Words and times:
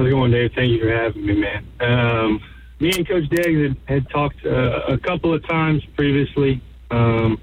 How's 0.00 0.06
it 0.06 0.12
going, 0.12 0.30
Dave? 0.30 0.52
Thank 0.56 0.70
you 0.70 0.80
for 0.80 0.90
having 0.90 1.26
me, 1.26 1.34
man. 1.34 1.66
Um, 1.78 2.40
me 2.78 2.90
and 2.96 3.06
Coach 3.06 3.24
Deggs 3.24 3.68
had, 3.68 3.76
had 3.86 4.08
talked 4.08 4.46
uh, 4.46 4.80
a 4.88 4.96
couple 4.96 5.34
of 5.34 5.46
times 5.46 5.84
previously, 5.94 6.62
um, 6.90 7.38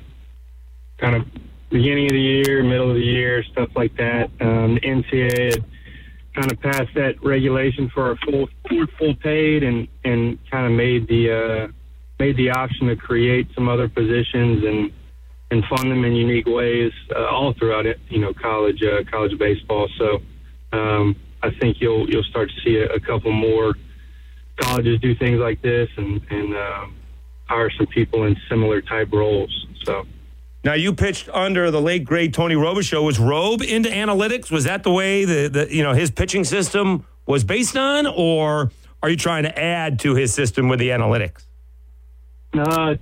kind 0.97 1.17
of 1.17 1.27
beginning 1.69 2.05
of 2.05 2.13
the 2.13 2.19
year, 2.19 2.63
middle 2.63 2.89
of 2.89 2.95
the 2.95 3.03
year, 3.03 3.43
stuff 3.43 3.69
like 3.75 3.95
that. 3.97 4.31
Um, 4.41 4.73
the 4.73 4.81
NCAA 4.81 5.53
had 5.53 5.65
kind 6.33 6.51
of 6.51 6.59
passed 6.59 6.95
that 6.95 7.23
regulation 7.23 7.91
for 7.93 8.07
our 8.07 8.15
full 8.25 8.47
full 8.97 9.15
paid, 9.17 9.61
and 9.61 9.87
and 10.03 10.39
kind 10.49 10.65
of 10.65 10.71
made 10.71 11.07
the 11.07 11.31
uh, 11.31 11.67
made 12.17 12.37
the 12.37 12.49
option 12.49 12.87
to 12.87 12.95
create 12.95 13.49
some 13.53 13.69
other 13.69 13.87
positions 13.87 14.63
and 14.65 14.91
and 15.51 15.63
fund 15.65 15.91
them 15.91 16.03
in 16.03 16.13
unique 16.13 16.47
ways 16.47 16.91
uh, 17.15 17.23
all 17.27 17.53
throughout 17.53 17.85
it, 17.85 17.99
you 18.09 18.17
know, 18.17 18.33
college 18.33 18.81
uh, 18.81 19.03
college 19.11 19.37
baseball. 19.37 19.87
So 19.99 20.21
um, 20.73 21.15
I 21.43 21.51
think 21.59 21.77
you'll 21.79 22.09
you'll 22.09 22.23
start 22.23 22.49
to 22.49 22.61
see 22.61 22.77
a, 22.77 22.93
a 22.93 22.99
couple 22.99 23.31
more 23.31 23.75
colleges 24.57 24.99
do 24.99 25.15
things 25.15 25.39
like 25.39 25.61
this 25.61 25.89
and 25.97 26.21
and 26.29 26.55
um, 26.55 26.95
hire 27.45 27.69
some 27.71 27.87
people 27.87 28.25
in 28.25 28.35
similar 28.49 28.81
type 28.81 29.11
roles. 29.11 29.67
So. 29.83 30.05
Now 30.63 30.73
you 30.73 30.93
pitched 30.93 31.29
under 31.29 31.71
the 31.71 31.79
late 31.79 32.03
great 32.03 32.33
Tony 32.33 32.55
Robichaux. 32.55 33.03
Was 33.03 33.19
Robe 33.19 33.61
into 33.61 33.89
analytics? 33.89 34.51
Was 34.51 34.65
that 34.65 34.83
the 34.83 34.91
way 34.91 35.23
the, 35.23 35.47
the 35.47 35.73
you 35.73 35.83
know 35.83 35.93
his 35.93 36.11
pitching 36.11 36.43
system 36.43 37.05
was 37.25 37.43
based 37.43 37.77
on, 37.77 38.07
or 38.07 38.71
are 39.03 39.09
you 39.09 39.17
trying 39.17 39.43
to 39.43 39.57
add 39.59 39.99
to 39.99 40.15
his 40.15 40.33
system 40.33 40.67
with 40.67 40.79
the 40.79 40.89
analytics? 40.89 41.45
Uh, 42.53 42.95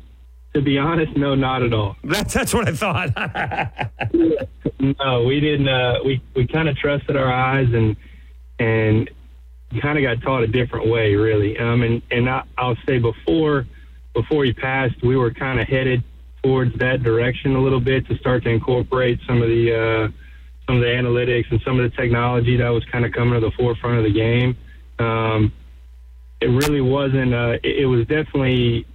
to 0.54 0.62
be 0.62 0.78
honest, 0.78 1.16
no, 1.18 1.36
not 1.36 1.64
at 1.64 1.74
all. 1.74 1.96
That's 2.04 2.34
that's 2.34 2.54
what 2.54 2.68
I 2.68 2.72
thought. 2.72 3.10
no, 4.80 5.24
we 5.24 5.40
didn't. 5.40 5.68
Uh, 5.68 6.00
we 6.06 6.22
we 6.36 6.48
kind 6.48 6.70
of 6.70 6.78
trusted 6.78 7.16
our 7.16 7.32
eyes 7.32 7.68
and 7.74 7.96
and 8.60 9.10
kind 9.82 9.98
of 9.98 10.04
got 10.04 10.26
taught 10.26 10.44
a 10.44 10.48
different 10.48 10.88
way, 10.88 11.16
really. 11.16 11.58
Um, 11.58 11.82
and 11.82 12.02
and 12.12 12.30
I, 12.30 12.44
I'll 12.58 12.78
say 12.86 13.00
before 13.00 13.66
before 14.14 14.46
he 14.46 14.54
passed, 14.54 15.02
we 15.04 15.18
were 15.18 15.32
kind 15.32 15.60
of 15.60 15.68
headed 15.68 16.04
towards 16.44 16.78
that 16.78 17.04
direction 17.04 17.56
a 17.56 17.62
little 17.62 17.80
bit 17.80 18.08
to 18.08 18.16
start 18.18 18.44
to 18.44 18.50
incorporate 18.50 19.20
some 19.28 19.42
of 19.42 19.50
the 19.50 19.74
uh, 19.74 20.08
some 20.68 20.78
of 20.78 20.82
the 20.82 20.88
analytics 20.88 21.52
and 21.52 21.62
some 21.62 21.80
of 21.80 21.90
the 21.90 21.96
technology 21.96 22.58
that 22.58 22.70
was 22.70 22.84
kind 22.86 23.06
of 23.06 23.12
coming 23.12 23.34
to 23.34 23.40
the 23.40 23.52
forefront 23.52 23.98
of 23.98 24.04
the 24.04 24.14
game. 24.14 24.58
Um, 25.00 25.52
it 26.42 26.48
really 26.48 26.82
wasn't. 26.82 27.34
Uh, 27.34 27.58
it, 27.64 27.80
it 27.82 27.86
was 27.86 28.02
definitely 28.08 28.86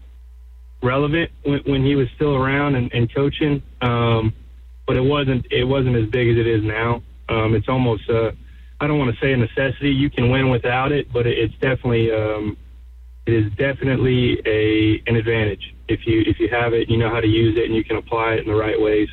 relevant 0.83 1.31
when, 1.45 1.61
when 1.61 1.85
he 1.85 1.95
was 1.95 2.09
still 2.17 2.35
around 2.35 2.75
and, 2.75 2.93
and 2.93 3.13
coaching, 3.15 3.63
um, 3.83 4.33
but 4.87 4.97
it 4.97 5.05
wasn't. 5.05 5.47
It 5.51 5.65
wasn't 5.65 5.97
as 5.97 6.09
big 6.09 6.29
as 6.29 6.37
it 6.39 6.47
is 6.47 6.63
now. 6.65 7.03
Um, 7.29 7.55
it's 7.55 7.69
almost. 7.69 8.09
Uh, 8.09 8.33
I 8.81 8.87
don't 8.87 8.99
want 8.99 9.15
to 9.15 9.21
say 9.21 9.33
a 9.33 9.37
necessity. 9.37 9.91
You 9.91 10.11
can 10.11 10.31
win 10.31 10.49
without 10.49 10.93
it, 10.93 11.13
but 11.13 11.27
it's 11.27 11.55
definitely. 11.55 12.11
Um, 12.13 12.57
it 13.27 13.35
is 13.35 13.53
definitely 13.53 14.41
a 14.47 15.03
an 15.07 15.17
advantage 15.17 15.75
if 15.91 16.07
you 16.07 16.23
if 16.27 16.39
you 16.39 16.49
have 16.49 16.73
it, 16.73 16.89
you 16.89 16.97
know 16.97 17.11
how 17.11 17.21
to 17.21 17.27
use 17.27 17.59
it, 17.59 17.65
and 17.65 17.75
you 17.75 17.85
can 17.85 17.97
apply 17.97 18.35
it 18.35 18.41
in 18.41 18.47
the 18.47 18.55
right 18.55 18.81
ways. 18.81 19.09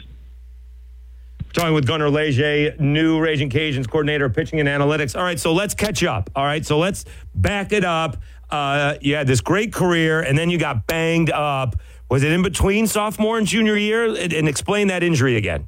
Talking 1.54 1.74
with 1.74 1.88
Gunner 1.88 2.10
Leger, 2.10 2.76
new 2.78 3.20
Ragin' 3.20 3.50
Cajuns 3.50 3.90
coordinator, 3.90 4.30
pitching 4.30 4.60
and 4.60 4.70
analytics. 4.70 5.18
All 5.18 5.24
right, 5.24 5.40
so 5.40 5.54
let's 5.54 5.74
catch 5.74 6.04
up. 6.04 6.30
All 6.36 6.46
right, 6.46 6.64
so 6.64 6.78
let's 6.78 7.04
back 7.34 7.72
it 7.74 7.84
up. 7.84 8.18
Uh, 8.50 8.96
you 9.02 9.16
had 9.16 9.28
this 9.28 9.42
great 9.42 9.74
career, 9.74 10.22
and 10.22 10.38
then 10.38 10.50
you 10.50 10.60
got 10.60 10.86
banged 10.88 11.32
up. 11.32 11.76
Was 12.10 12.24
it 12.24 12.32
in 12.32 12.44
between 12.44 12.86
sophomore 12.86 13.38
and 13.38 13.48
junior 13.48 13.76
year? 13.76 14.06
And, 14.06 14.32
and 14.32 14.48
explain 14.48 14.88
that 14.88 15.04
injury 15.04 15.36
again. 15.36 15.68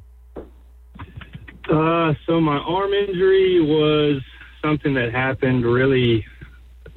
Uh, 1.70 2.14
so 2.26 2.40
my 2.40 2.56
arm 2.56 2.92
injury 2.92 3.60
was 3.60 4.20
something 4.62 4.94
that 4.94 5.12
happened 5.12 5.64
really 5.64 6.26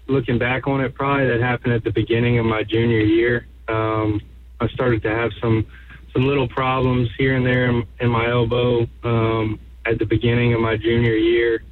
looking 0.07 0.37
back 0.37 0.67
on 0.67 0.81
it, 0.81 0.95
probably 0.95 1.27
that 1.27 1.39
happened 1.39 1.73
at 1.73 1.83
the 1.83 1.91
beginning 1.91 2.39
of 2.39 2.45
my 2.45 2.63
junior 2.63 2.99
year. 2.99 3.47
Um, 3.67 4.19
I 4.59 4.67
started 4.69 5.03
to 5.03 5.09
have 5.09 5.31
some 5.39 5.65
some 6.13 6.23
little 6.27 6.47
problems 6.47 7.09
here 7.17 7.35
and 7.35 7.45
there 7.45 7.65
in, 7.65 7.87
in 7.99 8.09
my 8.09 8.29
elbow 8.29 8.87
um, 9.03 9.59
at 9.85 9.97
the 9.97 10.05
beginning 10.05 10.53
of 10.53 10.61
my 10.61 10.77
junior 10.77 11.15
year. 11.15 11.63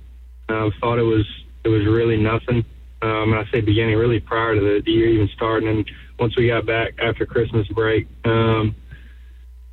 Uh, 0.50 0.70
thought 0.80 1.00
it 1.00 1.04
was 1.04 1.26
it 1.64 1.70
was 1.70 1.86
really 1.86 2.18
nothing. 2.18 2.66
Um, 3.02 3.34
and 3.34 3.36
I 3.36 3.52
say 3.52 3.62
beginning, 3.62 3.98
really 3.98 4.20
prior 4.20 4.54
to 4.54 4.62
the, 4.62 4.82
the 4.86 4.92
year 4.92 5.08
even 5.08 5.30
starting, 5.36 5.70
and 5.70 5.92
once 6.20 6.38
we 6.38 6.48
got 6.48 6.68
back 6.68 6.94
after 7.02 7.26
Christmas 7.26 7.68
break, 7.70 8.08
um, 8.26 8.76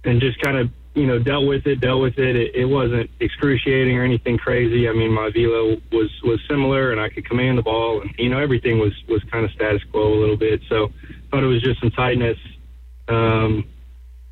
and 0.05 0.19
just 0.19 0.41
kind 0.41 0.57
of 0.57 0.71
you 0.95 1.07
know 1.07 1.19
dealt 1.19 1.47
with 1.47 1.67
it, 1.67 1.81
dealt 1.81 2.03
with 2.03 2.19
it. 2.19 2.37
it. 2.37 2.55
It 2.55 2.65
wasn't 2.65 3.11
excruciating 3.21 3.97
or 3.97 4.05
anything 4.05 4.39
crazy. 4.39 4.89
I 4.89 4.93
mean, 4.93 5.13
my 5.13 5.31
velo 5.31 5.77
was 5.93 6.11
was 6.23 6.41
similar, 6.49 6.93
and 6.93 7.01
I 7.01 7.09
could 7.09 7.27
command 7.27 7.59
the 7.59 7.63
ball, 7.63 8.01
and 8.01 8.11
you 8.19 8.29
know 8.29 8.39
everything 8.39 8.79
was 8.79 8.93
was 9.09 9.23
kind 9.31 9.45
of 9.45 9.51
status 9.53 9.83
quo 9.91 10.13
a 10.13 10.21
little 10.21 10.37
bit. 10.37 10.61
So 10.69 10.93
thought 11.31 11.43
it 11.43 11.47
was 11.47 11.63
just 11.63 11.81
some 11.81 11.91
tightness. 11.91 12.39
Um, 13.09 13.65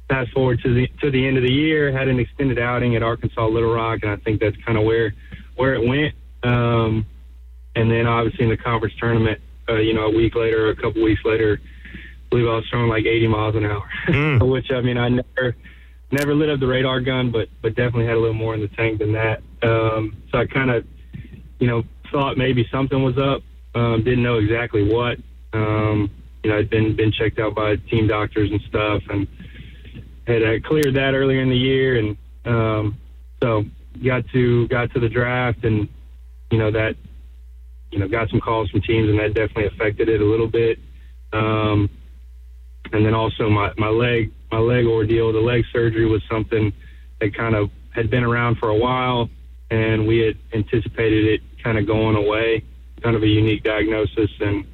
fast 0.08 0.32
forward 0.32 0.60
to 0.62 0.74
the 0.74 0.88
to 1.02 1.10
the 1.10 1.26
end 1.26 1.36
of 1.36 1.42
the 1.42 1.52
year, 1.52 1.92
had 1.92 2.08
an 2.08 2.18
extended 2.18 2.58
outing 2.58 2.96
at 2.96 3.02
Arkansas 3.02 3.46
Little 3.46 3.72
Rock, 3.72 4.00
and 4.02 4.10
I 4.10 4.16
think 4.16 4.40
that's 4.40 4.56
kind 4.64 4.78
of 4.78 4.84
where 4.84 5.14
where 5.56 5.74
it 5.74 5.86
went. 5.86 6.14
Um, 6.42 7.06
and 7.74 7.90
then 7.90 8.06
obviously 8.06 8.44
in 8.44 8.50
the 8.50 8.56
conference 8.56 8.94
tournament, 8.98 9.40
uh, 9.68 9.76
you 9.76 9.94
know, 9.94 10.06
a 10.06 10.10
week 10.10 10.34
later, 10.34 10.70
a 10.70 10.76
couple 10.76 11.02
weeks 11.02 11.20
later, 11.24 11.60
I 11.62 12.28
believe 12.30 12.46
I 12.46 12.56
was 12.56 12.64
throwing 12.70 12.88
like 12.88 13.04
80 13.04 13.26
miles 13.28 13.56
an 13.56 13.64
hour, 13.64 13.88
mm. 14.08 14.50
which 14.50 14.70
I 14.70 14.80
mean 14.80 14.98
I 14.98 15.08
never 15.08 15.56
never 16.10 16.34
lit 16.34 16.48
up 16.50 16.60
the 16.60 16.66
radar 16.66 17.00
gun, 17.00 17.30
but 17.30 17.48
but 17.62 17.74
definitely 17.74 18.06
had 18.06 18.16
a 18.16 18.20
little 18.20 18.34
more 18.34 18.54
in 18.54 18.60
the 18.60 18.68
tank 18.68 18.98
than 18.98 19.12
that. 19.12 19.42
Um, 19.62 20.22
so 20.30 20.38
I 20.38 20.46
kind 20.46 20.70
of 20.70 20.86
you 21.58 21.66
know 21.66 21.82
thought 22.12 22.36
maybe 22.36 22.66
something 22.70 23.02
was 23.02 23.18
up, 23.18 23.42
um, 23.74 24.02
didn't 24.04 24.22
know 24.22 24.38
exactly 24.38 24.82
what. 24.82 25.18
Um, 25.52 26.10
you 26.42 26.50
know, 26.50 26.58
I'd 26.58 26.70
been 26.70 26.94
been 26.94 27.12
checked 27.12 27.38
out 27.38 27.54
by 27.54 27.76
team 27.76 28.06
doctors 28.06 28.50
and 28.50 28.60
stuff, 28.68 29.02
and 29.08 29.26
had 30.26 30.42
uh, 30.42 30.60
cleared 30.64 30.94
that 30.94 31.14
earlier 31.14 31.40
in 31.40 31.48
the 31.48 31.56
year, 31.56 31.98
and 31.98 32.16
um, 32.44 32.98
so 33.42 33.64
got 34.04 34.28
to 34.32 34.68
got 34.68 34.92
to 34.92 35.00
the 35.00 35.08
draft, 35.08 35.64
and 35.64 35.88
you 36.50 36.58
know 36.58 36.70
that 36.70 36.94
you 37.90 37.98
know 37.98 38.08
got 38.08 38.30
some 38.30 38.40
calls 38.40 38.70
from 38.70 38.82
teams, 38.82 39.08
and 39.08 39.18
that 39.18 39.34
definitely 39.34 39.66
affected 39.66 40.08
it 40.08 40.20
a 40.20 40.24
little 40.24 40.48
bit. 40.48 40.78
Um, 41.32 41.90
and 42.92 43.04
then 43.04 43.14
also 43.14 43.48
my 43.50 43.72
my 43.76 43.88
leg 43.88 44.32
my 44.50 44.58
leg 44.58 44.86
ordeal, 44.86 45.32
the 45.32 45.40
leg 45.40 45.64
surgery 45.72 46.06
was 46.06 46.22
something 46.30 46.72
that 47.20 47.36
kind 47.36 47.54
of 47.54 47.70
had 47.94 48.10
been 48.10 48.24
around 48.24 48.58
for 48.58 48.68
a 48.68 48.76
while, 48.76 49.28
and 49.70 50.06
we 50.06 50.18
had 50.18 50.36
anticipated 50.52 51.26
it 51.26 51.40
kind 51.62 51.78
of 51.78 51.86
going 51.86 52.16
away. 52.16 52.62
Kind 53.02 53.16
of 53.16 53.22
a 53.22 53.26
unique 53.26 53.62
diagnosis, 53.62 54.30
and 54.40 54.64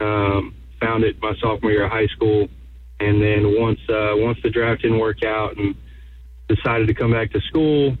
um, 0.00 0.54
found 0.80 1.04
it 1.04 1.20
my 1.20 1.34
sophomore 1.40 1.70
year 1.70 1.84
of 1.84 1.90
high 1.90 2.06
school, 2.06 2.48
and 3.00 3.22
then 3.22 3.60
once 3.60 3.80
uh, 3.88 4.12
once 4.14 4.38
the 4.42 4.50
draft 4.50 4.82
didn't 4.82 4.98
work 4.98 5.22
out, 5.22 5.56
and 5.56 5.74
decided 6.48 6.86
to 6.88 6.94
come 6.94 7.12
back 7.12 7.32
to 7.32 7.40
school. 7.42 7.96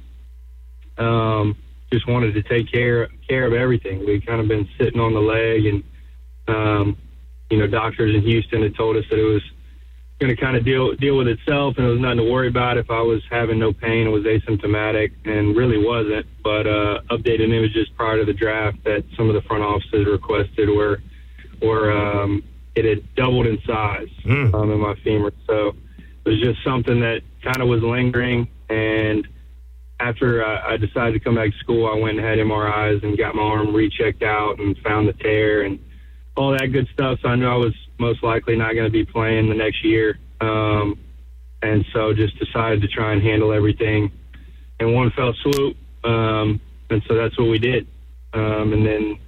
Um, 0.98 1.56
just 1.92 2.08
wanted 2.08 2.32
to 2.34 2.42
take 2.42 2.72
care 2.72 3.08
care 3.28 3.46
of 3.46 3.52
everything. 3.52 4.04
We'd 4.06 4.26
kind 4.26 4.40
of 4.40 4.48
been 4.48 4.68
sitting 4.78 5.00
on 5.00 5.12
the 5.12 5.20
leg, 5.20 5.66
and 5.66 5.84
um, 6.48 6.98
you 7.50 7.58
know, 7.58 7.66
doctors 7.66 8.14
in 8.14 8.22
Houston 8.22 8.62
had 8.62 8.74
told 8.76 8.96
us 8.96 9.04
that 9.10 9.18
it 9.18 9.24
was 9.24 9.42
going 10.18 10.34
to 10.34 10.40
kind 10.40 10.56
of 10.56 10.64
deal 10.64 10.94
deal 10.94 11.16
with 11.16 11.28
itself, 11.28 11.74
and 11.76 11.86
it 11.86 11.90
was 11.90 12.00
nothing 12.00 12.18
to 12.18 12.30
worry 12.30 12.48
about 12.48 12.78
if 12.78 12.90
I 12.90 13.00
was 13.00 13.22
having 13.30 13.58
no 13.58 13.72
pain. 13.72 14.06
It 14.06 14.10
was 14.10 14.24
asymptomatic, 14.24 15.12
and 15.24 15.56
really 15.56 15.84
wasn't. 15.84 16.26
But 16.42 16.66
uh, 16.66 17.00
updated 17.10 17.52
images 17.52 17.88
prior 17.96 18.18
to 18.18 18.24
the 18.24 18.32
draft 18.32 18.82
that 18.84 19.04
some 19.16 19.28
of 19.28 19.34
the 19.34 19.42
front 19.42 19.62
offices 19.62 20.06
requested 20.06 20.68
were 20.68 21.02
were 21.60 21.92
um, 21.92 22.42
it 22.74 22.84
had 22.84 23.14
doubled 23.14 23.46
in 23.46 23.58
size 23.66 24.08
mm. 24.24 24.54
um, 24.54 24.70
in 24.70 24.78
my 24.78 24.94
femur. 25.02 25.32
So 25.46 25.68
it 26.24 26.28
was 26.28 26.40
just 26.40 26.62
something 26.64 27.00
that 27.00 27.22
kind 27.42 27.60
of 27.60 27.68
was 27.68 27.82
lingering. 27.82 28.48
And 28.68 29.26
after 30.00 30.44
I, 30.44 30.74
I 30.74 30.76
decided 30.76 31.12
to 31.12 31.20
come 31.20 31.36
back 31.36 31.50
to 31.50 31.58
school, 31.58 31.88
I 31.88 31.98
went 31.98 32.18
and 32.18 32.26
had 32.26 32.38
MRIs 32.38 33.02
and 33.02 33.16
got 33.16 33.34
my 33.34 33.42
arm 33.42 33.74
rechecked 33.74 34.22
out 34.22 34.58
and 34.58 34.76
found 34.78 35.08
the 35.08 35.14
tear 35.14 35.62
and 35.62 35.78
all 36.36 36.52
that 36.52 36.72
good 36.72 36.88
stuff. 36.92 37.18
So 37.22 37.28
I 37.28 37.36
knew 37.36 37.46
I 37.46 37.56
was 37.56 37.74
most 37.98 38.22
likely 38.22 38.56
not 38.56 38.74
going 38.74 38.84
to 38.84 38.90
be 38.90 39.04
playing 39.04 39.48
the 39.48 39.54
next 39.54 39.84
year. 39.84 40.18
Um, 40.40 40.98
and 41.62 41.84
so 41.92 42.12
just 42.12 42.38
decided 42.38 42.82
to 42.82 42.88
try 42.88 43.12
and 43.12 43.22
handle 43.22 43.52
everything 43.52 44.12
in 44.78 44.92
one 44.92 45.10
fell 45.12 45.32
swoop. 45.42 45.76
Um, 46.04 46.60
and 46.90 47.02
so 47.08 47.14
that's 47.14 47.36
what 47.38 47.48
we 47.48 47.58
did. 47.58 47.86
Um, 48.32 48.72
and 48.72 48.86
then 48.86 49.18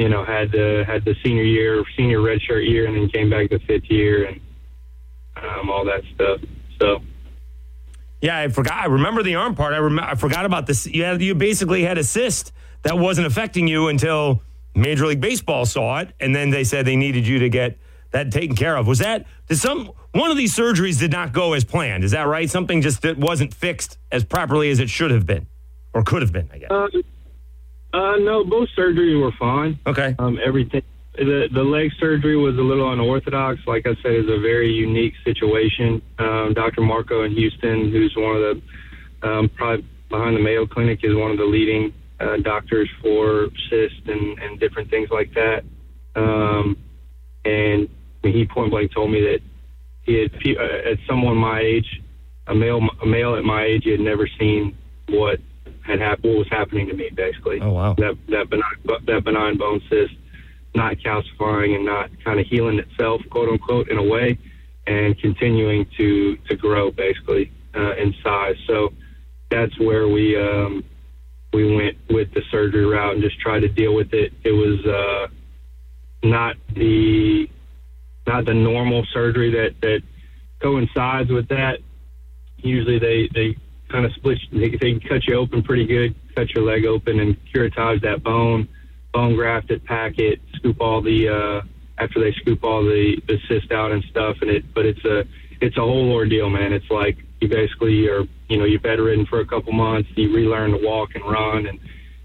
you 0.00 0.08
know, 0.08 0.24
had 0.24 0.50
the 0.50 0.82
had 0.86 1.04
the 1.04 1.14
senior 1.22 1.42
year, 1.42 1.84
senior 1.94 2.20
redshirt 2.20 2.66
year, 2.66 2.86
and 2.86 2.96
then 2.96 3.10
came 3.10 3.28
back 3.28 3.50
the 3.50 3.58
fifth 3.58 3.90
year 3.90 4.24
and 4.24 4.40
um, 5.36 5.68
all 5.68 5.84
that 5.84 6.02
stuff. 6.14 6.40
So. 6.80 7.02
Yeah, 8.22 8.38
I 8.38 8.48
forgot. 8.48 8.78
I 8.82 8.86
remember 8.86 9.22
the 9.22 9.34
arm 9.34 9.54
part. 9.54 9.74
I, 9.74 9.78
rem- 9.78 9.98
I 9.98 10.14
forgot 10.14 10.46
about 10.46 10.66
this. 10.66 10.86
You 10.86 11.04
had, 11.04 11.20
you 11.20 11.34
basically 11.34 11.82
had 11.84 11.98
a 11.98 12.04
cyst 12.04 12.52
that 12.82 12.98
wasn't 12.98 13.26
affecting 13.26 13.68
you 13.68 13.88
until 13.88 14.42
Major 14.74 15.06
League 15.06 15.20
Baseball 15.20 15.66
saw 15.66 15.98
it, 16.00 16.12
and 16.20 16.34
then 16.34 16.50
they 16.50 16.64
said 16.64 16.86
they 16.86 16.96
needed 16.96 17.26
you 17.26 17.38
to 17.40 17.48
get 17.48 17.78
that 18.12 18.30
taken 18.32 18.56
care 18.56 18.76
of. 18.76 18.86
Was 18.86 18.98
that 19.00 19.26
did 19.48 19.58
some 19.58 19.90
one 20.12 20.30
of 20.30 20.36
these 20.36 20.54
surgeries 20.54 20.98
did 20.98 21.12
not 21.12 21.32
go 21.32 21.52
as 21.52 21.64
planned? 21.64 22.04
Is 22.04 22.10
that 22.12 22.26
right? 22.26 22.48
Something 22.50 22.80
just 22.82 23.02
that 23.02 23.18
wasn't 23.18 23.54
fixed 23.54 23.98
as 24.10 24.24
properly 24.24 24.70
as 24.70 24.78
it 24.80 24.90
should 24.90 25.10
have 25.10 25.26
been, 25.26 25.46
or 25.94 26.02
could 26.02 26.22
have 26.22 26.32
been, 26.32 26.48
I 26.52 26.58
guess. 26.58 26.70
Uh, 26.70 26.88
Uh, 27.92 28.16
no, 28.18 28.44
both 28.44 28.68
surgeries 28.78 29.20
were 29.20 29.32
fine. 29.32 29.76
Okay. 29.84 30.14
Um, 30.18 30.38
everything. 30.44 30.82
The 31.16 31.48
the 31.52 31.62
leg 31.64 31.90
surgery 31.98 32.36
was 32.36 32.56
a 32.56 32.62
little 32.62 32.92
unorthodox. 32.92 33.58
Like 33.66 33.84
I 33.86 33.94
said, 34.00 34.12
it's 34.12 34.28
a 34.30 34.38
very 34.40 34.72
unique 34.72 35.14
situation. 35.24 36.00
Um, 36.20 36.54
Dr. 36.54 36.82
Marco 36.82 37.24
in 37.24 37.32
Houston, 37.32 37.90
who's 37.90 38.14
one 38.16 38.36
of 38.36 38.42
the 38.42 39.28
um, 39.28 39.48
probably 39.48 39.84
behind 40.08 40.36
the 40.36 40.40
Mayo 40.40 40.66
Clinic, 40.66 41.00
is 41.02 41.14
one 41.16 41.32
of 41.32 41.38
the 41.38 41.44
leading 41.44 41.92
uh, 42.20 42.36
doctors 42.38 42.88
for 43.02 43.48
cyst 43.68 44.06
and, 44.06 44.38
and 44.38 44.60
different 44.60 44.90
things 44.90 45.08
like 45.10 45.32
that. 45.34 45.64
Um, 46.14 46.76
and 47.44 47.88
he 48.22 48.44
point 48.46 48.70
blank 48.70 48.92
told 48.92 49.10
me 49.10 49.20
that 49.22 49.40
he 50.02 50.20
had 50.20 50.32
uh, 50.58 50.90
at 50.90 50.98
someone 51.08 51.36
my 51.36 51.60
age, 51.60 52.02
a 52.46 52.54
male 52.54 52.80
a 53.02 53.06
male 53.06 53.34
at 53.36 53.44
my 53.44 53.64
age, 53.64 53.84
he 53.84 53.90
had 53.90 54.00
never 54.00 54.28
seen 54.38 54.76
what 55.08 55.38
had 55.86 56.00
happened, 56.00 56.32
what 56.34 56.38
was 56.40 56.48
happening 56.50 56.86
to 56.88 56.94
me. 56.94 57.10
Basically, 57.14 57.60
Oh, 57.60 57.70
wow. 57.72 57.94
that 57.94 58.16
that 58.28 58.50
benign 58.50 59.04
that 59.06 59.24
benign 59.24 59.56
bone 59.56 59.80
cyst 59.88 60.14
not 60.74 60.96
calcifying 60.98 61.74
and 61.74 61.84
not 61.84 62.10
kind 62.24 62.38
of 62.38 62.46
healing 62.46 62.78
itself, 62.78 63.20
quote 63.30 63.48
unquote, 63.48 63.88
in 63.88 63.98
a 63.98 64.02
way, 64.02 64.38
and 64.86 65.18
continuing 65.18 65.86
to 65.96 66.36
to 66.48 66.56
grow 66.56 66.90
basically 66.90 67.50
uh, 67.74 67.94
in 67.96 68.14
size. 68.22 68.56
So 68.66 68.92
that's 69.50 69.78
where 69.80 70.08
we 70.08 70.36
um, 70.36 70.84
we 71.52 71.74
went 71.74 71.96
with 72.08 72.32
the 72.32 72.42
surgery 72.50 72.86
route 72.86 73.14
and 73.14 73.22
just 73.22 73.38
tried 73.40 73.60
to 73.60 73.68
deal 73.68 73.94
with 73.94 74.12
it. 74.12 74.32
It 74.44 74.52
was 74.52 74.84
uh, 74.86 75.26
not 76.22 76.56
the 76.74 77.48
not 78.26 78.44
the 78.44 78.54
normal 78.54 79.04
surgery 79.12 79.50
that 79.52 79.80
that 79.80 80.02
coincides 80.60 81.30
with 81.30 81.48
that. 81.48 81.78
Usually 82.58 82.98
they 82.98 83.28
they 83.34 83.56
kind 83.88 84.04
of 84.04 84.12
split 84.12 84.38
they, 84.52 84.70
they 84.80 85.00
cut 85.00 85.26
you 85.26 85.36
open 85.36 85.62
pretty 85.62 85.86
good, 85.86 86.14
cut 86.36 86.50
your 86.50 86.64
leg 86.64 86.84
open 86.84 87.18
and 87.18 87.36
curettage 87.52 88.02
that 88.02 88.22
bone, 88.22 88.68
bone 89.12 89.34
graft 89.34 89.70
it, 89.70 89.84
pack 89.84 90.18
it, 90.18 90.40
scoop 90.54 90.80
all 90.80 91.00
the 91.00 91.28
uh 91.28 91.62
after 91.98 92.20
they 92.20 92.32
scoop 92.40 92.62
all 92.62 92.84
the 92.84 93.20
the 93.26 93.38
cyst 93.48 93.72
out 93.72 93.92
and 93.92 94.04
stuff 94.04 94.36
and 94.40 94.50
it 94.50 94.72
but 94.72 94.86
it's 94.86 95.04
a 95.04 95.24
it's 95.60 95.76
a 95.76 95.80
whole 95.80 96.12
ordeal, 96.12 96.48
man. 96.48 96.72
It's 96.72 96.90
like 96.90 97.18
you 97.40 97.48
basically 97.48 98.08
are 98.08 98.24
you 98.48 98.58
know, 98.58 98.64
you're 98.64 98.80
bedridden 98.80 99.26
for 99.26 99.40
a 99.40 99.46
couple 99.46 99.72
months, 99.72 100.08
you 100.16 100.34
relearn 100.34 100.72
to 100.72 100.78
walk 100.82 101.10
and 101.14 101.24
run 101.24 101.66
and 101.66 101.78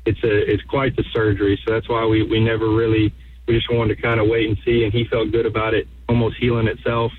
it's 0.06 0.24
a 0.24 0.52
it's 0.52 0.64
quite 0.64 0.96
the 0.96 1.04
surgery. 1.14 1.60
So 1.66 1.74
that's 1.74 1.90
why 1.90 2.06
we, 2.06 2.24
we 2.24 2.40
never 2.40 2.70
really 2.70 3.14
we 3.48 3.56
just 3.56 3.72
wanted 3.72 3.96
to 3.96 4.02
kind 4.02 4.20
of 4.20 4.28
wait 4.28 4.48
and 4.48 4.58
see 4.66 4.84
and 4.84 4.94
he 4.94 5.06
felt 5.06 5.32
good 5.32 5.46
about 5.46 5.74
it 5.74 5.88
almost 6.10 6.38
healing 6.38 6.68
itself 6.68 7.12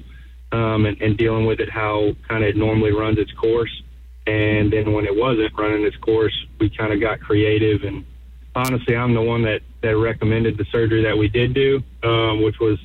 um, 0.53 0.87
and, 0.87 1.01
and 1.01 1.17
dealing 1.17 1.47
with 1.47 1.61
it 1.61 1.71
how 1.71 2.15
kind 2.29 2.45
of 2.45 2.51
it 2.51 2.57
normally 2.57 2.93
runs 2.93 3.19
its 3.19 3.33
course. 3.33 3.83
And 4.27 4.73
then 4.73 4.93
when 4.93 5.05
it 5.05 5.15
wasn't 5.15 5.53
running 5.57 5.85
its 5.85 5.97
course, 5.99 6.35
we 6.59 6.69
kind 6.69 6.93
of 6.93 7.01
got 7.01 7.21
creative. 7.21 7.85
And 7.85 8.05
honestly, 8.57 8.97
I'm 8.97 9.15
the 9.15 9.23
one 9.23 9.43
that, 9.43 9.61
that 9.83 9.97
recommended 9.97 10.59
the 10.59 10.65
surgery 10.73 11.05
that 11.05 11.17
we 11.17 11.29
did 11.29 11.55
do, 11.55 11.83
um, 12.03 12.43
which 12.43 12.59
was 12.59 12.79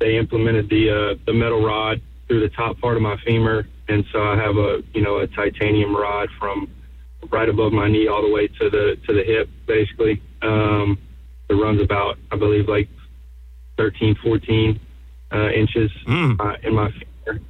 they 0.00 0.16
implemented 0.16 0.68
the 0.68 0.90
uh, 0.90 1.14
the 1.26 1.32
metal 1.32 1.64
rod 1.64 2.00
through 2.26 2.40
the 2.40 2.48
top 2.48 2.80
part 2.80 2.96
of 2.96 3.02
my 3.02 3.16
femur, 3.24 3.68
and 3.92 4.04
so 4.12 4.22
I 4.22 4.36
have 4.36 4.56
a 4.56 4.82
you 4.94 5.02
know 5.02 5.18
a 5.18 5.26
titanium 5.26 5.94
rod 5.94 6.28
from 6.38 6.68
right 7.30 7.48
above 7.48 7.72
my 7.72 7.88
knee 7.88 8.08
all 8.08 8.22
the 8.22 8.32
way 8.32 8.48
to 8.48 8.70
the 8.70 8.96
to 9.06 9.12
the 9.14 9.22
hip, 9.24 9.48
basically. 9.66 10.22
Um, 10.42 10.98
it 11.48 11.54
runs 11.54 11.80
about 11.82 12.18
I 12.30 12.36
believe 12.36 12.68
like 12.68 12.88
13, 13.78 14.16
14 14.22 14.80
uh, 15.32 15.48
inches 15.50 15.90
Mm. 16.06 16.40
uh, 16.40 16.56
in 16.62 16.74
my 16.74 16.90
finger. 16.90 17.40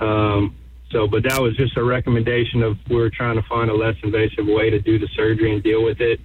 Um, 0.00 0.56
so, 0.90 1.06
but 1.06 1.22
that 1.24 1.40
was 1.40 1.56
just 1.56 1.76
a 1.76 1.82
recommendation 1.82 2.62
of 2.62 2.76
we 2.88 2.96
were 2.96 3.10
trying 3.10 3.36
to 3.36 3.42
find 3.48 3.70
a 3.70 3.74
less 3.74 3.96
invasive 4.02 4.46
way 4.46 4.70
to 4.70 4.78
do 4.78 4.98
the 4.98 5.08
surgery 5.16 5.52
and 5.54 5.62
deal 5.62 5.82
with 5.82 6.00
it, 6.00 6.20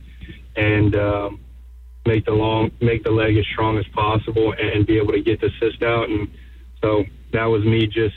and 0.56 0.96
um, 0.96 1.40
make 2.06 2.26
the 2.26 2.34
long 2.34 2.72
make 2.82 3.04
the 3.04 3.12
leg 3.12 3.38
as 3.38 3.46
strong 3.54 3.78
as 3.78 3.86
possible 3.94 4.54
and, 4.54 4.70
and 4.70 4.88
be 4.88 4.98
able 4.98 5.14
to 5.14 5.22
get 5.22 5.40
the 5.40 5.50
cyst 5.60 5.82
out. 5.84 6.10
And 6.10 6.28
so 6.82 7.06
that 7.34 7.46
was 7.46 7.64
me 7.64 7.88
just 7.88 8.16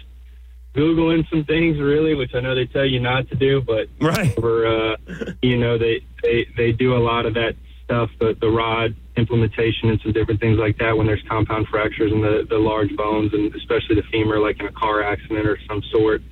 googling 0.75 1.29
some 1.31 1.45
things, 1.45 1.79
really, 1.79 2.15
which 2.15 2.35
I 2.35 2.41
know 2.41 2.55
they 2.55 2.67
tell 2.67 2.85
you 2.87 3.01
not 3.01 3.29
to 3.31 3.35
do, 3.35 3.61
but 3.61 3.89
Right. 4.01 4.35
for 4.35 4.67
uh, 4.67 4.97
you 5.43 5.57
know 5.59 5.79
they, 5.79 6.05
they 6.23 6.47
they 6.57 6.73
do 6.73 6.95
a 6.95 6.99
lot 7.03 7.27
of 7.27 7.35
that 7.35 7.57
stuff 7.85 8.11
the 8.21 8.37
the 8.41 8.49
rod 8.49 8.95
implementation 9.17 9.91
and 9.91 10.01
some 10.01 10.13
different 10.13 10.41
things 10.41 10.59
like 10.59 10.79
that 10.79 10.97
when 10.97 11.07
there's 11.07 11.23
compound 11.29 11.67
fractures 11.69 12.13
in 12.13 12.21
the 12.23 12.47
the 12.49 12.57
large 12.57 12.95
bones 12.97 13.35
and 13.35 13.55
especially 13.57 13.97
the 13.97 14.05
femur 14.13 14.39
like 14.39 14.61
in 14.61 14.67
a 14.67 14.73
car 14.73 15.03
accident 15.03 15.45
or 15.47 15.59
some 15.69 15.83
sort 15.91 16.23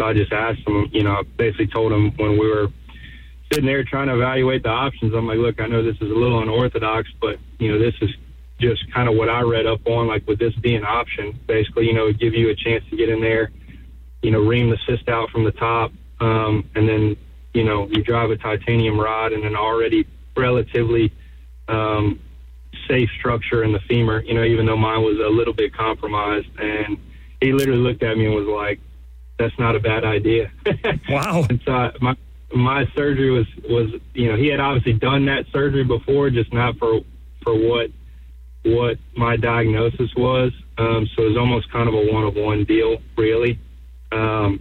so 0.00 0.06
i 0.06 0.14
just 0.14 0.32
asked 0.32 0.64
them 0.64 0.88
you 0.90 1.02
know 1.04 1.12
I 1.12 1.22
basically 1.36 1.66
told 1.66 1.92
them 1.92 2.12
when 2.16 2.32
we 2.38 2.48
were 2.48 2.68
sitting 3.52 3.66
there 3.66 3.84
trying 3.84 4.08
to 4.08 4.14
evaluate 4.14 4.62
the 4.62 4.70
options 4.70 5.12
i'm 5.14 5.26
like 5.26 5.36
look 5.38 5.60
i 5.60 5.66
know 5.66 5.82
this 5.82 5.96
is 5.96 6.10
a 6.10 6.14
little 6.14 6.40
unorthodox 6.40 7.08
but 7.20 7.36
you 7.58 7.70
know 7.70 7.78
this 7.78 7.94
is 8.00 8.10
just 8.58 8.90
kind 8.92 9.06
of 9.08 9.14
what 9.14 9.28
i 9.28 9.42
read 9.42 9.66
up 9.66 9.86
on 9.86 10.08
like 10.08 10.26
with 10.26 10.38
this 10.38 10.54
being 10.56 10.76
an 10.78 10.84
option 10.86 11.38
basically 11.46 11.84
you 11.86 11.92
know 11.92 12.10
give 12.10 12.32
you 12.32 12.48
a 12.48 12.54
chance 12.56 12.82
to 12.88 12.96
get 12.96 13.10
in 13.10 13.20
there 13.20 13.50
you 14.22 14.30
know, 14.30 14.40
ream 14.40 14.70
the 14.70 14.78
cyst 14.86 15.08
out 15.08 15.30
from 15.30 15.44
the 15.44 15.52
top, 15.52 15.92
um, 16.20 16.68
and 16.74 16.88
then, 16.88 17.16
you 17.52 17.64
know, 17.64 17.88
you 17.90 18.02
drive 18.02 18.30
a 18.30 18.36
titanium 18.36 18.98
rod 18.98 19.32
and 19.32 19.44
an 19.44 19.56
already 19.56 20.06
relatively 20.36 21.12
um, 21.68 22.20
safe 22.88 23.10
structure 23.18 23.64
in 23.64 23.72
the 23.72 23.80
femur, 23.88 24.20
you 24.20 24.34
know, 24.34 24.44
even 24.44 24.66
though 24.66 24.76
mine 24.76 25.02
was 25.02 25.18
a 25.18 25.28
little 25.28 25.52
bit 25.52 25.74
compromised. 25.74 26.48
And 26.58 26.98
he 27.40 27.52
literally 27.52 27.80
looked 27.80 28.02
at 28.02 28.16
me 28.16 28.26
and 28.26 28.34
was 28.34 28.46
like, 28.46 28.80
that's 29.38 29.58
not 29.58 29.74
a 29.74 29.80
bad 29.80 30.04
idea. 30.04 30.50
Wow. 31.08 31.44
and 31.48 31.60
so 31.64 31.72
I, 31.72 31.90
my, 32.00 32.16
my 32.54 32.84
surgery 32.94 33.30
was, 33.30 33.46
was, 33.68 34.00
you 34.14 34.30
know, 34.30 34.36
he 34.36 34.46
had 34.46 34.60
obviously 34.60 34.92
done 34.92 35.26
that 35.26 35.46
surgery 35.52 35.84
before, 35.84 36.30
just 36.30 36.52
not 36.52 36.76
for, 36.78 37.00
for 37.42 37.54
what, 37.54 37.90
what 38.64 38.98
my 39.16 39.36
diagnosis 39.36 40.14
was. 40.16 40.52
Um, 40.78 41.08
so 41.14 41.24
it 41.24 41.28
was 41.30 41.36
almost 41.36 41.70
kind 41.72 41.88
of 41.88 41.94
a 41.94 42.12
one 42.12 42.24
of 42.24 42.36
one 42.36 42.64
deal, 42.64 42.98
really. 43.16 43.58
Um, 44.12 44.60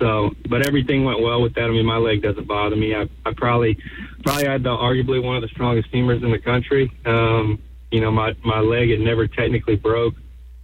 so, 0.00 0.30
but 0.48 0.66
everything 0.66 1.04
went 1.04 1.20
well 1.20 1.42
with 1.42 1.54
that. 1.54 1.64
I 1.64 1.68
mean, 1.68 1.86
my 1.86 1.96
leg 1.96 2.22
doesn't 2.22 2.46
bother 2.46 2.76
me. 2.76 2.94
I, 2.94 3.08
I 3.26 3.32
probably, 3.36 3.78
probably 4.24 4.46
had 4.46 4.62
the 4.62 4.70
arguably 4.70 5.22
one 5.22 5.36
of 5.36 5.42
the 5.42 5.48
strongest 5.48 5.90
femurs 5.90 6.22
in 6.22 6.30
the 6.30 6.38
country. 6.38 6.92
Um, 7.04 7.60
you 7.90 8.00
know, 8.00 8.10
my 8.10 8.34
my 8.44 8.60
leg 8.60 8.90
had 8.90 9.00
never 9.00 9.26
technically 9.26 9.76
broke, 9.76 10.14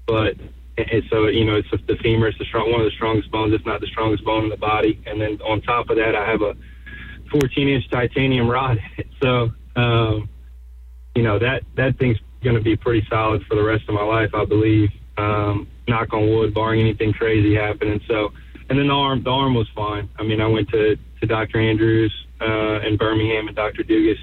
but 0.07 0.35
and 0.77 1.03
so 1.11 1.27
you 1.27 1.45
know, 1.45 1.57
it's 1.57 1.69
the 1.71 1.97
femur. 2.03 2.29
It's 2.29 2.39
the 2.39 2.45
strong 2.45 2.71
one 2.71 2.81
of 2.81 2.87
the 2.87 2.93
strongest 2.93 3.31
bones, 3.31 3.55
if 3.55 3.65
not 3.67 3.81
the 3.81 3.87
strongest 3.89 4.25
bone 4.25 4.45
in 4.45 4.51
the 4.51 4.57
body. 4.57 5.03
And 5.07 5.21
then 5.21 5.41
on 5.43 5.63
top 5.63 5.91
of 5.91 5.97
that, 5.97 6.15
I 6.15 6.31
have 6.31 6.43
a 6.43 6.55
14 7.31 7.69
inch 7.69 7.91
titanium 7.91 8.49
rod. 8.49 8.79
So, 9.23 9.53
um, 9.75 10.29
you 11.15 11.23
know, 11.23 11.39
that 11.39 11.63
that 11.77 11.97
thing's 11.99 12.19
going 12.43 12.57
to 12.57 12.61
be 12.61 12.77
pretty 12.77 13.07
solid 13.09 13.43
for 13.47 13.55
the 13.55 13.63
rest 13.63 13.89
of 13.89 13.95
my 13.95 14.03
life, 14.03 14.35
I 14.35 14.45
believe. 14.45 14.91
Um, 15.17 15.69
knock 15.87 16.13
on 16.13 16.29
wood, 16.29 16.55
barring 16.55 16.81
anything 16.81 17.13
crazy 17.13 17.55
happening. 17.55 18.01
So, 18.09 18.33
and 18.69 18.79
then 18.79 18.89
the 18.89 18.95
arm, 18.95 19.23
the 19.23 19.31
arm 19.31 19.55
was 19.55 19.69
fine. 19.75 20.09
I 20.19 20.23
mean, 20.23 20.41
I 20.41 20.47
went 20.47 20.69
to 20.71 20.97
to 21.21 21.27
Dr. 21.27 21.61
Andrews 21.61 22.13
uh, 22.41 22.81
in 22.81 22.97
Birmingham 22.97 23.47
and 23.47 23.57
Dr. 23.57 23.83
Dugas, 23.83 24.19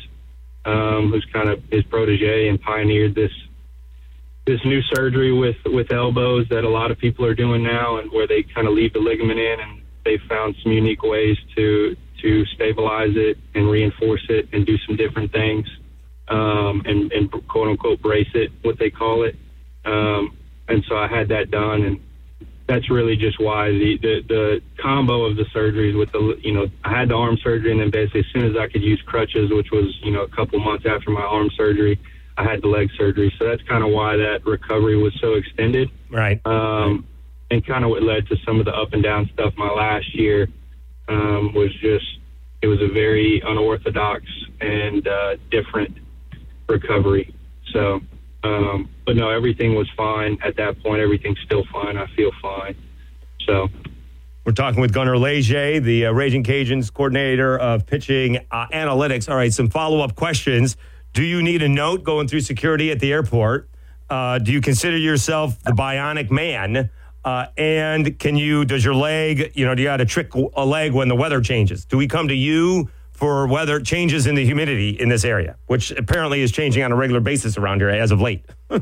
um, 0.66 1.12
who's 1.12 1.26
kind 1.32 1.50
of 1.50 1.64
his 1.72 1.84
protege 1.86 2.50
and 2.50 2.62
pioneered 2.62 3.16
this 3.16 3.32
this 4.48 4.60
new 4.66 4.82
surgery 4.94 5.32
with 5.32 5.58
with 5.66 5.92
elbows 5.92 6.48
that 6.50 6.64
a 6.64 6.70
lot 6.70 6.92
of 6.92 6.98
people 6.98 7.26
are 7.26 7.36
doing 7.36 7.64
now, 7.64 7.98
and 7.98 8.12
where 8.12 8.28
they 8.28 8.44
kind 8.44 8.68
of 8.68 8.74
leave 8.74 8.94
the 8.94 9.00
ligament 9.00 9.40
in, 9.40 9.60
and 9.60 9.82
they 10.04 10.18
found 10.28 10.56
some 10.64 10.72
unique 10.72 11.04
ways 11.04 11.38
to 11.56 11.96
to 12.22 12.46
stabilize 12.48 13.14
it 13.16 13.38
and 13.56 13.70
reinforce 13.70 14.26
it 14.30 14.48
and 14.54 14.66
do 14.66 14.78
some 14.86 14.96
different 14.96 15.32
things, 15.32 15.66
um, 16.28 16.82
and, 16.86 17.12
and 17.12 17.32
quote 17.48 17.68
unquote 17.68 18.02
brace 18.02 18.30
it, 18.34 18.52
what 18.62 18.78
they 18.78 18.90
call 18.90 19.24
it. 19.24 19.36
Um, 19.86 20.38
and 20.72 20.84
so 20.88 20.96
I 20.96 21.08
had 21.08 21.28
that 21.30 21.52
done, 21.52 21.84
and 21.84 22.00
that's 22.68 22.90
really 22.90 23.18
just 23.18 23.40
why 23.40 23.70
the, 23.70 23.98
the 24.02 24.22
the 24.28 24.62
combo 24.82 25.26
of 25.26 25.36
the 25.36 25.44
surgeries 25.54 25.98
with 25.98 26.12
the 26.12 26.40
you 26.42 26.54
know 26.54 26.68
I 26.84 26.98
had 26.98 27.10
the 27.10 27.16
arm 27.16 27.38
surgery, 27.44 27.72
and 27.72 27.80
then 27.82 27.92
basically 27.92 28.22
as 28.22 28.26
soon 28.34 28.46
as 28.50 28.56
I 28.58 28.68
could 28.68 28.82
use 28.82 29.02
crutches, 29.06 29.52
which 29.52 29.72
was 29.72 29.94
you 30.02 30.12
know 30.12 30.22
a 30.24 30.30
couple 30.30 30.60
months 30.60 30.86
after 30.90 31.12
my 31.12 31.22
arm 31.22 31.50
surgery, 31.58 32.00
I 32.38 32.44
had 32.44 32.62
the 32.62 32.68
leg 32.68 32.90
surgery. 32.98 33.34
So 33.38 33.46
that's 33.46 33.62
kind 33.64 33.84
of 33.84 33.92
why 33.92 34.16
that 34.18 34.46
recovery 34.46 34.98
was 34.98 35.14
so 35.22 35.34
extended, 35.34 35.90
Right. 36.10 36.40
um, 36.46 37.06
and 37.50 37.66
kind 37.66 37.84
of 37.84 37.90
what 37.90 38.04
led 38.04 38.28
to 38.28 38.38
some 38.46 38.60
of 38.60 38.66
the 38.66 38.74
up 38.74 38.94
and 38.94 39.04
down 39.04 39.30
stuff 39.34 39.54
my 39.58 39.70
last 39.70 40.16
year 40.16 40.48
um, 41.10 41.54
was 41.54 41.74
just 41.82 42.06
it 42.62 42.68
was 42.68 42.80
a 42.82 42.88
very 42.88 43.42
unorthodox 43.46 44.24
and 44.62 45.08
uh, 45.08 45.36
different 45.50 45.98
recovery. 46.70 47.34
So, 47.74 48.02
um, 48.44 48.90
but 49.06 49.16
no, 49.16 49.30
everything 49.30 49.76
was 49.76 49.90
fine 49.96 50.38
at 50.44 50.56
that 50.58 50.82
point. 50.82 51.02
Everything's 51.02 51.40
still 51.46 51.64
fine. 51.72 51.98
I 51.98 52.08
feel 52.16 52.32
fine. 52.42 52.76
So, 53.48 53.70
We're 54.46 54.54
talking 54.54 54.82
with 54.82 54.94
Gunner 54.94 55.18
Leger, 55.18 55.80
the 55.80 56.08
uh, 56.08 56.12
Ragin' 56.12 56.44
Cajuns 56.44 56.92
coordinator 56.94 57.58
of 57.58 57.86
pitching 57.86 58.40
uh, 58.52 58.68
analytics. 58.68 59.30
All 59.30 59.36
right, 59.36 59.54
some 59.54 59.70
follow 59.70 60.02
up 60.02 60.16
questions. 60.16 60.78
Do 61.14 61.24
you 61.24 61.42
need 61.44 61.62
a 61.62 61.70
note 61.70 62.04
going 62.04 62.28
through 62.28 62.42
security 62.42 62.92
at 62.92 63.00
the 63.00 63.12
airport? 63.12 63.70
Uh, 64.10 64.40
do 64.40 64.52
you 64.52 64.62
consider 64.62 64.98
yourself 64.98 65.62
the 65.64 65.72
bionic 65.72 66.32
man? 66.32 66.90
Uh, 67.24 67.46
and 67.58 68.18
can 68.18 68.36
you, 68.36 68.66
does 68.66 68.84
your 68.84 68.96
leg, 68.96 69.52
you 69.54 69.66
know, 69.66 69.76
do 69.76 69.84
you 69.84 69.90
have 69.90 70.00
to 70.00 70.06
trick 70.06 70.34
a 70.34 70.66
leg 70.66 70.92
when 70.92 71.08
the 71.08 71.16
weather 71.16 71.40
changes? 71.40 71.86
Do 71.86 71.98
we 71.98 72.08
come 72.08 72.28
to 72.30 72.34
you 72.34 72.90
for 73.22 73.46
weather 73.46 73.80
changes 73.80 74.26
in 74.26 74.34
the 74.34 74.44
humidity 74.44 74.90
in 75.00 75.08
this 75.08 75.24
area, 75.24 75.56
which 75.68 75.92
apparently 75.92 76.42
is 76.42 76.52
changing 76.52 76.82
on 76.82 76.92
a 76.92 76.96
regular 76.96 77.20
basis 77.22 77.56
around 77.56 77.80
here 77.80 77.90
as 77.90 78.12
of 78.12 78.20
late. 78.20 78.44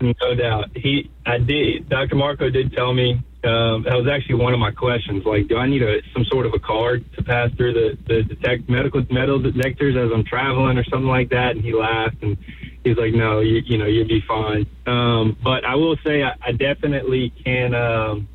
No 0.00 0.32
doubt. 0.32 0.66
He, 0.76 1.10
I 1.26 1.38
did. 1.38 1.88
Dr. 1.88 2.14
Marco 2.14 2.48
did 2.50 2.72
tell 2.72 2.94
me 2.94 3.14
um, 3.42 3.82
that 3.82 3.94
was 3.94 4.06
actually 4.08 4.36
one 4.36 4.54
of 4.54 4.60
my 4.60 4.70
questions. 4.70 5.24
Like, 5.26 5.48
do 5.48 5.56
I 5.56 5.66
need 5.66 5.82
a 5.82 6.00
some 6.14 6.24
sort 6.26 6.46
of 6.46 6.54
a 6.54 6.60
card 6.60 7.04
to 7.14 7.24
pass 7.24 7.50
through 7.56 7.72
the 7.72 7.98
the 8.06 8.22
detect 8.22 8.68
medical 8.68 9.04
metal 9.10 9.40
detectors 9.40 9.96
as 9.96 10.12
I'm 10.14 10.22
traveling 10.22 10.78
or 10.78 10.84
something 10.84 11.08
like 11.08 11.30
that? 11.30 11.56
And 11.56 11.64
he 11.64 11.74
laughed 11.74 12.22
and 12.22 12.38
he's 12.84 12.96
like, 12.96 13.12
no, 13.12 13.40
you 13.40 13.60
you 13.66 13.76
know 13.76 13.86
you'd 13.86 14.06
be 14.06 14.22
fine. 14.28 14.66
Um, 14.86 15.36
but 15.42 15.64
I 15.64 15.74
will 15.74 15.96
say 16.06 16.22
I, 16.22 16.36
I 16.42 16.52
definitely 16.52 17.30
can. 17.44 17.74
Um, 17.74 18.28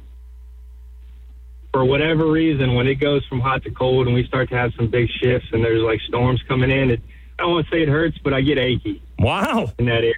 for 1.73 1.83
whatever 1.83 2.27
reason, 2.27 2.75
when 2.75 2.85
it 2.87 2.95
goes 2.95 3.25
from 3.25 3.41
hot 3.41 3.63
to 3.63 3.71
cold 3.71 4.05
and 4.05 4.13
we 4.15 4.23
start 4.25 4.47
to 4.49 4.55
have 4.55 4.71
some 4.77 4.87
big 4.87 5.09
shifts 5.21 5.47
and 5.51 5.63
there's 5.63 5.81
like 5.81 5.99
storms 6.07 6.39
coming 6.47 6.69
in, 6.69 6.91
it, 6.91 7.01
I 7.39 7.43
don't 7.43 7.51
want 7.53 7.65
to 7.65 7.71
say 7.75 7.81
it 7.81 7.89
hurts, 7.89 8.17
but 8.23 8.31
I 8.33 8.41
get 8.41 8.57
achy 8.59 9.01
Wow. 9.17 9.71
in 9.79 9.85
that 9.85 10.03
area. 10.03 10.13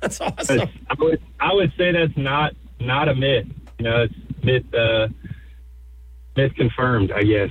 That's 0.00 0.20
awesome. 0.20 0.68
I 0.90 0.94
would 0.98 1.22
I 1.40 1.54
would 1.54 1.72
say 1.78 1.92
that's 1.92 2.16
not 2.16 2.54
not 2.80 3.08
a 3.08 3.14
myth. 3.14 3.46
You 3.78 3.84
know, 3.84 4.02
it's 4.02 4.14
myth 4.44 4.74
uh, 4.74 5.08
myth 6.36 6.54
confirmed, 6.56 7.10
I 7.12 7.22
guess. 7.22 7.50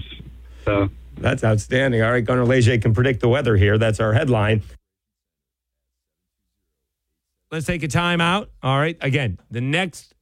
So 0.66 0.90
That's 1.18 1.44
outstanding. 1.44 2.02
All 2.04 2.12
right, 2.12 2.24
Gunner 2.24 2.46
Leger 2.46 2.78
can 2.78 2.94
predict 2.94 3.22
the 3.22 3.30
weather 3.30 3.56
here. 3.58 3.78
That's 3.78 4.00
our 4.00 4.14
headline. 4.14 4.62
Let's 7.52 7.66
take 7.66 7.84
a 7.84 7.88
time 7.88 8.22
out. 8.22 8.50
All 8.62 8.78
right. 8.78 8.98
Again, 9.02 9.38
the 9.50 9.62
next 9.62 10.14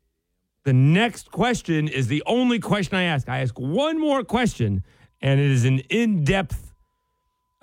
the 0.70 0.74
next 0.74 1.32
question 1.32 1.88
is 1.88 2.06
the 2.10 2.22
only 2.28 2.60
question 2.60 2.96
I 2.96 3.06
ask. 3.06 3.28
I 3.28 3.40
ask 3.40 3.60
one 3.60 4.00
more 4.00 4.24
question, 4.24 4.84
and 5.20 5.40
it 5.40 5.50
is 5.50 5.66
an 5.66 5.80
in-depth 5.90 6.76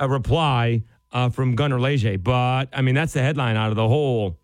uh, 0.01 0.09
reply 0.09 0.83
uh, 1.13 1.29
from 1.29 1.55
Gunner 1.55 1.79
Leger. 1.79 2.19
But 2.19 2.65
I 2.73 2.83
mean, 2.83 2.97
that's 2.97 3.13
the 3.13 3.23
headline 3.23 3.55
out 3.55 3.71
of 3.71 3.77
the 3.77 3.87
whole 3.87 4.41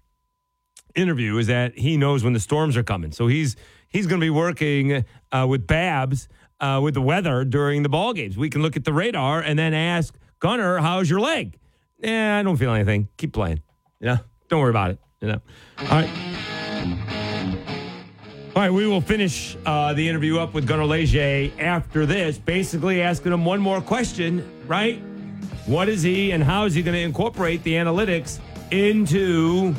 interview 0.95 1.39
is 1.39 1.49
that 1.49 1.77
he 1.77 1.97
knows 1.97 2.23
when 2.23 2.35
the 2.35 2.39
storms 2.39 2.77
are 2.77 2.85
coming. 2.85 3.11
So 3.11 3.27
he's 3.27 3.57
he's 3.89 4.07
going 4.07 4.21
to 4.21 4.25
be 4.25 4.31
working 4.31 5.05
uh, 5.33 5.47
with 5.49 5.67
Babs 5.67 6.29
uh, 6.61 6.79
with 6.81 6.95
the 6.95 7.03
weather 7.03 7.45
during 7.45 7.83
the 7.83 7.89
ball 7.89 8.13
games. 8.13 8.37
We 8.37 8.49
can 8.49 8.63
look 8.63 8.77
at 8.77 8.85
the 8.85 8.93
radar 8.93 9.41
and 9.41 9.59
then 9.59 9.75
ask 9.75 10.17
Gunner, 10.39 10.79
"How's 10.79 11.11
your 11.11 11.19
leg?" 11.19 11.59
Yeah, 11.99 12.39
I 12.39 12.45
don't 12.45 12.57
feel 12.57 12.73
anything. 12.73 13.09
Keep 13.17 13.33
playing. 13.33 13.61
You 13.99 14.07
know, 14.07 14.19
don't 14.49 14.61
worry 14.61 14.71
about 14.71 14.93
it. 14.93 14.99
You 15.21 15.33
know. 15.33 15.41
All 15.81 15.89
right. 15.89 16.32
All 18.55 18.61
right, 18.61 18.71
we 18.71 18.87
will 18.87 19.01
finish 19.01 19.57
uh, 19.65 19.95
the 19.95 20.07
interview 20.07 20.39
up 20.39 20.53
with 20.53 20.67
Gunner 20.67 20.85
Leger 20.85 21.51
after 21.59 22.05
this, 22.05 22.37
basically 22.37 23.01
asking 23.01 23.33
him 23.33 23.47
one 23.47 23.61
more 23.63 23.81
question, 23.81 24.47
right? 24.67 24.99
What 25.65 25.89
is 25.89 26.03
he 26.03 26.33
and 26.33 26.45
how 26.45 26.67
is 26.67 26.75
he 26.75 26.83
going 26.83 26.95
to 26.95 27.01
incorporate 27.01 27.63
the 27.63 27.73
analytics 27.75 28.41
into 28.71 29.75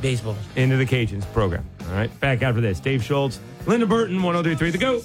Baseball. 0.00 0.34
into 0.56 0.78
the 0.78 0.86
Cajuns 0.86 1.30
program. 1.34 1.66
All 1.88 1.94
right, 1.94 2.20
back 2.20 2.40
after 2.40 2.62
this. 2.62 2.80
Dave 2.80 3.04
Schultz, 3.04 3.38
Lyndon 3.66 3.88
Burton, 3.88 4.22
1033 4.22 4.70
The 4.70 4.78
Go. 4.78 5.02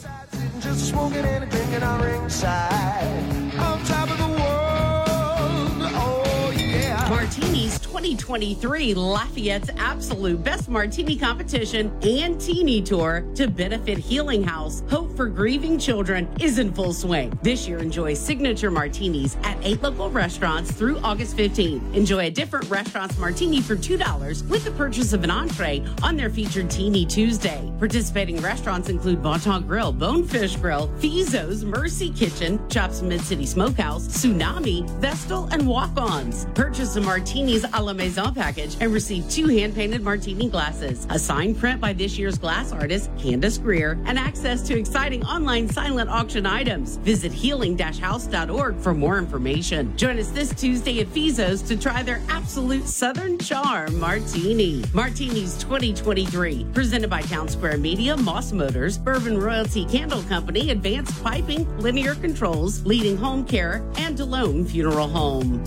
Martini's 7.31 7.79
2023 7.79 8.93
Lafayette's 8.93 9.69
Absolute 9.77 10.43
Best 10.43 10.67
Martini 10.67 11.15
Competition 11.15 11.89
and 12.03 12.41
Teeny 12.41 12.81
Tour 12.81 13.23
to 13.35 13.47
benefit 13.47 13.97
Healing 13.97 14.43
House. 14.43 14.83
Hope 14.89 15.15
for 15.15 15.27
Grieving 15.27 15.79
Children 15.79 16.27
is 16.41 16.59
in 16.59 16.73
full 16.73 16.91
swing. 16.91 17.31
This 17.41 17.69
year, 17.69 17.77
enjoy 17.77 18.15
signature 18.15 18.69
martinis 18.69 19.37
at 19.43 19.57
eight 19.61 19.81
local 19.81 20.09
restaurants 20.09 20.73
through 20.73 20.99
August 21.05 21.37
15th. 21.37 21.95
Enjoy 21.95 22.25
a 22.25 22.29
different 22.29 22.69
restaurant's 22.69 23.17
martini 23.17 23.61
for 23.61 23.77
$2 23.77 24.49
with 24.49 24.65
the 24.65 24.71
purchase 24.71 25.13
of 25.13 25.23
an 25.23 25.31
entree 25.31 25.85
on 26.03 26.17
their 26.17 26.29
featured 26.29 26.69
Teeny 26.69 27.05
Tuesday. 27.05 27.71
Participating 27.79 28.41
restaurants 28.41 28.89
include 28.89 29.23
Bon 29.23 29.39
Temps 29.39 29.65
Grill, 29.65 29.93
Bonefish 29.93 30.57
Grill, 30.57 30.89
Fezzo's, 30.99 31.63
Mercy 31.63 32.09
Kitchen, 32.09 32.59
Chops 32.67 33.01
Mid 33.01 33.21
City 33.21 33.45
Smokehouse, 33.45 34.09
Tsunami, 34.09 34.85
Vestal, 34.99 35.47
and 35.53 35.65
Walk 35.65 35.91
Ons. 35.95 36.45
Purchase 36.55 36.97
a 36.97 37.01
Martini's 37.21 37.65
a 37.71 37.83
la 37.83 37.93
Maison 37.93 38.33
package 38.33 38.75
and 38.79 38.91
receive 38.91 39.29
two 39.29 39.45
hand 39.45 39.75
painted 39.75 40.01
martini 40.01 40.49
glasses, 40.49 41.05
a 41.11 41.19
signed 41.19 41.55
print 41.55 41.79
by 41.79 41.93
this 41.93 42.17
year's 42.17 42.39
glass 42.39 42.71
artist, 42.71 43.11
Candace 43.19 43.59
Greer, 43.59 43.91
and 44.05 44.17
access 44.17 44.63
to 44.63 44.75
exciting 44.75 45.23
online 45.25 45.69
silent 45.69 46.09
auction 46.09 46.47
items. 46.47 46.95
Visit 46.97 47.31
healing 47.31 47.77
house.org 47.77 48.75
for 48.79 48.95
more 48.95 49.19
information. 49.19 49.95
Join 49.97 50.17
us 50.17 50.31
this 50.31 50.51
Tuesday 50.55 50.99
at 51.01 51.07
Fezzo's 51.09 51.61
to 51.61 51.77
try 51.77 52.01
their 52.01 52.23
absolute 52.27 52.87
Southern 52.87 53.37
Charm 53.37 53.99
Martini. 53.99 54.83
Martini's 54.91 55.59
2023, 55.59 56.65
presented 56.73 57.11
by 57.11 57.21
Town 57.21 57.47
Square 57.47 57.77
Media, 57.77 58.17
Moss 58.17 58.51
Motors, 58.51 58.97
Bourbon 58.97 59.37
Royalty 59.37 59.85
Candle 59.85 60.23
Company, 60.23 60.71
Advanced 60.71 61.23
Piping, 61.23 61.69
Linear 61.77 62.15
Controls, 62.15 62.83
Leading 62.83 63.15
Home 63.17 63.45
Care, 63.45 63.83
and 63.97 64.17
Delhomme 64.17 64.65
Funeral 64.65 65.07
Home. 65.07 65.63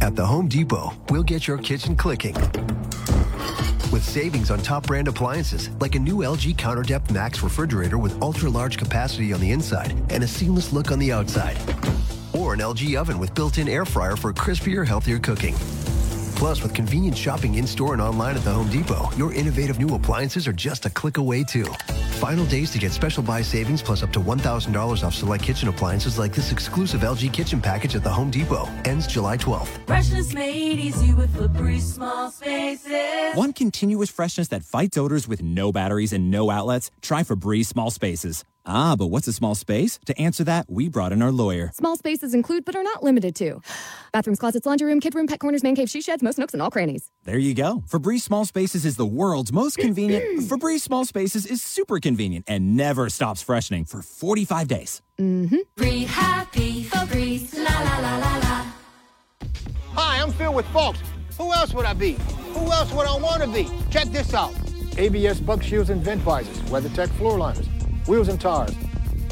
At 0.00 0.14
the 0.14 0.24
Home 0.24 0.48
Depot, 0.48 0.92
we'll 1.08 1.22
get 1.22 1.46
your 1.46 1.58
kitchen 1.58 1.96
clicking. 1.96 2.34
With 3.90 4.02
savings 4.04 4.50
on 4.50 4.58
top 4.60 4.86
brand 4.86 5.08
appliances 5.08 5.70
like 5.80 5.94
a 5.94 5.98
new 5.98 6.16
LG 6.18 6.56
CounterDepth 6.56 7.10
Max 7.10 7.42
refrigerator 7.42 7.98
with 7.98 8.20
ultra 8.22 8.50
large 8.50 8.76
capacity 8.78 9.32
on 9.32 9.40
the 9.40 9.50
inside 9.50 9.94
and 10.10 10.22
a 10.22 10.26
seamless 10.26 10.72
look 10.72 10.90
on 10.90 10.98
the 10.98 11.12
outside. 11.12 11.56
Or 12.32 12.52
an 12.52 12.60
LG 12.60 12.96
oven 12.96 13.18
with 13.18 13.34
built 13.34 13.58
in 13.58 13.68
air 13.68 13.84
fryer 13.84 14.16
for 14.16 14.32
crispier, 14.32 14.86
healthier 14.86 15.18
cooking. 15.18 15.54
Plus, 16.36 16.62
with 16.62 16.74
convenient 16.74 17.16
shopping 17.16 17.54
in 17.54 17.66
store 17.66 17.94
and 17.94 18.02
online 18.02 18.36
at 18.36 18.44
the 18.44 18.52
Home 18.52 18.68
Depot, 18.68 19.10
your 19.16 19.32
innovative 19.32 19.78
new 19.78 19.94
appliances 19.94 20.46
are 20.46 20.52
just 20.52 20.84
a 20.84 20.90
click 20.90 21.16
away, 21.16 21.42
too. 21.42 21.66
Final 22.16 22.46
days 22.46 22.70
to 22.70 22.78
get 22.78 22.92
special 22.92 23.22
buy 23.22 23.42
savings 23.42 23.82
plus 23.82 24.02
up 24.02 24.10
to 24.10 24.20
$1,000 24.20 25.04
off 25.04 25.14
select 25.14 25.44
kitchen 25.44 25.68
appliances 25.68 26.18
like 26.18 26.34
this 26.34 26.50
exclusive 26.50 27.02
LG 27.02 27.30
kitchen 27.30 27.60
package 27.60 27.94
at 27.94 28.02
the 28.02 28.10
Home 28.10 28.30
Depot. 28.30 28.66
Ends 28.86 29.06
July 29.06 29.36
12th. 29.36 29.86
Freshness 29.86 30.32
made 30.32 30.78
easy 30.78 31.12
with 31.12 31.30
Febreze 31.34 31.82
small 31.82 32.30
spaces. 32.30 33.36
Want 33.36 33.54
continuous 33.54 34.08
freshness 34.08 34.48
that 34.48 34.64
fights 34.64 34.96
odors 34.96 35.28
with 35.28 35.42
no 35.42 35.72
batteries 35.72 36.14
and 36.14 36.30
no 36.30 36.50
outlets? 36.50 36.90
Try 37.02 37.22
Febreze 37.22 37.66
Small 37.66 37.90
Spaces. 37.90 38.44
Ah, 38.68 38.96
but 38.96 39.06
what's 39.06 39.28
a 39.28 39.32
small 39.32 39.54
space? 39.54 40.00
To 40.06 40.20
answer 40.20 40.42
that, 40.42 40.66
we 40.68 40.88
brought 40.88 41.12
in 41.12 41.22
our 41.22 41.30
lawyer. 41.30 41.70
Small 41.74 41.96
spaces 41.96 42.34
include, 42.34 42.64
but 42.64 42.74
are 42.74 42.82
not 42.82 43.02
limited 43.04 43.36
to 43.36 43.60
bathrooms, 44.12 44.40
closets, 44.40 44.66
laundry 44.66 44.88
room, 44.88 44.98
kid 44.98 45.14
room, 45.14 45.26
pet 45.26 45.38
corners, 45.38 45.62
man 45.62 45.76
cave, 45.76 45.88
she 45.90 46.00
sheds, 46.00 46.22
most 46.22 46.38
nooks, 46.38 46.52
and 46.54 46.60
all 46.62 46.70
crannies. 46.70 47.10
There 47.24 47.38
you 47.38 47.54
go. 47.54 47.84
Febreze 47.88 48.22
Small 48.22 48.44
Spaces 48.44 48.84
is 48.84 48.96
the 48.96 49.06
world's 49.06 49.52
most 49.52 49.76
convenient. 49.78 50.40
Febreze 50.48 50.80
Small 50.80 51.04
Spaces 51.04 51.46
is 51.46 51.62
super 51.62 52.00
convenient 52.06 52.44
and 52.46 52.76
never 52.76 53.08
stops 53.10 53.42
freshening 53.42 53.84
for 53.84 54.00
45 54.00 54.68
days. 54.68 55.02
Mm-hmm. 55.18 55.56
Breathe 55.76 56.08
happy, 56.08 56.84
Febreze, 56.84 57.56
la 57.56 57.76
la 57.88 57.98
la 57.98 58.16
la 58.18 58.36
la. 58.36 58.66
Hi, 59.94 60.22
I'm 60.22 60.30
Phil 60.32 60.54
with 60.54 60.66
Folks. 60.66 61.00
Who 61.36 61.52
else 61.52 61.74
would 61.74 61.84
I 61.84 61.94
be? 61.94 62.12
Who 62.54 62.70
else 62.70 62.92
would 62.92 63.08
I 63.08 63.16
want 63.18 63.42
to 63.42 63.48
be? 63.48 63.68
Check 63.90 64.06
this 64.06 64.34
out. 64.34 64.54
ABS 64.96 65.40
bug 65.40 65.64
shields 65.64 65.90
and 65.90 66.00
vent 66.00 66.22
visors, 66.22 66.58
WeatherTech 66.70 67.08
floor 67.18 67.38
liners, 67.38 67.66
wheels 68.06 68.28
and 68.28 68.40
tires, 68.40 68.74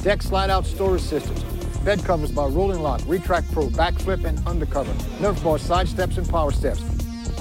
deck 0.03 0.21
slide-out 0.21 0.67
storage 0.67 1.01
systems, 1.01 1.43
bed 1.85 2.05
covers 2.05 2.33
by 2.33 2.47
Roll-N-Lock, 2.47 3.03
Retract 3.07 3.51
Pro, 3.53 3.69
BAKFlip 3.69 4.25
and 4.25 4.45
undercover, 4.47 4.93
Nerf 5.23 5.43
bar 5.45 5.59
side 5.59 5.89
steps 5.89 6.19
and 6.19 6.29
power 6.29 6.51
steps. 6.51 6.83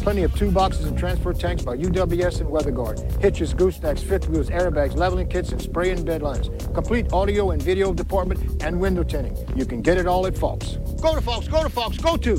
Plenty 0.03 0.23
of 0.23 0.35
two 0.35 0.51
boxes 0.51 0.83
and 0.83 0.97
transfer 0.97 1.31
tanks 1.31 1.63
by 1.63 1.77
UWS 1.77 2.41
and 2.41 2.49
WeatherGuard. 2.49 3.21
Hitches, 3.21 3.53
goosenecks, 3.53 3.99
fifth 3.99 4.27
wheels, 4.27 4.49
airbags, 4.49 4.97
leveling 4.97 5.29
kits, 5.29 5.53
and 5.53 5.61
spray 5.61 5.91
and 5.91 6.05
bed 6.05 6.21
liners. 6.21 6.49
Complete 6.73 7.13
audio 7.13 7.51
and 7.51 7.61
video 7.61 7.93
department 7.93 8.61
and 8.61 8.81
window 8.81 9.03
tinting. 9.03 9.37
You 9.55 9.65
can 9.65 9.81
get 9.81 9.97
it 9.97 10.05
all 10.05 10.27
at 10.27 10.37
Fox. 10.37 10.77
Go 11.01 11.15
to 11.15 11.21
Fox, 11.21 11.47
go 11.47 11.63
to 11.63 11.69
Fox, 11.69 11.97
go 11.97 12.17
to. 12.17 12.35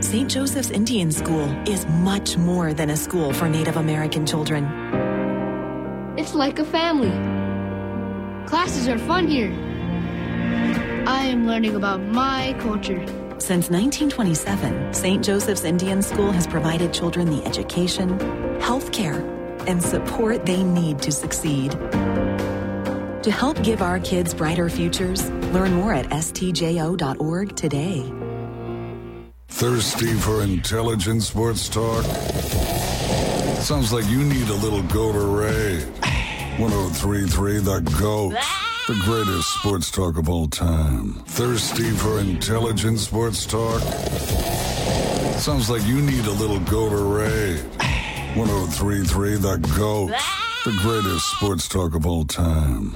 St. 0.00 0.30
Joseph's 0.30 0.70
Indian 0.70 1.12
School 1.12 1.50
is 1.68 1.84
much 1.86 2.38
more 2.38 2.72
than 2.72 2.88
a 2.88 2.96
school 2.96 3.34
for 3.34 3.46
Native 3.46 3.76
American 3.76 4.24
children. 4.24 4.64
It's 6.16 6.34
like 6.34 6.58
a 6.58 6.64
family. 6.64 7.12
Classes 8.46 8.88
are 8.88 8.98
fun 9.00 9.28
here. 9.28 9.52
I 11.06 11.26
am 11.26 11.46
learning 11.46 11.76
about 11.76 12.00
my 12.00 12.56
culture. 12.58 13.04
Since 13.40 13.70
1927, 13.70 14.92
St. 14.92 15.24
Joseph's 15.24 15.64
Indian 15.64 16.02
School 16.02 16.32
has 16.32 16.46
provided 16.46 16.92
children 16.92 17.30
the 17.30 17.44
education, 17.46 18.18
health 18.60 18.90
care, 18.90 19.20
and 19.66 19.80
support 19.80 20.44
they 20.44 20.62
need 20.62 21.00
to 21.02 21.12
succeed. 21.12 21.70
To 23.22 23.30
help 23.30 23.62
give 23.62 23.80
our 23.80 24.00
kids 24.00 24.34
brighter 24.34 24.68
futures, 24.68 25.30
learn 25.54 25.72
more 25.72 25.94
at 25.94 26.06
stjo.org 26.06 27.56
today. 27.56 28.12
Thirsty 29.48 30.14
for 30.14 30.42
intelligent 30.42 31.22
sports 31.22 31.68
talk? 31.68 32.04
Sounds 33.62 33.92
like 33.92 34.06
you 34.08 34.24
need 34.24 34.48
a 34.48 34.54
little 34.54 34.82
go 34.82 35.12
to 35.12 35.20
Ray. 35.20 35.78
1033 36.58 37.58
The 37.60 37.80
GOAT. 37.98 38.67
The 38.88 38.94
greatest 39.04 39.52
sports 39.52 39.90
talk 39.90 40.16
of 40.16 40.30
all 40.30 40.48
time. 40.48 41.12
Thirsty 41.26 41.90
for 41.90 42.20
intelligent 42.20 42.98
sports 42.98 43.44
talk? 43.44 43.82
Sounds 45.38 45.68
like 45.68 45.84
you 45.84 46.00
need 46.00 46.24
a 46.24 46.32
little 46.32 46.58
Gatorade. 46.60 47.60
1033 48.34 49.36
The 49.36 49.58
GOAT. 49.76 50.10
The 50.64 50.78
greatest 50.80 51.30
sports 51.32 51.68
talk 51.68 51.94
of 51.94 52.06
all 52.06 52.24
time. 52.24 52.94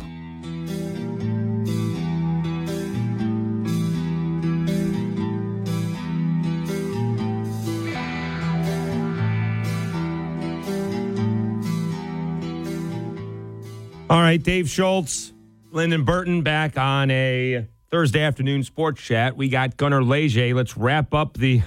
All 14.08 14.20
right, 14.22 14.42
Dave 14.42 14.70
Schultz, 14.70 15.31
Lyndon 15.72 16.04
Burton 16.04 16.42
back 16.42 16.76
on 16.76 17.10
a 17.10 17.66
Thursday 17.90 18.20
afternoon 18.20 18.62
sports 18.62 19.00
chat. 19.00 19.36
We 19.36 19.48
got 19.48 19.78
Gunner 19.78 20.02
Leger. 20.02 20.54
Let's 20.54 20.76
wrap 20.76 21.14
up 21.14 21.38
the 21.38 21.62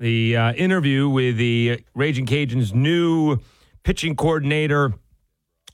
the 0.00 0.36
uh, 0.36 0.52
interview 0.54 1.08
with 1.08 1.36
the 1.36 1.84
Ragin' 1.94 2.26
Cajuns' 2.26 2.72
new 2.72 3.38
pitching 3.82 4.16
coordinator 4.16 4.92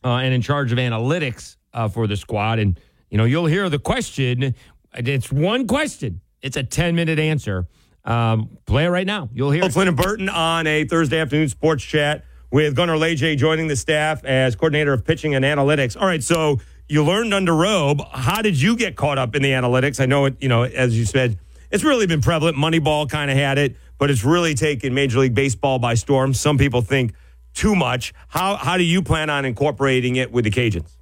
uh, 0.03 0.17
and 0.17 0.35
in 0.35 0.41
charge 0.43 0.73
of 0.73 0.79
analytics 0.79 1.57
uh, 1.73 1.89
for 1.89 2.07
the 2.07 2.17
squad. 2.17 2.59
And 2.59 2.79
you 3.11 3.19
know, 3.19 3.25
you'll 3.25 3.47
hear 3.47 3.69
the 3.69 3.79
question. 3.79 4.55
It's 4.95 5.33
one 5.33 5.67
question. 5.67 6.21
It's 6.43 6.57
a 6.59 6.63
ten 6.63 6.95
minute 6.95 7.19
answer. 7.19 7.67
Um, 8.05 8.59
play 8.67 8.85
it 8.85 8.91
right 8.91 9.07
now. 9.07 9.31
You'll 9.33 9.51
hear 9.51 9.71
Flynn 9.71 9.89
and 9.89 9.97
Burton 9.97 10.29
on 10.29 10.67
a 10.67 10.85
Thursday 10.85 11.19
afternoon 11.19 11.49
sports 11.49 11.83
chat 11.83 12.25
with 12.51 12.77
Gunner 12.77 12.99
Leger 12.99 13.35
joining 13.35 13.69
the 13.69 13.77
staff 13.77 14.23
as 14.25 14.55
coordinator 14.55 14.93
of 14.93 15.05
pitching 15.07 15.35
and 15.35 15.45
analytics. 15.45 15.99
All 15.99 16.07
right, 16.07 16.23
so 16.23 16.61
you 16.89 17.05
learned 17.05 17.33
under 17.33 17.55
Robe. 17.55 18.03
How 18.13 18.43
did 18.43 18.61
you 18.61 18.77
get 18.77 18.97
caught 18.97 19.19
up 19.19 19.35
in 19.35 19.43
the 19.43 19.51
analytics? 19.51 20.01
I 20.01 20.07
know 20.07 20.27
it. 20.27 20.37
You 20.41 20.49
know, 20.49 20.65
as 20.65 20.99
you 20.99 21.05
said, 21.05 21.39
it's 21.71 21.85
really 21.85 22.07
been 22.07 22.21
prevalent. 22.21 22.57
Moneyball 22.57 23.09
kind 23.09 23.31
of 23.31 23.37
had 23.37 23.59
it, 23.59 23.77
but 23.99 24.11
it's 24.11 24.25
really 24.25 24.55
taken 24.55 24.95
Major 24.95 25.21
League 25.21 25.35
Baseball 25.35 25.79
by 25.79 25.95
storm. 25.95 26.35
Some 26.35 26.59
people 26.59 26.83
think 26.83 27.15
too 27.55 27.75
much. 27.75 28.13
How 28.29 28.57
how 28.57 28.77
do 28.77 28.85
you 28.85 29.03
plan 29.03 29.31
on 29.31 29.45
incorporating 29.45 30.17
it 30.17 30.31
with 30.31 30.45
the 30.45 30.51
Cajuns? 30.51 30.97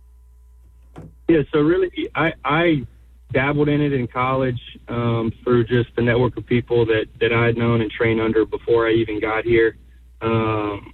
Yeah, 1.28 1.42
so 1.52 1.60
really, 1.60 2.10
I, 2.14 2.34
I 2.44 2.86
dabbled 3.32 3.68
in 3.68 3.80
it 3.80 3.92
in 3.92 4.06
college 4.06 4.60
um, 4.88 5.32
through 5.42 5.64
just 5.64 5.94
the 5.96 6.02
network 6.02 6.36
of 6.36 6.44
people 6.44 6.84
that, 6.86 7.06
that 7.20 7.32
I 7.32 7.46
had 7.46 7.56
known 7.56 7.80
and 7.80 7.90
trained 7.90 8.20
under 8.20 8.44
before 8.44 8.86
I 8.86 8.92
even 8.92 9.18
got 9.18 9.44
here. 9.44 9.78
Um, 10.20 10.92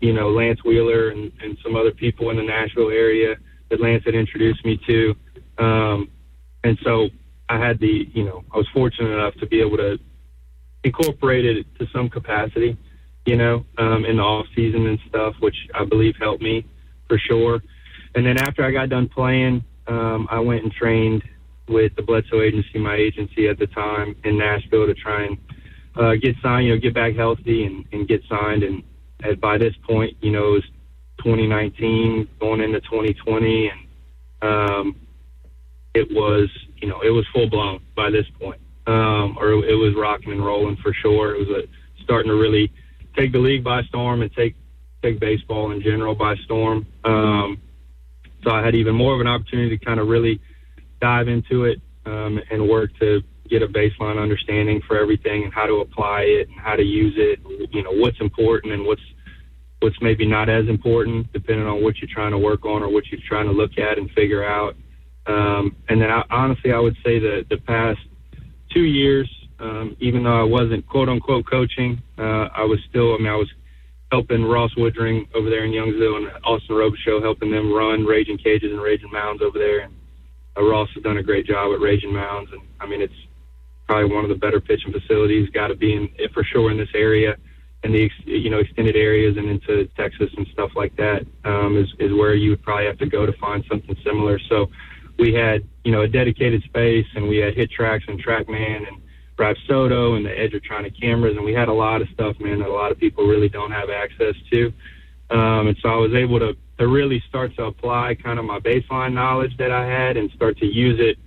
you 0.00 0.12
know, 0.12 0.30
Lance 0.30 0.62
Wheeler 0.64 1.08
and, 1.08 1.32
and 1.40 1.56
some 1.62 1.76
other 1.76 1.92
people 1.92 2.28
in 2.30 2.36
the 2.36 2.42
Nashville 2.42 2.90
area 2.90 3.36
that 3.70 3.80
Lance 3.80 4.04
had 4.04 4.14
introduced 4.14 4.64
me 4.64 4.80
to. 4.86 5.14
Um, 5.58 6.10
and 6.62 6.78
so 6.82 7.08
I 7.48 7.58
had 7.58 7.78
the, 7.78 8.08
you 8.12 8.24
know, 8.24 8.44
I 8.52 8.56
was 8.56 8.68
fortunate 8.72 9.10
enough 9.10 9.34
to 9.34 9.46
be 9.46 9.60
able 9.60 9.76
to 9.76 9.98
incorporate 10.82 11.44
it 11.44 11.66
to 11.78 11.86
some 11.92 12.08
capacity, 12.08 12.76
you 13.26 13.36
know, 13.36 13.64
um, 13.78 14.04
in 14.04 14.16
the 14.16 14.22
off 14.22 14.46
season 14.54 14.86
and 14.86 14.98
stuff, 15.08 15.34
which 15.40 15.56
I 15.74 15.84
believe 15.84 16.14
helped 16.18 16.42
me 16.42 16.66
for 17.08 17.18
sure. 17.18 17.62
And 18.14 18.24
then 18.24 18.38
after 18.38 18.64
I 18.64 18.70
got 18.70 18.88
done 18.88 19.08
playing, 19.08 19.64
um, 19.86 20.28
I 20.30 20.40
went 20.40 20.62
and 20.62 20.72
trained 20.72 21.22
with 21.68 21.94
the 21.96 22.02
Bledsoe 22.02 22.42
Agency, 22.42 22.78
my 22.78 22.94
agency 22.94 23.48
at 23.48 23.58
the 23.58 23.66
time 23.66 24.16
in 24.24 24.38
Nashville, 24.38 24.86
to 24.86 24.94
try 24.94 25.24
and 25.24 25.38
uh, 25.96 26.14
get 26.14 26.36
signed, 26.42 26.66
you 26.66 26.74
know, 26.74 26.80
get 26.80 26.94
back 26.94 27.14
healthy 27.14 27.64
and, 27.64 27.84
and 27.92 28.08
get 28.08 28.22
signed. 28.28 28.62
And 28.62 28.82
at, 29.22 29.40
by 29.40 29.58
this 29.58 29.74
point, 29.86 30.16
you 30.20 30.30
know, 30.30 30.48
it 30.48 30.52
was 30.52 30.64
2019 31.18 32.28
going 32.40 32.60
into 32.60 32.80
2020, 32.80 33.70
and 33.70 33.80
um, 34.42 34.96
it 35.94 36.10
was, 36.10 36.48
you 36.76 36.88
know, 36.88 37.00
it 37.00 37.10
was 37.10 37.26
full 37.32 37.48
blown 37.48 37.80
by 37.96 38.10
this 38.10 38.26
point, 38.40 38.60
um, 38.86 39.36
or 39.38 39.52
it 39.64 39.74
was 39.74 39.94
rocking 39.96 40.32
and 40.32 40.44
rolling 40.44 40.76
for 40.76 40.92
sure. 40.92 41.34
It 41.34 41.46
was 41.46 41.48
a, 41.48 42.02
starting 42.02 42.30
to 42.30 42.36
really 42.36 42.72
take 43.16 43.32
the 43.32 43.38
league 43.38 43.64
by 43.64 43.82
storm 43.84 44.22
and 44.22 44.32
take 44.34 44.56
take 45.02 45.20
baseball 45.20 45.70
in 45.70 45.82
general 45.82 46.14
by 46.14 46.34
storm. 46.44 46.86
Um, 47.04 47.60
so 48.42 48.50
I 48.50 48.64
had 48.64 48.74
even 48.74 48.94
more 48.94 49.14
of 49.14 49.20
an 49.20 49.26
opportunity 49.26 49.76
to 49.76 49.84
kind 49.84 50.00
of 50.00 50.08
really 50.08 50.40
dive 51.00 51.28
into 51.28 51.64
it 51.64 51.80
um, 52.06 52.40
and 52.50 52.68
work 52.68 52.90
to 53.00 53.22
get 53.48 53.62
a 53.62 53.68
baseline 53.68 54.20
understanding 54.20 54.80
for 54.86 54.98
everything 54.98 55.44
and 55.44 55.52
how 55.52 55.66
to 55.66 55.80
apply 55.80 56.22
it 56.22 56.48
and 56.48 56.58
how 56.58 56.74
to 56.76 56.82
use 56.82 57.14
it. 57.16 57.40
You 57.72 57.82
know 57.82 57.92
what's 57.92 58.20
important 58.20 58.72
and 58.72 58.86
what's 58.86 59.02
what's 59.80 60.00
maybe 60.00 60.26
not 60.26 60.48
as 60.48 60.68
important, 60.68 61.32
depending 61.32 61.66
on 61.66 61.82
what 61.82 61.98
you're 61.98 62.10
trying 62.12 62.32
to 62.32 62.38
work 62.38 62.64
on 62.64 62.82
or 62.82 62.88
what 62.88 63.04
you're 63.08 63.20
trying 63.28 63.46
to 63.46 63.52
look 63.52 63.78
at 63.78 63.98
and 63.98 64.10
figure 64.12 64.44
out. 64.44 64.74
Um, 65.26 65.76
and 65.88 66.00
then 66.00 66.10
I, 66.10 66.22
honestly, 66.30 66.72
I 66.72 66.78
would 66.78 66.96
say 67.04 67.18
that 67.18 67.46
the 67.50 67.58
past 67.58 68.00
two 68.72 68.84
years, 68.84 69.30
um, 69.58 69.96
even 70.00 70.24
though 70.24 70.40
I 70.40 70.44
wasn't 70.44 70.86
quote 70.86 71.08
unquote 71.08 71.46
coaching, 71.48 72.02
uh, 72.18 72.48
I 72.54 72.64
was 72.64 72.78
still. 72.90 73.14
I 73.14 73.18
mean, 73.18 73.28
I 73.28 73.36
was 73.36 73.50
helping 74.10 74.44
Ross 74.44 74.72
Woodring 74.76 75.26
over 75.34 75.48
there 75.50 75.64
in 75.64 75.72
Youngsville 75.72 76.16
and 76.16 76.44
Austin 76.44 76.96
Show, 77.04 77.20
helping 77.20 77.50
them 77.50 77.72
run 77.72 78.04
Raging 78.04 78.38
Cages 78.38 78.70
and 78.70 78.80
Raging 78.80 79.10
Mounds 79.10 79.42
over 79.42 79.58
there. 79.58 79.80
And 79.80 79.94
uh, 80.56 80.62
Ross 80.62 80.88
has 80.94 81.02
done 81.02 81.18
a 81.18 81.22
great 81.22 81.46
job 81.46 81.72
at 81.74 81.80
Raging 81.80 82.12
Mounds, 82.12 82.50
and 82.52 82.60
I 82.80 82.86
mean, 82.86 83.00
it's 83.00 83.14
probably 83.86 84.14
one 84.14 84.24
of 84.24 84.30
the 84.30 84.36
better 84.36 84.60
pitching 84.60 84.92
facilities. 84.92 85.48
Got 85.50 85.68
to 85.68 85.74
be 85.74 85.94
in 85.94 86.08
for 86.32 86.44
sure 86.44 86.70
in 86.70 86.76
this 86.76 86.94
area, 86.94 87.36
and 87.84 87.94
the 87.94 88.10
you 88.24 88.50
know 88.50 88.58
extended 88.58 88.96
areas 88.96 89.36
and 89.36 89.48
into 89.48 89.86
Texas 89.96 90.30
and 90.36 90.46
stuff 90.52 90.70
like 90.74 90.96
that 90.96 91.24
um, 91.44 91.76
is 91.76 91.86
is 92.00 92.12
where 92.12 92.34
you 92.34 92.50
would 92.50 92.62
probably 92.62 92.86
have 92.86 92.98
to 92.98 93.06
go 93.06 93.26
to 93.26 93.32
find 93.34 93.64
something 93.70 93.96
similar. 94.04 94.40
So 94.48 94.70
we 95.18 95.32
had 95.34 95.62
you 95.84 95.92
know 95.92 96.00
a 96.00 96.08
dedicated 96.08 96.62
space, 96.64 97.06
and 97.14 97.28
we 97.28 97.36
had 97.36 97.54
HitTrax 97.54 98.08
and 98.08 98.22
TrackMan 98.24 98.88
and 98.88 99.02
Brad 99.36 99.56
Soto 99.68 100.14
and 100.14 100.24
the 100.24 100.30
Edgertronic 100.30 100.98
cameras, 100.98 101.36
and 101.36 101.44
we 101.44 101.52
had 101.52 101.68
a 101.68 101.72
lot 101.72 102.00
of 102.00 102.08
stuff, 102.08 102.36
man, 102.40 102.60
that 102.60 102.68
a 102.68 102.72
lot 102.72 102.90
of 102.90 102.98
people 102.98 103.26
really 103.26 103.48
don't 103.48 103.72
have 103.72 103.90
access 103.90 104.34
to. 104.50 104.72
Um, 105.30 105.68
and 105.68 105.76
so 105.82 105.88
I 105.88 105.96
was 105.96 106.14
able 106.14 106.38
to, 106.38 106.56
to 106.78 106.86
really 106.86 107.22
start 107.28 107.54
to 107.56 107.64
apply 107.64 108.16
kind 108.22 108.38
of 108.38 108.44
my 108.44 108.60
baseline 108.60 109.12
knowledge 109.12 109.56
that 109.58 109.72
I 109.72 109.86
had 109.86 110.16
and 110.16 110.30
start 110.32 110.58
to 110.58 110.66
use 110.66 111.00
it 111.00 111.18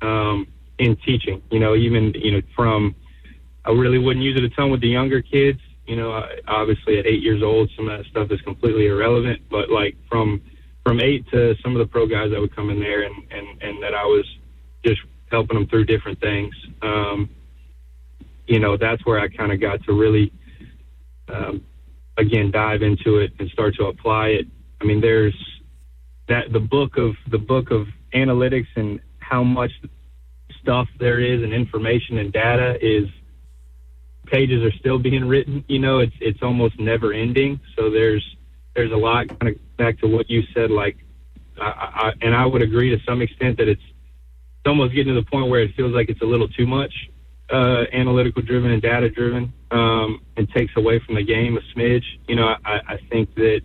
um, 0.00 0.46
in 0.78 0.96
teaching. 1.04 1.42
You 1.50 1.60
know, 1.60 1.76
even 1.76 2.12
you 2.14 2.32
know 2.32 2.42
from 2.56 2.94
I 3.64 3.70
really 3.70 3.98
wouldn't 3.98 4.24
use 4.24 4.36
it 4.38 4.44
a 4.44 4.48
ton 4.50 4.70
with 4.70 4.80
the 4.80 4.88
younger 4.88 5.20
kids. 5.20 5.60
You 5.90 5.96
know, 5.96 6.24
obviously 6.46 7.00
at 7.00 7.06
eight 7.06 7.20
years 7.20 7.42
old, 7.42 7.68
some 7.76 7.88
of 7.88 7.98
that 7.98 8.06
stuff 8.06 8.30
is 8.30 8.40
completely 8.42 8.86
irrelevant. 8.86 9.40
But 9.50 9.70
like 9.70 9.96
from 10.08 10.40
from 10.84 11.00
eight 11.00 11.28
to 11.32 11.56
some 11.64 11.74
of 11.74 11.80
the 11.80 11.90
pro 11.90 12.06
guys 12.06 12.30
that 12.30 12.40
would 12.40 12.54
come 12.54 12.70
in 12.70 12.78
there 12.78 13.02
and 13.02 13.16
and 13.32 13.60
and 13.60 13.82
that 13.82 13.92
I 13.92 14.04
was 14.04 14.24
just 14.86 15.00
helping 15.32 15.58
them 15.58 15.66
through 15.66 15.86
different 15.86 16.20
things. 16.20 16.54
Um, 16.80 17.28
you 18.46 18.60
know, 18.60 18.76
that's 18.76 19.04
where 19.04 19.18
I 19.18 19.26
kind 19.26 19.50
of 19.50 19.60
got 19.60 19.82
to 19.86 19.92
really, 19.92 20.32
um, 21.26 21.64
again, 22.16 22.52
dive 22.52 22.82
into 22.82 23.18
it 23.18 23.32
and 23.40 23.50
start 23.50 23.74
to 23.80 23.86
apply 23.86 24.28
it. 24.28 24.46
I 24.80 24.84
mean, 24.84 25.00
there's 25.00 25.34
that 26.28 26.52
the 26.52 26.60
book 26.60 26.98
of 26.98 27.16
the 27.32 27.38
book 27.38 27.72
of 27.72 27.88
analytics 28.14 28.68
and 28.76 29.00
how 29.18 29.42
much 29.42 29.72
stuff 30.62 30.86
there 31.00 31.18
is 31.18 31.42
and 31.42 31.52
information 31.52 32.18
and 32.18 32.32
data 32.32 32.76
is 32.80 33.08
pages 34.30 34.62
are 34.62 34.76
still 34.78 34.98
being 34.98 35.24
written. 35.26 35.64
You 35.68 35.78
know, 35.78 35.98
it's 35.98 36.14
it's 36.20 36.42
almost 36.42 36.78
never 36.78 37.12
ending. 37.12 37.60
So 37.76 37.90
there's 37.90 38.24
there's 38.74 38.92
a 38.92 38.96
lot 38.96 39.28
kind 39.40 39.54
of 39.54 39.76
back 39.76 39.98
to 40.00 40.06
what 40.06 40.30
you 40.30 40.42
said. 40.54 40.70
Like, 40.70 40.96
I, 41.60 41.64
I, 41.64 42.12
and 42.22 42.34
I 42.34 42.46
would 42.46 42.62
agree 42.62 42.90
to 42.90 43.02
some 43.04 43.22
extent 43.22 43.58
that 43.58 43.68
it's 43.68 43.82
it's 43.82 44.66
almost 44.66 44.94
getting 44.94 45.14
to 45.14 45.20
the 45.20 45.26
point 45.26 45.48
where 45.48 45.62
it 45.62 45.74
feels 45.74 45.92
like 45.92 46.08
it's 46.08 46.22
a 46.22 46.26
little 46.26 46.48
too 46.48 46.66
much 46.66 46.92
uh, 47.50 47.84
analytical 47.92 48.42
driven 48.42 48.70
and 48.70 48.82
data 48.82 49.08
driven 49.08 49.52
um, 49.70 50.20
and 50.36 50.48
takes 50.50 50.72
away 50.76 51.00
from 51.04 51.14
the 51.16 51.24
game 51.24 51.56
a 51.56 51.60
smidge. 51.78 52.04
You 52.28 52.36
know, 52.36 52.54
I, 52.64 52.80
I 52.88 52.96
think 53.10 53.34
that 53.36 53.62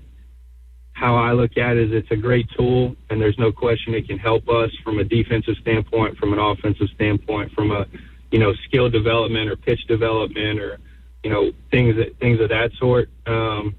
how 0.93 1.15
I 1.15 1.33
look 1.33 1.57
at 1.57 1.75
it 1.75 1.91
is 1.91 2.03
it's 2.03 2.11
a 2.11 2.15
great 2.15 2.47
tool, 2.57 2.95
and 3.09 3.21
there's 3.21 3.37
no 3.37 3.51
question 3.51 3.93
it 3.93 4.07
can 4.07 4.17
help 4.17 4.47
us 4.47 4.71
from 4.83 4.99
a 4.99 5.03
defensive 5.03 5.55
standpoint, 5.61 6.17
from 6.17 6.31
an 6.33 6.39
offensive 6.39 6.87
standpoint, 6.95 7.51
from 7.51 7.71
a 7.71 7.85
you 8.35 8.41
know 8.41 8.53
skill 8.67 8.89
development 8.89 9.49
or 9.49 9.55
pitch 9.55 9.79
development 9.87 10.59
or 10.59 10.77
you 11.23 11.29
know 11.29 11.53
things 11.71 11.95
that 11.95 12.19
things 12.19 12.41
of 12.41 12.49
that 12.49 12.69
sort. 12.77 13.09
Um, 13.25 13.77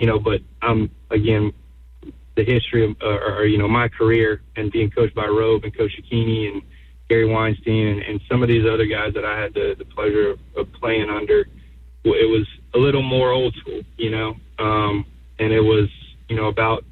you 0.00 0.08
know, 0.08 0.18
but 0.18 0.40
I'm 0.60 0.90
again 1.12 1.52
the 2.34 2.44
history 2.44 2.84
of 2.86 2.96
or, 3.00 3.36
or 3.36 3.44
you 3.44 3.56
know 3.56 3.68
my 3.68 3.86
career 3.86 4.42
and 4.56 4.72
being 4.72 4.90
coached 4.90 5.14
by 5.14 5.26
Robe 5.26 5.62
and 5.62 5.72
Coach 5.78 5.92
Akini 6.02 6.52
and 6.52 6.62
Gary 7.08 7.24
Weinstein 7.24 7.86
and, 7.86 8.02
and 8.02 8.20
some 8.28 8.42
of 8.42 8.48
these 8.48 8.66
other 8.68 8.86
guys 8.86 9.14
that 9.14 9.24
I 9.24 9.40
had 9.40 9.54
the, 9.54 9.76
the 9.78 9.84
pleasure 9.84 10.30
of, 10.30 10.40
of 10.56 10.72
playing 10.72 11.08
under, 11.08 11.42
it 12.02 12.28
was 12.28 12.48
a 12.74 12.78
little 12.78 13.02
more 13.02 13.30
old 13.30 13.54
school, 13.60 13.82
you 13.96 14.10
know, 14.10 14.34
um, 14.58 15.06
and 15.38 15.52
it 15.52 15.60
was, 15.60 15.88
you 16.28 16.34
know, 16.34 16.46
about 16.46 16.84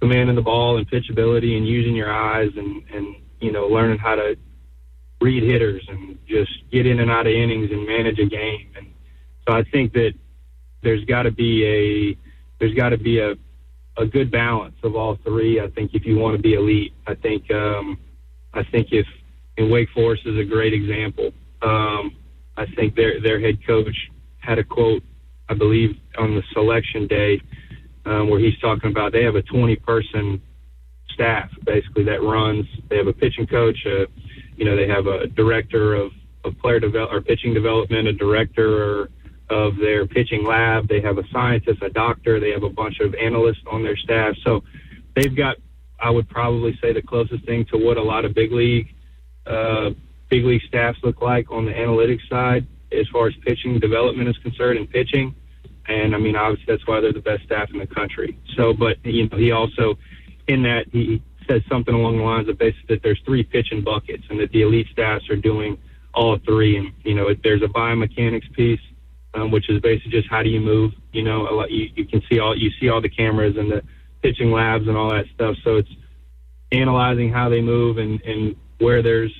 commanding 0.00 0.36
the 0.36 0.42
ball 0.42 0.76
and 0.76 0.88
pitchability 0.88 1.56
and 1.56 1.66
using 1.66 1.96
your 1.96 2.12
eyes 2.12 2.50
and, 2.56 2.84
and, 2.94 3.16
you 3.40 3.50
know, 3.50 3.66
learning 3.66 3.98
how 3.98 4.14
to 4.14 4.36
read 5.20 5.42
hitters 5.42 5.84
and 5.88 6.18
just 6.26 6.50
get 6.70 6.86
in 6.86 7.00
and 7.00 7.10
out 7.10 7.26
of 7.26 7.32
innings 7.32 7.70
and 7.70 7.86
manage 7.86 8.18
a 8.18 8.26
game. 8.26 8.70
And 8.76 8.86
so 9.46 9.54
I 9.54 9.64
think 9.64 9.92
that 9.94 10.12
there's 10.82 11.04
got 11.04 11.22
to 11.22 11.30
be 11.30 11.64
a, 11.64 12.18
there's 12.58 12.74
got 12.74 12.90
to 12.90 12.98
be 12.98 13.18
a, 13.18 13.34
a 13.96 14.06
good 14.06 14.30
balance 14.30 14.76
of 14.82 14.94
all 14.94 15.16
three. 15.24 15.60
I 15.60 15.68
think 15.70 15.94
if 15.94 16.04
you 16.04 16.18
want 16.18 16.36
to 16.36 16.42
be 16.42 16.54
elite, 16.54 16.92
I 17.06 17.14
think 17.14 17.50
um, 17.50 17.98
I 18.52 18.62
think 18.64 18.88
if 18.92 19.06
and 19.58 19.70
Wake 19.70 19.88
Forest 19.94 20.22
is 20.26 20.38
a 20.38 20.44
great 20.44 20.74
example. 20.74 21.32
Um, 21.62 22.16
I 22.56 22.66
think 22.76 22.94
their 22.94 23.20
their 23.20 23.40
head 23.40 23.58
coach 23.66 23.96
had 24.38 24.58
a 24.58 24.64
quote, 24.64 25.02
I 25.48 25.54
believe, 25.54 25.96
on 26.18 26.34
the 26.34 26.42
selection 26.52 27.06
day, 27.06 27.40
um, 28.04 28.28
where 28.28 28.38
he's 28.38 28.58
talking 28.58 28.90
about 28.90 29.12
they 29.12 29.24
have 29.24 29.34
a 29.34 29.42
20 29.42 29.76
person 29.76 30.42
staff 31.12 31.50
basically 31.64 32.04
that 32.04 32.22
runs. 32.22 32.66
They 32.88 32.96
have 32.96 33.06
a 33.06 33.12
pitching 33.12 33.46
coach, 33.46 33.78
uh, 33.86 34.06
you 34.56 34.64
know, 34.64 34.76
they 34.76 34.88
have 34.88 35.06
a 35.06 35.26
director 35.26 35.94
of, 35.94 36.12
of 36.44 36.58
player 36.58 36.80
develop 36.80 37.12
or 37.12 37.20
pitching 37.20 37.54
development, 37.54 38.08
a 38.08 38.12
director 38.12 39.10
of 39.48 39.76
their 39.76 40.06
pitching 40.06 40.44
lab. 40.44 40.88
They 40.88 41.00
have 41.00 41.18
a 41.18 41.28
scientist, 41.32 41.82
a 41.82 41.90
doctor. 41.90 42.40
They 42.40 42.50
have 42.50 42.62
a 42.62 42.70
bunch 42.70 43.00
of 43.00 43.14
analysts 43.14 43.62
on 43.70 43.82
their 43.82 43.96
staff. 43.96 44.34
So 44.44 44.62
they've 45.14 45.34
got, 45.34 45.56
I 46.00 46.10
would 46.10 46.28
probably 46.28 46.76
say, 46.82 46.92
the 46.92 47.02
closest 47.02 47.44
thing 47.44 47.64
to 47.66 47.78
what 47.78 47.96
a 47.96 48.02
lot 48.02 48.24
of 48.24 48.34
big 48.34 48.52
league 48.52 48.88
uh, 49.46 49.90
big 50.28 50.44
league 50.44 50.62
staffs 50.66 50.98
look 51.02 51.22
like 51.22 51.50
on 51.50 51.64
the 51.64 51.72
analytics 51.72 52.28
side 52.28 52.66
as 52.92 53.06
far 53.08 53.28
as 53.28 53.34
pitching 53.44 53.78
development 53.78 54.28
is 54.28 54.36
concerned 54.38 54.78
and 54.78 54.90
pitching. 54.90 55.34
And 55.88 56.14
I 56.14 56.18
mean, 56.18 56.34
obviously, 56.34 56.74
that's 56.74 56.86
why 56.86 57.00
they're 57.00 57.12
the 57.12 57.20
best 57.20 57.44
staff 57.44 57.70
in 57.72 57.78
the 57.78 57.86
country. 57.86 58.38
So, 58.56 58.72
but 58.72 58.96
you 59.04 59.28
know, 59.28 59.36
he 59.36 59.52
also 59.52 59.96
in 60.48 60.62
that 60.64 60.86
he 60.90 61.22
says 61.48 61.62
something 61.68 61.94
along 61.94 62.18
the 62.18 62.22
lines 62.22 62.48
of 62.48 62.58
basically 62.58 62.96
that 62.96 63.02
there's 63.02 63.20
three 63.24 63.42
pitching 63.42 63.82
buckets 63.82 64.24
and 64.30 64.38
that 64.40 64.50
the 64.52 64.62
elite 64.62 64.88
staffs 64.92 65.28
are 65.30 65.36
doing 65.36 65.78
all 66.14 66.38
three. 66.44 66.76
And 66.76 66.92
you 67.04 67.14
know, 67.14 67.28
there's 67.42 67.62
a 67.62 67.66
biomechanics 67.66 68.52
piece, 68.52 68.80
um, 69.34 69.50
which 69.50 69.68
is 69.68 69.80
basically 69.80 70.12
just 70.12 70.28
how 70.28 70.42
do 70.42 70.48
you 70.48 70.60
move. 70.60 70.92
You 71.12 71.22
know, 71.22 71.48
a 71.48 71.52
lot, 71.52 71.70
you, 71.70 71.90
you 71.94 72.06
can 72.06 72.22
see 72.30 72.38
all 72.38 72.56
you 72.56 72.70
see 72.80 72.88
all 72.88 73.00
the 73.00 73.08
cameras 73.08 73.56
and 73.56 73.70
the 73.70 73.82
pitching 74.22 74.50
labs 74.50 74.88
and 74.88 74.96
all 74.96 75.10
that 75.10 75.26
stuff. 75.34 75.56
So 75.64 75.76
it's 75.76 75.90
analyzing 76.72 77.32
how 77.32 77.48
they 77.48 77.60
move 77.60 77.98
and 77.98 78.20
and 78.22 78.56
where 78.78 79.02
there's 79.02 79.32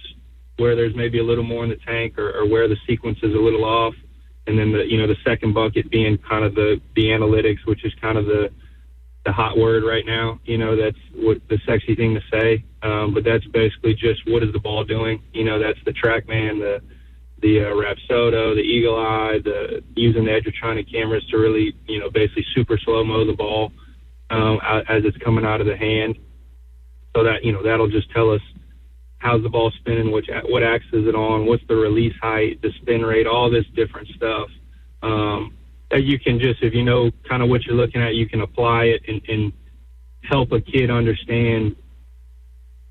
where 0.59 0.77
there's 0.77 0.95
maybe 0.95 1.19
a 1.19 1.25
little 1.25 1.45
more 1.45 1.65
in 1.65 1.71
the 1.71 1.77
tank 1.77 2.19
or, 2.19 2.31
or 2.39 2.49
where 2.49 2.69
the 2.69 2.77
sequence 2.87 3.19
is 3.23 3.35
a 3.35 3.39
little 3.39 3.65
off. 3.65 3.95
And 4.47 4.59
then 4.59 4.73
the 4.73 4.85
you 4.87 4.99
know 4.99 5.07
the 5.07 5.17
second 5.25 5.55
bucket 5.55 5.91
being 5.91 6.19
kind 6.19 6.45
of 6.45 6.55
the 6.55 6.81
the 6.95 7.07
analytics, 7.07 7.67
which 7.67 7.85
is 7.85 7.93
kind 8.01 8.17
of 8.17 8.27
the 8.27 8.51
the 9.27 9.33
hot 9.33 9.59
word 9.59 9.83
right 9.85 10.07
now. 10.07 10.41
You 10.45 10.57
know 10.57 10.77
that's 10.77 10.97
what 11.15 11.39
the 11.49 11.59
sexy 11.67 11.95
thing 11.97 12.15
to 12.15 12.21
say, 12.33 12.65
um, 12.83 13.13
but 13.13 13.25
that's 13.25 13.45
basically 13.49 13.95
just 13.95 14.23
what 14.27 14.43
is 14.43 14.53
the 14.53 14.61
ball 14.61 14.85
doing. 14.85 15.21
You 15.35 15.45
know 15.45 15.59
that's 15.59 15.79
the 15.85 15.93
TrackMan, 15.93 16.61
the 16.61 16.81
the 17.43 17.61
uh, 17.61 17.75
Rapsodo, 17.75 18.55
the 18.55 18.63
Eagle 18.63 18.97
Eye, 18.97 19.41
the 19.45 19.83
using 19.97 20.25
the 20.25 20.31
Edgertronic 20.31 20.91
cameras 20.91 21.27
to 21.31 21.39
really 21.39 21.75
you 21.87 21.99
know 21.99 22.09
basically 22.09 22.47
super 22.55 22.79
slow 22.79 23.05
mo 23.05 23.27
the 23.27 23.35
ball 23.35 23.73
um, 24.31 24.61
as 24.89 25.05
it's 25.05 25.17
coming 25.19 25.45
out 25.45 25.61
of 25.61 25.67
the 25.67 25.77
hand. 25.77 26.17
So 27.17 27.25
that 27.25 27.45
you 27.45 27.53
know 27.53 27.65
that'll 27.65 27.91
just 27.91 28.11
tell 28.13 28.31
us 28.31 28.41
how's 29.19 29.43
the 29.43 29.49
ball 29.49 29.73
spinning, 29.81 30.13
which 30.13 30.31
what 30.45 30.63
axis 30.63 30.93
is 30.93 31.09
it 31.09 31.17
on, 31.17 31.47
what's 31.47 31.67
the 31.67 31.75
release 31.75 32.15
height, 32.23 32.63
the 32.63 32.71
spin 32.81 33.03
rate, 33.03 33.27
all 33.27 33.51
this 33.51 33.65
different 33.75 34.07
stuff. 34.15 34.49
Um, 35.03 35.57
that 35.91 36.03
you 36.03 36.19
can 36.19 36.39
just, 36.39 36.63
if 36.63 36.75
you 36.75 36.85
know 36.85 37.11
kind 37.29 37.43
of 37.43 37.49
what 37.49 37.65
you're 37.65 37.77
looking 37.77 38.03
at, 38.03 38.15
you 38.15 38.29
can 38.29 38.41
apply 38.41 38.85
it 38.85 39.03
and, 39.07 39.21
and 39.29 39.53
help 40.29 40.53
a 40.53 40.61
kid 40.61 40.91
understand. 40.91 41.77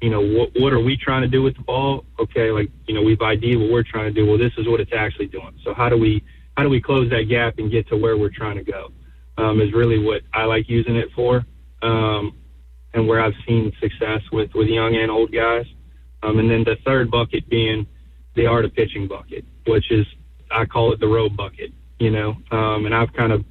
You 0.01 0.09
know 0.09 0.21
what 0.21 0.49
what 0.59 0.73
are 0.73 0.79
we 0.79 0.97
trying 0.97 1.21
to 1.21 1.27
do 1.27 1.41
with 1.41 1.55
the 1.55 1.63
ball? 1.63 2.05
Okay, 2.19 2.51
like 2.51 2.69
you 2.85 2.93
know 2.93 3.01
we've 3.01 3.21
ID'd 3.21 3.57
what 3.57 3.71
we're 3.71 3.83
trying 3.83 4.05
to 4.05 4.11
do. 4.11 4.27
Well, 4.27 4.37
this 4.37 4.51
is 4.57 4.67
what 4.67 4.79
it's 4.79 4.91
actually 4.95 5.27
doing. 5.27 5.57
So 5.63 5.73
how 5.73 5.89
do 5.89 5.97
we 5.97 6.23
how 6.57 6.63
do 6.63 6.69
we 6.69 6.81
close 6.81 7.09
that 7.09 7.23
gap 7.23 7.55
and 7.57 7.71
get 7.71 7.87
to 7.89 7.97
where 7.97 8.17
we're 8.17 8.29
trying 8.29 8.57
to 8.57 8.63
go? 8.63 8.91
Um, 9.37 9.61
is 9.61 9.73
really 9.73 9.99
what 9.99 10.21
I 10.33 10.45
like 10.45 10.69
using 10.69 10.95
it 10.95 11.09
for, 11.15 11.43
um, 11.81 12.37
and 12.93 13.07
where 13.07 13.21
I've 13.21 13.33
seen 13.47 13.71
success 13.81 14.21
with 14.31 14.53
with 14.53 14.67
young 14.67 14.95
and 14.95 15.09
old 15.09 15.31
guys. 15.31 15.65
Um, 16.23 16.39
and 16.39 16.49
then 16.49 16.63
the 16.63 16.77
third 16.85 17.11
bucket 17.11 17.47
being 17.49 17.85
the 18.35 18.45
art 18.45 18.65
of 18.65 18.73
pitching 18.73 19.07
bucket, 19.07 19.45
which 19.67 19.91
is 19.91 20.05
I 20.51 20.65
call 20.65 20.93
it 20.93 20.99
the 20.99 21.07
road 21.07 21.35
bucket. 21.35 21.71
You 21.99 22.11
know, 22.11 22.35
um, 22.51 22.85
and 22.85 22.93
I've 22.93 23.13
kind 23.13 23.31
of 23.31 23.45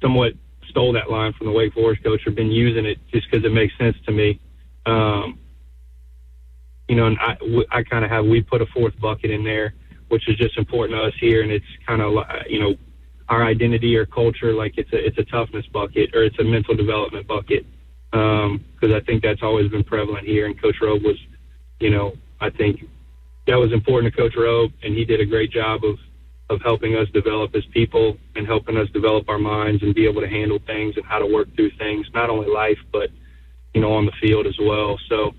somewhat 0.00 0.32
stole 0.68 0.92
that 0.92 1.10
line 1.10 1.32
from 1.32 1.48
the 1.48 1.52
Wake 1.52 1.74
Forest 1.74 2.04
coach. 2.04 2.20
I've 2.26 2.36
been 2.36 2.50
using 2.50 2.86
it 2.86 2.98
just 3.12 3.28
because 3.30 3.44
it 3.44 3.52
makes 3.52 3.76
sense 3.78 3.96
to 4.06 4.12
me. 4.12 4.40
Um, 4.86 5.38
you 6.88 6.96
know, 6.96 7.06
and 7.06 7.18
I, 7.20 7.36
I 7.70 7.82
kind 7.82 8.04
of 8.04 8.10
have 8.10 8.24
we 8.24 8.42
put 8.42 8.62
a 8.62 8.66
fourth 8.66 8.98
bucket 9.00 9.30
in 9.30 9.44
there, 9.44 9.74
which 10.08 10.28
is 10.28 10.36
just 10.36 10.56
important 10.56 10.98
to 10.98 11.04
us 11.04 11.14
here, 11.20 11.42
and 11.42 11.50
it's 11.50 11.66
kind 11.86 12.00
of 12.00 12.12
you 12.48 12.60
know 12.60 12.74
our 13.28 13.44
identity 13.44 13.96
or 13.96 14.06
culture. 14.06 14.52
Like 14.52 14.74
it's 14.76 14.92
a 14.92 15.04
it's 15.04 15.18
a 15.18 15.24
toughness 15.24 15.66
bucket 15.66 16.14
or 16.14 16.24
it's 16.24 16.38
a 16.38 16.44
mental 16.44 16.76
development 16.76 17.26
bucket 17.26 17.66
um, 18.12 18.64
I 18.82 19.00
think 19.00 19.22
that's 19.22 19.42
always 19.42 19.70
been 19.70 19.84
prevalent 19.84 20.26
here. 20.26 20.46
And 20.46 20.60
Coach 20.60 20.76
Robe 20.80 21.02
was 21.02 21.16
you 21.80 21.90
know, 21.90 22.12
I 22.40 22.50
think 22.50 22.80
that 23.46 23.56
was 23.56 23.72
important 23.72 24.14
to 24.14 24.20
Coach 24.20 24.34
Robe, 24.36 24.72
and 24.82 24.94
he 24.94 25.04
did 25.04 25.20
a 25.20 25.24
great 25.24 25.50
job 25.50 25.84
of 25.84 25.96
of 26.50 26.60
helping 26.62 26.96
us 26.96 27.08
develop 27.14 27.54
as 27.54 27.64
people 27.72 28.16
and 28.34 28.46
helping 28.46 28.76
us 28.76 28.88
develop 28.90 29.28
our 29.28 29.38
minds 29.38 29.82
and 29.82 29.94
be 29.94 30.06
able 30.06 30.20
to 30.20 30.28
handle 30.28 30.58
things 30.66 30.96
and 30.96 31.06
how 31.06 31.18
to 31.18 31.26
work 31.26 31.48
through 31.54 31.70
things, 31.78 32.06
not 32.12 32.28
only 32.28 32.48
life 32.48 32.78
but 32.92 33.08
you 33.72 33.80
know 33.80 33.92
on 33.92 34.04
the 34.04 34.12
field 34.20 34.46
as 34.46 34.58
well. 34.60 34.98
So, 35.08 35.32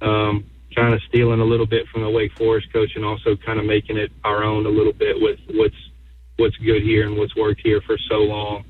um, 0.00 0.44
kind 0.74 0.94
of 0.94 1.00
stealing 1.08 1.40
a 1.40 1.44
little 1.44 1.66
bit 1.66 1.86
from 1.92 2.02
the 2.02 2.10
Wake 2.10 2.32
Forest 2.36 2.72
coach 2.72 2.90
and 2.96 3.04
also 3.04 3.36
kind 3.36 3.60
of 3.60 3.66
making 3.66 3.96
it 3.96 4.10
our 4.24 4.42
own 4.42 4.66
a 4.66 4.70
little 4.70 4.92
bit 4.92 5.20
with 5.20 5.38
what's 5.50 5.76
what's 6.36 6.56
good 6.56 6.82
here 6.82 7.06
and 7.06 7.16
what's 7.16 7.36
worked 7.36 7.60
here 7.62 7.80
for 7.86 7.96
so 8.10 8.16
long. 8.16 8.64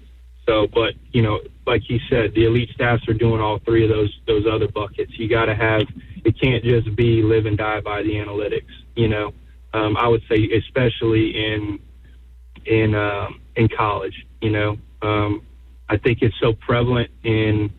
So, 0.47 0.67
but 0.67 0.95
you 1.13 1.23
know, 1.23 1.41
like 1.67 1.83
he 1.87 2.01
said, 2.11 2.35
the 2.35 2.45
elite 2.45 2.71
staffs 2.75 3.09
are 3.09 3.15
doing 3.15 3.41
all 3.41 3.61
three 3.61 3.85
of 3.85 3.91
those 3.91 4.13
those 4.27 4.45
other 4.51 4.69
buckets. 4.69 5.13
You 5.17 5.29
got 5.29 5.47
to 5.47 5.55
have 5.55 5.83
it 6.25 6.41
can't 6.41 6.65
just 6.65 6.95
be 6.97 7.23
live 7.23 7.47
and 7.47 7.57
die 7.57 7.81
by 7.81 8.03
the 8.03 8.15
analytics. 8.15 8.73
You 8.97 9.09
know, 9.09 9.33
um, 9.73 9.97
I 9.97 10.09
would 10.09 10.23
say 10.29 10.49
especially 10.57 11.31
in 11.37 11.79
in 12.67 12.95
um, 12.95 13.41
in 13.57 13.69
college. 13.69 14.27
You 14.41 14.51
know, 14.51 14.79
um, 15.03 15.43
I 15.89 15.97
think 15.97 16.19
it's 16.23 16.35
so 16.41 16.53
prevalent 16.53 17.11
in 17.23 17.71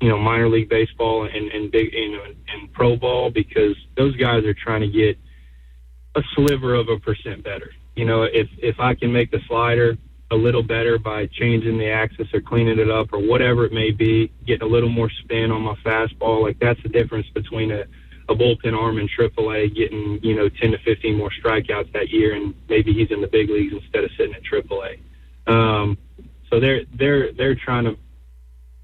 you 0.00 0.08
know 0.08 0.18
minor 0.18 0.48
league 0.48 0.68
baseball 0.68 1.24
and, 1.24 1.50
and 1.50 1.70
big 1.70 1.92
you 1.92 2.12
know 2.12 2.24
and, 2.24 2.36
and 2.48 2.72
pro 2.72 2.96
ball 2.96 3.30
because 3.30 3.76
those 3.96 4.14
guys 4.16 4.44
are 4.44 4.54
trying 4.54 4.82
to 4.82 4.88
get 4.88 5.18
a 6.16 6.22
sliver 6.34 6.74
of 6.74 6.88
a 6.88 6.98
percent 6.98 7.42
better. 7.42 7.70
You 7.94 8.04
know, 8.04 8.24
if 8.24 8.48
if 8.58 8.78
I 8.78 8.94
can 8.94 9.12
make 9.12 9.30
the 9.30 9.40
slider 9.48 9.96
a 10.30 10.36
little 10.36 10.62
better 10.62 10.98
by 10.98 11.26
changing 11.26 11.78
the 11.78 11.88
axis 11.88 12.26
or 12.34 12.40
cleaning 12.40 12.78
it 12.78 12.90
up 12.90 13.12
or 13.12 13.18
whatever 13.20 13.64
it 13.64 13.72
may 13.72 13.92
be, 13.92 14.32
getting 14.44 14.68
a 14.68 14.70
little 14.70 14.88
more 14.88 15.10
spin 15.22 15.52
on 15.52 15.62
my 15.62 15.74
fastball. 15.84 16.42
Like 16.42 16.58
that's 16.58 16.82
the 16.82 16.88
difference 16.88 17.28
between 17.32 17.70
a, 17.70 17.84
a 18.28 18.34
bullpen 18.34 18.76
arm 18.76 18.98
in 18.98 19.08
AAA 19.08 19.74
getting 19.74 20.20
you 20.22 20.34
know 20.34 20.48
10 20.48 20.72
to 20.72 20.78
15 20.78 21.16
more 21.16 21.30
strikeouts 21.30 21.92
that 21.92 22.10
year, 22.10 22.34
and 22.34 22.54
maybe 22.68 22.92
he's 22.92 23.10
in 23.10 23.20
the 23.20 23.26
big 23.26 23.48
leagues 23.48 23.74
instead 23.74 24.04
of 24.04 24.10
sitting 24.16 24.34
at 24.34 24.42
AAA. 24.42 24.98
Um, 25.46 25.98
so 26.50 26.60
they're 26.60 26.82
they're 26.94 27.32
they're 27.32 27.54
trying 27.54 27.84
to 27.84 27.96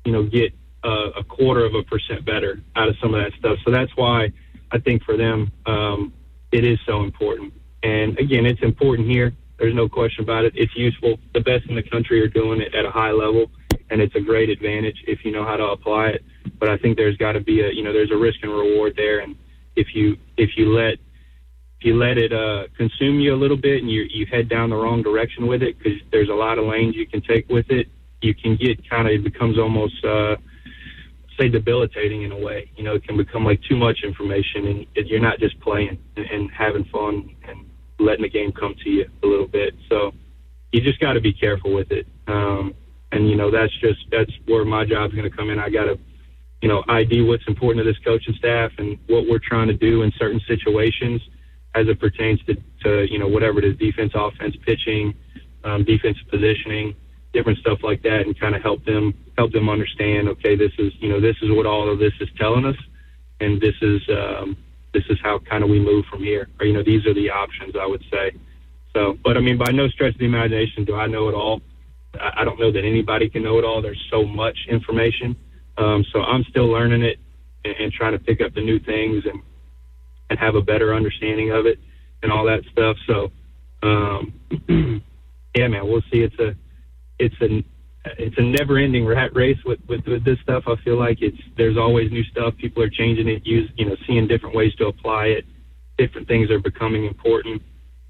you 0.05 0.13
know 0.13 0.25
get 0.25 0.53
a, 0.85 1.11
a 1.19 1.25
quarter 1.25 1.65
of 1.65 1.75
a 1.75 1.83
percent 1.83 2.25
better 2.25 2.61
out 2.77 2.89
of 2.89 2.97
some 3.01 3.15
of 3.15 3.23
that 3.23 3.33
stuff. 3.39 3.59
So 3.65 3.71
that's 3.71 3.93
why 3.97 4.33
I 4.71 4.79
think 4.79 5.03
for 5.05 5.17
them 5.17 5.53
um, 5.67 6.13
it 6.51 6.65
is 6.65 6.79
so 6.87 7.03
important. 7.03 7.53
And 7.83 8.19
again, 8.19 8.47
it's 8.47 8.63
important 8.63 9.09
here 9.09 9.33
there's 9.63 9.75
no 9.75 9.89
question 9.89 10.25
about 10.25 10.45
it. 10.45 10.55
It's 10.57 10.75
useful. 10.77 11.21
The 11.35 11.41
best 11.41 11.67
in 11.69 11.77
the 11.77 11.85
country 11.85 12.21
are 12.21 12.27
doing 12.27 12.61
it 12.61 12.75
at 12.75 12.85
a 12.85 12.91
high 12.91 13.13
level, 13.13 13.49
and 13.93 14.01
it's 14.01 14.15
a 14.15 14.21
great 14.21 14.49
advantage 14.49 14.97
if 15.07 15.23
you 15.23 15.31
know 15.31 15.45
how 15.45 15.57
to 15.57 15.65
apply 15.65 16.09
it. 16.09 16.25
But 16.59 16.71
I 16.71 16.79
think 16.79 16.97
there's 16.97 17.17
got 17.19 17.33
to 17.33 17.41
be 17.41 17.61
a 17.61 17.71
you 17.71 17.85
know 17.85 17.93
there's 17.93 18.11
a 18.11 18.17
risk 18.17 18.39
and 18.43 18.51
reward 18.51 18.95
there, 18.97 19.21
and 19.21 19.37
if 19.77 19.89
you 19.95 20.17
if 20.39 20.51
you 20.57 20.75
let 20.75 20.95
if 20.95 21.85
you 21.85 21.97
let 21.97 22.17
it 22.17 22.33
uh, 22.33 22.65
consume 22.77 23.21
you 23.21 23.35
a 23.35 23.37
little 23.37 23.57
bit 23.57 23.83
and 23.83 23.91
you 23.91 24.07
you 24.09 24.25
head 24.27 24.49
down 24.49 24.71
the 24.71 24.77
wrong 24.77 25.03
direction 25.03 25.47
with 25.47 25.63
it 25.63 25.79
because 25.79 25.99
there's 26.11 26.31
a 26.31 26.35
lot 26.35 26.59
of 26.59 26.65
lanes 26.65 26.97
you 26.97 27.07
can 27.07 27.21
take 27.21 27.47
with 27.51 27.67
it, 27.69 27.87
you 28.23 28.35
can 28.35 28.57
get 28.57 28.89
kind 28.89 29.07
of 29.07 29.13
it 29.13 29.23
becomes 29.23 29.59
almost 29.59 30.03
uh, 30.05 30.37
say 31.39 31.49
debilitating 31.49 32.23
in 32.23 32.33
a 32.33 32.39
way. 32.39 32.71
You 32.77 32.85
know, 32.85 32.95
it 32.95 33.05
can 33.05 33.19
become 33.19 33.45
like 33.45 33.61
too 33.69 33.77
much 33.77 33.99
information, 34.05 34.87
and 34.97 35.07
you're 35.07 35.21
not 35.21 35.39
just 35.39 35.61
playing 35.61 35.99
and, 36.17 36.27
and 36.27 36.51
having 36.51 36.85
fun 36.85 37.37
and 37.47 37.69
letting 37.99 38.23
the 38.23 38.31
game 38.31 38.53
come 38.53 38.75
to 38.83 38.91
you 38.91 39.05
a 39.23 39.27
little 39.27 39.47
bit. 39.47 39.75
So 39.91 40.13
you 40.73 40.81
just 40.81 40.99
got 40.99 41.13
to 41.13 41.21
be 41.21 41.35
careful 41.35 41.75
with 41.75 41.91
it. 41.91 42.07
Um, 42.27 42.75
and 43.13 43.29
you 43.29 43.37
know 43.37 43.51
that's 43.51 43.73
just 43.81 44.01
that's 44.11 44.31
where 44.47 44.65
my 44.65 44.85
job's 44.85 45.15
going 45.15 45.31
to 45.31 45.37
come 45.37 45.51
in. 45.51 45.59
I 45.59 45.71
got 45.71 45.85
to 45.85 45.99
you 46.61 46.69
know 46.69 46.83
ID 46.89 47.23
what's 47.23 47.47
important 47.47 47.85
to 47.85 47.91
this 47.91 48.03
coaching 48.05 48.35
staff 48.35 48.73
and 48.79 48.99
what 49.07 49.29
we're 49.29 49.39
trying 49.39 49.69
to 49.69 49.75
do 49.75 50.03
in 50.03 50.13
certain 50.19 50.41
situations 50.49 51.23
as 51.75 51.89
it 51.89 51.99
pertains 52.01 52.41
to, 52.45 52.55
to 52.83 53.11
you 53.11 53.19
know 53.19 53.29
whatever 53.29 53.59
it 53.59 53.65
is 53.65 53.77
defense, 53.77 54.13
offense, 54.15 54.57
pitching, 54.67 55.15
um, 55.65 55.85
defensive 55.85 56.27
positioning, 56.31 56.95
different 57.33 57.59
stuff 57.59 57.79
like 57.83 58.03
that, 58.03 58.23
and 58.27 58.39
kind 58.39 58.57
of 58.57 58.63
help 58.63 58.85
them 58.85 59.15
help 59.39 59.53
them 59.53 59.69
understand. 59.69 60.29
Okay, 60.29 60.57
this 60.57 60.73
is 60.79 60.93
you 60.99 61.09
know 61.09 61.21
this 61.21 61.37
is 61.43 61.51
what 61.51 61.67
all 61.67 61.91
of 61.91 61.99
this 61.99 62.13
is 62.21 62.29
telling 62.39 62.65
us, 62.65 62.77
and 63.41 63.61
this 63.61 63.75
is 63.83 64.01
um, 64.11 64.57
this 64.93 65.05
is 65.09 65.19
how 65.23 65.39
kind 65.39 65.65
of 65.65 65.71
we 65.71 65.81
move 65.81 66.05
from 66.11 66.23
here. 66.23 66.49
Or, 66.61 66.67
you 66.67 66.73
know, 66.73 66.83
these 66.83 67.07
are 67.07 67.15
the 67.15 67.31
options, 67.31 67.75
I 67.81 67.87
would 67.87 68.05
say. 68.11 68.33
So, 68.95 69.17
but 69.25 69.37
I 69.37 69.41
mean, 69.41 69.57
by 69.57 69.73
no 69.73 69.89
stretch 69.89 70.15
of 70.15 70.19
the 70.19 70.27
imagination 70.27 70.85
do 70.85 70.95
I 70.95 71.07
know 71.07 71.29
it 71.29 71.35
all. 71.35 71.63
I 72.21 72.45
don't 72.45 72.61
know 72.61 72.71
that 72.73 72.85
anybody 72.85 73.29
can 73.29 73.43
know 73.43 73.59
it 73.59 73.65
all. 73.65 73.81
There's 73.81 74.03
so 74.11 74.25
much 74.25 74.57
information. 74.69 75.37
Um, 75.79 76.05
so 76.13 76.21
I'm 76.21 76.45
still 76.45 76.67
learning 76.67 77.03
it 77.03 77.19
and, 77.65 77.75
and 77.77 77.93
trying 77.93 78.13
to 78.13 78.19
pick 78.19 78.41
up 78.41 78.55
the 78.55 78.61
new 78.61 78.79
things 78.79 79.25
and, 79.25 79.41
and 80.31 80.39
have 80.39 80.55
a 80.55 80.61
better 80.61 80.95
understanding 80.95 81.51
of 81.53 81.67
it 81.67 81.79
and 82.23 82.31
all 82.31 82.45
that 82.45 82.63
stuff. 82.71 82.97
So, 83.07 83.33
um, 83.83 84.33
yeah, 85.55 85.69
man, 85.69 85.89
we'll 85.89 86.03
see. 86.13 86.21
It's 86.21 86.39
a, 86.39 86.55
it's 87.19 87.35
a, 87.41 87.65
it's 88.19 88.37
a 88.37 88.43
never 88.43 88.79
ending 88.79 89.07
rat 89.07 89.35
race 89.35 89.59
with, 89.65 89.81
with, 89.89 90.07
with 90.07 90.25
this 90.25 90.39
stuff. 90.43 90.65
I 90.67 90.77
feel 90.85 90.99
like 90.99 91.19
it's, 91.23 91.39
there's 91.57 91.79
always 91.79 92.11
new 92.11 92.25
stuff. 92.25 92.55
People 92.59 92.83
are 92.83 92.91
changing 92.91 93.29
it, 93.29 93.47
use, 93.47 93.71
you 93.77 93.87
know, 93.87 93.97
seeing 94.07 94.27
different 94.29 94.55
ways 94.55 94.75
to 94.77 94.87
apply 94.87 95.27
it. 95.27 95.45
Different 95.99 96.29
things 96.29 96.51
are 96.51 96.59
becoming 96.59 97.07
important, 97.07 97.63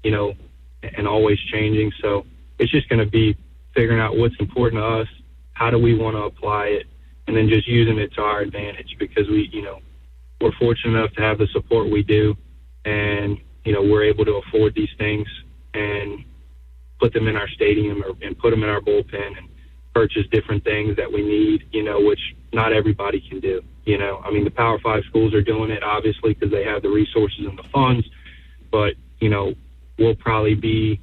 you 0.03 0.11
know, 0.11 0.33
and 0.81 1.07
always 1.07 1.37
changing. 1.51 1.91
So 2.01 2.25
it's 2.59 2.71
just 2.71 2.89
going 2.89 2.99
to 3.03 3.09
be 3.09 3.37
figuring 3.73 3.99
out 3.99 4.17
what's 4.17 4.35
important 4.39 4.81
to 4.81 4.85
us. 4.85 5.07
How 5.53 5.69
do 5.69 5.77
we 5.77 5.95
want 5.95 6.15
to 6.15 6.23
apply 6.23 6.65
it? 6.67 6.87
And 7.27 7.37
then 7.37 7.47
just 7.47 7.67
using 7.67 7.99
it 7.99 8.13
to 8.13 8.21
our 8.21 8.41
advantage 8.41 8.95
because 8.99 9.27
we, 9.29 9.49
you 9.51 9.61
know, 9.61 9.79
we're 10.41 10.51
fortunate 10.59 10.97
enough 10.97 11.13
to 11.13 11.21
have 11.21 11.37
the 11.37 11.47
support 11.53 11.89
we 11.89 12.03
do 12.03 12.35
and, 12.85 13.37
you 13.63 13.71
know, 13.71 13.81
we're 13.81 14.03
able 14.03 14.25
to 14.25 14.41
afford 14.45 14.75
these 14.75 14.89
things 14.97 15.27
and 15.73 16.25
put 16.99 17.13
them 17.13 17.27
in 17.27 17.35
our 17.35 17.47
stadium 17.49 18.03
or, 18.03 18.11
and 18.21 18.37
put 18.37 18.51
them 18.51 18.63
in 18.63 18.69
our 18.69 18.81
bullpen 18.81 19.37
and 19.37 19.49
purchase 19.93 20.23
different 20.31 20.63
things 20.63 20.97
that 20.97 21.11
we 21.11 21.21
need, 21.21 21.67
you 21.71 21.83
know, 21.83 22.01
which 22.01 22.19
not 22.51 22.73
everybody 22.73 23.21
can 23.21 23.39
do. 23.39 23.61
You 23.85 23.97
know, 23.97 24.21
I 24.23 24.31
mean, 24.31 24.43
the 24.43 24.51
Power 24.51 24.79
Five 24.79 25.03
schools 25.09 25.33
are 25.33 25.41
doing 25.41 25.71
it 25.71 25.83
obviously 25.83 26.33
because 26.33 26.51
they 26.51 26.63
have 26.63 26.81
the 26.81 26.89
resources 26.89 27.45
and 27.45 27.57
the 27.57 27.67
funds, 27.73 28.05
but 28.71 28.95
you 29.19 29.29
know, 29.29 29.53
we'll 29.97 30.15
probably 30.15 30.55
be 30.55 30.99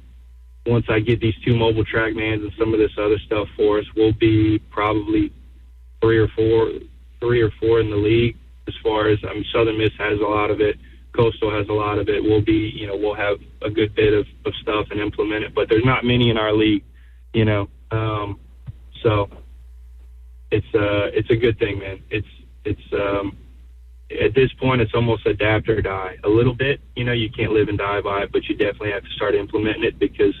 once 0.65 0.85
I 0.89 0.99
get 0.99 1.19
these 1.19 1.35
two 1.43 1.55
mobile 1.55 1.83
TrackMans 1.85 2.43
and 2.43 2.51
some 2.57 2.73
of 2.73 2.79
this 2.79 2.91
other 2.97 3.17
stuff 3.25 3.47
for 3.55 3.79
us, 3.79 3.85
we'll 3.95 4.13
be 4.13 4.59
probably 4.69 5.31
three 6.01 6.17
or 6.17 6.27
four, 6.29 6.71
three 7.19 7.41
or 7.41 7.51
four 7.59 7.79
in 7.79 7.89
the 7.89 7.95
league 7.95 8.37
as 8.67 8.73
far 8.83 9.09
as 9.09 9.19
I 9.27 9.33
mean, 9.33 9.45
Southern 9.53 9.77
Miss 9.77 9.91
has 9.97 10.19
a 10.19 10.23
lot 10.23 10.51
of 10.51 10.61
it. 10.61 10.77
Coastal 11.13 11.51
has 11.51 11.67
a 11.67 11.73
lot 11.73 11.97
of 11.97 12.07
it. 12.09 12.23
We'll 12.23 12.41
be, 12.41 12.71
you 12.73 12.87
know, 12.87 12.95
we'll 12.95 13.15
have 13.15 13.39
a 13.61 13.69
good 13.69 13.93
bit 13.95 14.13
of, 14.13 14.25
of 14.45 14.53
stuff 14.61 14.87
and 14.91 14.99
implement 14.99 15.43
it, 15.43 15.53
but 15.53 15.67
there's 15.67 15.83
not 15.83 16.05
many 16.05 16.29
in 16.29 16.37
our 16.37 16.53
league, 16.53 16.83
you 17.33 17.43
know. 17.43 17.67
Um, 17.91 18.39
so 19.03 19.29
it's 20.51 20.67
uh 20.75 21.09
it's 21.13 21.29
a 21.29 21.35
good 21.35 21.57
thing, 21.59 21.79
man. 21.79 22.01
It's 22.09 22.27
it's 22.65 22.93
um 22.93 23.37
at 24.21 24.35
this 24.35 24.51
point 24.53 24.81
it's 24.81 24.93
almost 24.93 25.25
adapt 25.25 25.69
or 25.69 25.81
die 25.81 26.17
a 26.23 26.29
little 26.29 26.53
bit. 26.53 26.81
You 26.95 27.03
know, 27.03 27.13
you 27.13 27.29
can't 27.29 27.51
live 27.51 27.67
and 27.67 27.77
die 27.77 28.01
by 28.01 28.23
it, 28.23 28.31
but 28.31 28.45
you 28.45 28.55
definitely 28.55 28.91
have 28.91 29.03
to 29.03 29.09
start 29.15 29.35
implementing 29.35 29.83
it 29.83 29.99
because 29.99 30.35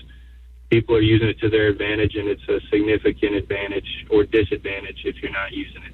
people 0.71 0.95
are 0.95 1.01
using 1.01 1.27
it 1.27 1.37
to 1.39 1.49
their 1.49 1.67
advantage 1.67 2.15
and 2.15 2.27
it's 2.27 2.47
a 2.47 2.59
significant 2.71 3.35
advantage 3.35 4.07
or 4.09 4.23
disadvantage 4.23 5.01
if 5.03 5.17
you're 5.21 5.31
not 5.31 5.51
using 5.51 5.83
it. 5.83 5.93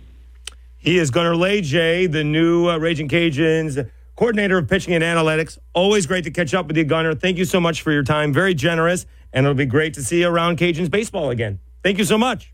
He 0.77 0.99
is 0.99 1.09
Gunner 1.11 1.35
Leger, 1.35 2.07
the 2.07 2.23
new 2.23 2.69
uh, 2.69 2.77
Ragin' 2.77 3.09
Cajuns 3.09 3.89
coordinator 4.15 4.57
of 4.57 4.69
pitching 4.69 4.93
and 4.93 5.03
analytics. 5.03 5.57
Always 5.73 6.05
great 6.05 6.23
to 6.25 6.31
catch 6.31 6.53
up 6.53 6.67
with 6.67 6.77
you, 6.77 6.83
Gunner. 6.83 7.15
Thank 7.15 7.37
you 7.37 7.45
so 7.45 7.59
much 7.59 7.81
for 7.81 7.91
your 7.91 8.03
time. 8.03 8.31
Very 8.33 8.53
generous, 8.53 9.05
and 9.33 9.45
it'll 9.45 9.55
be 9.55 9.65
great 9.65 9.93
to 9.95 10.03
see 10.03 10.21
you 10.21 10.27
around 10.27 10.57
Cajuns 10.57 10.89
baseball 10.89 11.31
again. 11.31 11.59
Thank 11.83 11.97
you 11.97 12.05
so 12.05 12.17
much. 12.17 12.53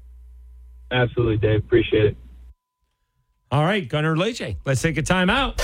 Absolutely, 0.91 1.37
Dave. 1.37 1.59
Appreciate 1.59 2.05
it. 2.05 2.17
All 3.51 3.63
right, 3.63 3.87
Gunner 3.87 4.17
Leger. 4.17 4.55
Let's 4.65 4.81
take 4.81 4.97
a 4.97 5.01
time 5.01 5.29
out. 5.29 5.61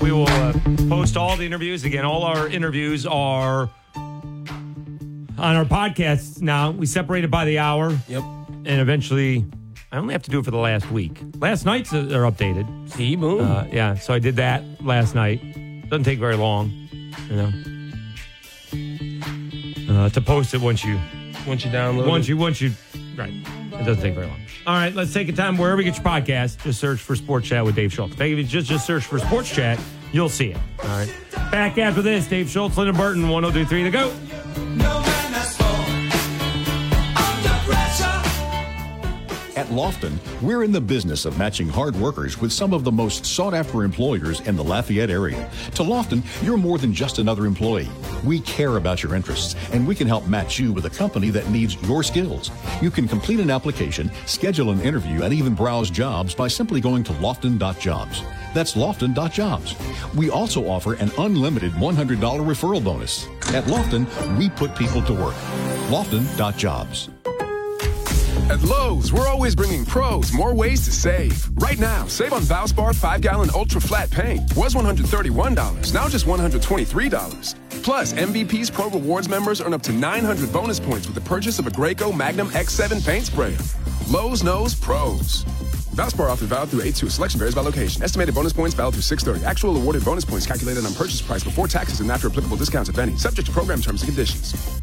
We 0.00 0.10
will 0.10 0.28
uh, 0.28 0.52
post 0.88 1.16
all 1.16 1.36
the 1.36 1.46
interviews. 1.46 1.84
Again, 1.84 2.04
all 2.04 2.24
our 2.24 2.48
interviews 2.48 3.06
are 3.06 3.70
on 5.38 5.56
our 5.56 5.64
podcasts 5.64 6.42
now. 6.42 6.70
We 6.70 6.86
separated 6.86 7.30
by 7.30 7.44
the 7.44 7.58
hour. 7.58 7.96
Yep. 8.08 8.22
And 8.48 8.80
eventually, 8.80 9.44
I 9.90 9.96
only 9.96 10.12
have 10.12 10.22
to 10.24 10.30
do 10.30 10.38
it 10.40 10.44
for 10.44 10.50
the 10.50 10.58
last 10.58 10.90
week. 10.90 11.18
Last 11.38 11.64
night's 11.64 11.92
are 11.92 12.30
updated. 12.30 12.90
See, 12.90 13.16
boom. 13.16 13.40
Uh, 13.40 13.64
yeah, 13.70 13.94
so 13.94 14.12
I 14.12 14.18
did 14.18 14.36
that 14.36 14.62
last 14.84 15.14
night. 15.14 15.40
Doesn't 15.88 16.04
take 16.04 16.18
very 16.18 16.36
long, 16.36 16.70
you 17.30 17.36
know, 17.36 17.52
uh, 20.04 20.08
to 20.10 20.20
post 20.20 20.52
it 20.52 20.60
once 20.60 20.84
you 20.84 20.98
once 21.46 21.64
you 21.64 21.70
download 21.70 22.06
once 22.06 22.26
it. 22.26 22.30
you 22.30 22.36
once 22.36 22.60
you 22.60 22.72
right. 23.16 23.32
It 23.32 23.84
doesn't 23.84 24.02
take 24.02 24.14
very 24.14 24.26
long. 24.26 24.40
All 24.66 24.74
right, 24.74 24.94
let's 24.94 25.14
take 25.14 25.30
a 25.30 25.32
time 25.32 25.56
wherever 25.56 25.80
you 25.80 25.90
get 25.90 25.96
your 25.96 26.04
podcast. 26.04 26.62
Just 26.62 26.78
search 26.80 27.00
for 27.00 27.16
Sports 27.16 27.48
Chat 27.48 27.64
with 27.64 27.74
Dave 27.74 27.90
Schultz. 27.92 28.14
If 28.20 28.20
you 28.20 28.44
just 28.44 28.68
just 28.68 28.86
search 28.86 29.04
for 29.04 29.18
Sports 29.18 29.50
Chat, 29.50 29.80
you'll 30.12 30.28
see 30.28 30.50
it. 30.50 30.58
All 30.82 30.88
right. 30.88 31.14
Back 31.50 31.78
after 31.78 32.02
this, 32.02 32.26
Dave 32.26 32.50
Schultz, 32.50 32.76
Lyndon 32.76 32.96
Burton, 32.96 33.28
1023 33.30 33.84
to 33.84 33.90
go. 33.90 35.07
At 39.58 39.66
Lofton, 39.70 40.16
we're 40.40 40.62
in 40.62 40.70
the 40.70 40.80
business 40.80 41.24
of 41.24 41.36
matching 41.36 41.68
hard 41.68 41.96
workers 41.96 42.40
with 42.40 42.52
some 42.52 42.72
of 42.72 42.84
the 42.84 42.92
most 42.92 43.26
sought 43.26 43.54
after 43.54 43.82
employers 43.82 44.38
in 44.42 44.54
the 44.54 44.62
Lafayette 44.62 45.10
area. 45.10 45.50
To 45.74 45.82
Lofton, 45.82 46.22
you're 46.44 46.56
more 46.56 46.78
than 46.78 46.94
just 46.94 47.18
another 47.18 47.44
employee. 47.44 47.88
We 48.24 48.38
care 48.42 48.76
about 48.76 49.02
your 49.02 49.16
interests, 49.16 49.56
and 49.72 49.84
we 49.84 49.96
can 49.96 50.06
help 50.06 50.28
match 50.28 50.60
you 50.60 50.72
with 50.72 50.86
a 50.86 50.90
company 50.90 51.30
that 51.30 51.50
needs 51.50 51.74
your 51.88 52.04
skills. 52.04 52.52
You 52.80 52.92
can 52.92 53.08
complete 53.08 53.40
an 53.40 53.50
application, 53.50 54.12
schedule 54.26 54.70
an 54.70 54.80
interview, 54.80 55.24
and 55.24 55.34
even 55.34 55.56
browse 55.56 55.90
jobs 55.90 56.36
by 56.36 56.46
simply 56.46 56.80
going 56.80 57.02
to 57.02 57.12
lofton.jobs. 57.14 58.22
That's 58.54 58.74
lofton.jobs. 58.74 59.74
We 60.14 60.30
also 60.30 60.68
offer 60.68 60.94
an 60.94 61.10
unlimited 61.18 61.72
$100 61.72 62.16
referral 62.46 62.84
bonus. 62.84 63.26
At 63.52 63.64
Lofton, 63.64 64.06
we 64.38 64.50
put 64.50 64.76
people 64.76 65.02
to 65.02 65.12
work. 65.14 65.34
Lofton.jobs. 65.90 67.17
At 68.58 68.64
Lowe's, 68.64 69.12
we're 69.12 69.28
always 69.28 69.54
bringing 69.54 69.84
pros 69.84 70.32
more 70.32 70.52
ways 70.52 70.84
to 70.84 70.90
save. 70.90 71.48
Right 71.62 71.78
now, 71.78 72.06
save 72.06 72.32
on 72.32 72.42
Valspar 72.42 72.94
5 72.94 73.20
gallon 73.20 73.50
ultra 73.54 73.80
flat 73.80 74.10
paint. 74.10 74.40
Was 74.56 74.74
$131, 74.74 75.94
now 75.94 76.08
just 76.08 76.26
$123. 76.26 77.54
Plus, 77.82 78.12
MVP's 78.12 78.70
Pro 78.70 78.90
Rewards 78.90 79.28
members 79.28 79.60
earn 79.60 79.74
up 79.74 79.82
to 79.82 79.92
900 79.92 80.52
bonus 80.52 80.80
points 80.80 81.06
with 81.06 81.14
the 81.14 81.20
purchase 81.20 81.60
of 81.60 81.68
a 81.68 81.70
Graco 81.70 82.14
Magnum 82.14 82.48
X7 82.48 83.06
paint 83.06 83.26
sprayer. 83.26 83.56
Lowe's 84.10 84.42
knows 84.42 84.74
pros. 84.74 85.44
Valspar 85.94 86.28
offer 86.28 86.46
valid 86.46 86.70
through 86.70 86.82
8-2. 86.82 87.10
Selection 87.12 87.38
varies 87.38 87.54
by 87.54 87.60
location. 87.60 88.02
Estimated 88.02 88.34
bonus 88.34 88.52
points 88.52 88.74
valid 88.74 88.94
through 88.94 89.02
630. 89.02 89.48
Actual 89.48 89.76
awarded 89.76 90.04
bonus 90.04 90.24
points 90.24 90.46
calculated 90.46 90.84
on 90.84 90.92
purchase 90.94 91.22
price 91.22 91.44
before 91.44 91.68
taxes 91.68 92.00
and 92.00 92.10
after 92.10 92.28
applicable 92.28 92.56
discounts, 92.56 92.90
if 92.90 92.98
any. 92.98 93.16
Subject 93.16 93.46
to 93.46 93.52
program 93.52 93.80
terms 93.80 94.02
and 94.02 94.08
conditions. 94.08 94.82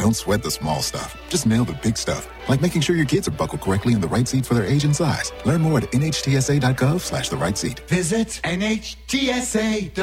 Don't 0.00 0.16
sweat 0.16 0.42
the 0.42 0.50
small 0.50 0.80
stuff. 0.80 1.14
Just 1.28 1.44
nail 1.44 1.66
the 1.66 1.74
big 1.74 1.98
stuff, 1.98 2.26
like 2.48 2.62
making 2.62 2.80
sure 2.80 2.96
your 2.96 3.04
kids 3.04 3.28
are 3.28 3.32
buckled 3.32 3.60
correctly 3.60 3.92
in 3.92 4.00
the 4.00 4.08
right 4.08 4.26
seat 4.26 4.46
for 4.46 4.54
their 4.54 4.64
age 4.64 4.84
and 4.84 4.96
size. 4.96 5.30
Learn 5.44 5.60
more 5.60 5.76
at 5.76 5.92
nhtsa.gov 5.92 7.02
slash 7.02 7.28
the 7.28 7.36
right 7.36 7.58
seat. 7.58 7.80
Visit 7.80 8.40
NHTSA.gov. 8.42 9.94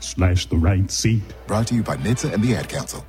Slash 0.00 0.46
the 0.46 0.56
right 0.56 0.88
seat. 0.88 1.24
Brought 1.48 1.66
to 1.66 1.74
you 1.74 1.82
by 1.82 1.96
NHTSA 1.96 2.34
and 2.34 2.44
the 2.44 2.54
Ad 2.54 2.68
Council. 2.68 3.04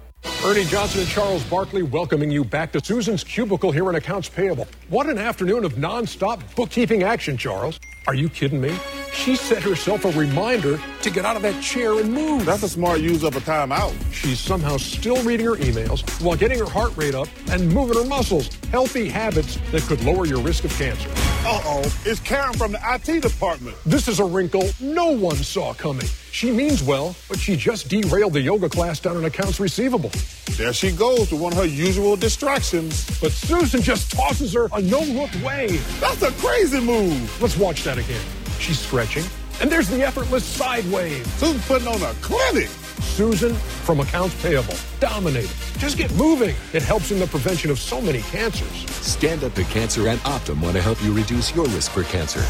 Ernie 0.48 0.66
Johnson 0.66 1.02
and 1.02 1.10
Charles 1.10 1.44
Barkley 1.46 1.84
welcoming 1.84 2.32
you 2.32 2.46
back 2.46 2.72
to 2.72 2.84
Susan's 2.84 3.24
Cubicle 3.24 3.72
here 3.72 3.90
in 3.90 3.96
Accounts 3.96 4.30
Payable. 4.30 4.68
What 4.88 5.10
an 5.10 5.18
afternoon 5.18 5.66
of 5.66 5.74
nonstop 5.74 6.42
bookkeeping 6.56 7.04
action, 7.04 7.38
Charles. 7.38 7.80
Are 8.08 8.14
you 8.14 8.30
kidding 8.30 8.62
me? 8.62 8.74
She 9.12 9.36
set 9.36 9.62
herself 9.62 10.06
a 10.06 10.12
reminder 10.12 10.80
to 11.02 11.10
get 11.10 11.26
out 11.26 11.36
of 11.36 11.42
that 11.42 11.62
chair 11.62 12.00
and 12.00 12.14
move. 12.14 12.46
That's 12.46 12.64
a 12.64 12.70
smart 12.70 13.02
use 13.02 13.24
of 13.24 13.36
a 13.36 13.40
timeout. 13.42 13.94
She's 14.14 14.40
somehow 14.40 14.78
still 14.78 15.22
reading 15.24 15.46
her 15.48 15.56
emails 15.56 16.02
while 16.22 16.38
getting 16.38 16.60
her 16.60 16.70
heart 16.70 16.96
rate 16.96 17.16
up 17.16 17.28
and 17.50 17.68
moving 17.74 17.98
her 17.98 18.08
muscles. 18.08 18.50
Healthy 18.72 19.10
habits 19.10 19.58
that 19.72 19.82
could 19.82 20.02
lower 20.04 20.26
your 20.26 20.40
risk 20.40 20.64
of 20.64 20.72
cancer. 20.78 21.10
Uh 21.46 21.62
oh, 21.66 21.82
it's 22.06 22.20
Karen 22.22 22.54
from 22.54 22.72
the 22.72 22.80
IT 22.94 23.22
department. 23.22 23.76
This 23.86 24.08
is 24.08 24.20
a 24.20 24.26
wrinkle 24.26 24.70
no 24.80 25.12
one 25.12 25.36
saw 25.36 25.74
coming. 25.74 26.08
She 26.38 26.52
means 26.52 26.84
well, 26.84 27.16
but 27.28 27.40
she 27.40 27.56
just 27.56 27.90
derailed 27.90 28.34
the 28.34 28.42
yoga 28.42 28.70
class 28.70 29.00
down 29.00 29.18
in 29.18 29.26
accounts 29.26 29.60
receivable. 29.60 30.12
There 30.56 30.72
she 30.72 30.92
goes 30.92 31.32
with 31.32 31.42
one 31.42 31.52
of 31.52 31.58
her 31.58 31.66
usual 31.66 32.16
distractions. 32.16 33.20
But 33.20 33.32
Susan 33.32 33.82
just 33.82 34.12
tosses 34.12 34.54
her 34.54 34.70
a 34.72 34.80
no-look 34.80 35.32
wave. 35.44 35.84
That's 36.00 36.22
a 36.22 36.32
crazy 36.34 36.80
move. 36.80 37.42
Let's 37.42 37.58
watch 37.58 37.84
that 37.86 37.98
again. 37.98 38.24
She's 38.60 38.78
stretching, 38.78 39.24
and 39.62 39.72
there's 39.72 39.90
the 39.90 40.04
effortless 40.04 40.46
side 40.46 40.86
wave. 40.92 41.26
Susan 41.40 41.60
putting 41.62 41.88
on 41.88 42.04
a 42.04 42.14
clinic. 42.22 42.70
Susan 43.00 43.56
from 43.56 44.00
accounts 44.02 44.40
payable. 44.40 44.76
Dominating. 45.00 45.50
Just 45.80 45.98
get 45.98 46.14
moving. 46.14 46.56
It 46.72 46.84
helps 46.84 47.10
in 47.10 47.18
the 47.18 47.26
prevention 47.26 47.72
of 47.72 47.80
so 47.80 48.00
many 48.00 48.22
cancers. 48.22 48.88
Stand 48.92 49.44
Up 49.44 49.56
to 49.56 49.64
Cancer 49.64 50.08
and 50.08 50.20
Optum 50.20 50.62
want 50.62 50.76
to 50.76 50.84
help 50.84 51.04
you 51.04 51.14
reduce 51.14 51.56
your 51.56 51.66
risk 51.70 51.94
for 51.94 52.04
cancer. 52.04 52.42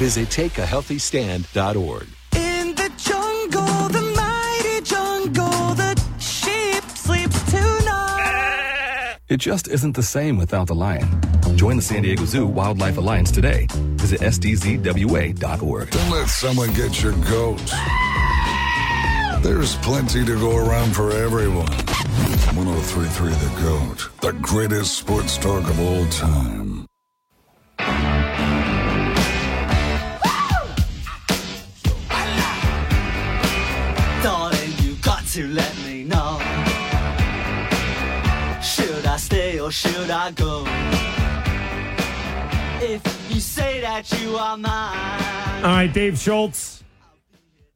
Visit 0.00 0.28
takeahealthystand.org. 0.28 2.17
It 9.28 9.40
just 9.40 9.68
isn't 9.68 9.94
the 9.94 10.02
same 10.02 10.38
without 10.38 10.68
the 10.68 10.74
lion. 10.74 11.06
Join 11.54 11.76
the 11.76 11.82
San 11.82 12.00
Diego 12.02 12.24
Zoo 12.24 12.46
Wildlife 12.46 12.96
Alliance 12.96 13.30
today. 13.30 13.66
Visit 13.96 14.20
sdzwa.org. 14.20 15.90
Don't 15.90 16.10
let 16.10 16.28
someone 16.28 16.72
get 16.72 17.02
your 17.02 17.12
goat. 17.28 17.60
There's 19.42 19.76
plenty 19.76 20.24
to 20.24 20.38
go 20.38 20.56
around 20.56 20.96
for 20.96 21.12
everyone. 21.12 21.68
1033 22.56 23.28
The 23.30 23.62
Goat, 23.62 24.10
the 24.22 24.32
greatest 24.40 24.96
sports 24.96 25.36
talk 25.36 25.68
of 25.68 25.78
all 25.78 26.06
time. 26.06 26.86
Darling, 34.22 34.72
you 34.82 34.94
got 35.02 35.24
to 35.28 35.46
let 35.48 35.77
stay 39.58 39.60
or 39.60 39.70
should 39.70 40.10
I 40.10 40.30
go? 40.32 40.64
If 42.80 43.30
you 43.30 43.40
say 43.40 43.80
that 43.80 44.10
you 44.20 44.36
are 44.36 44.56
mine. 44.56 45.64
All 45.64 45.70
right, 45.70 45.92
Dave 45.92 46.18
Schultz, 46.18 46.84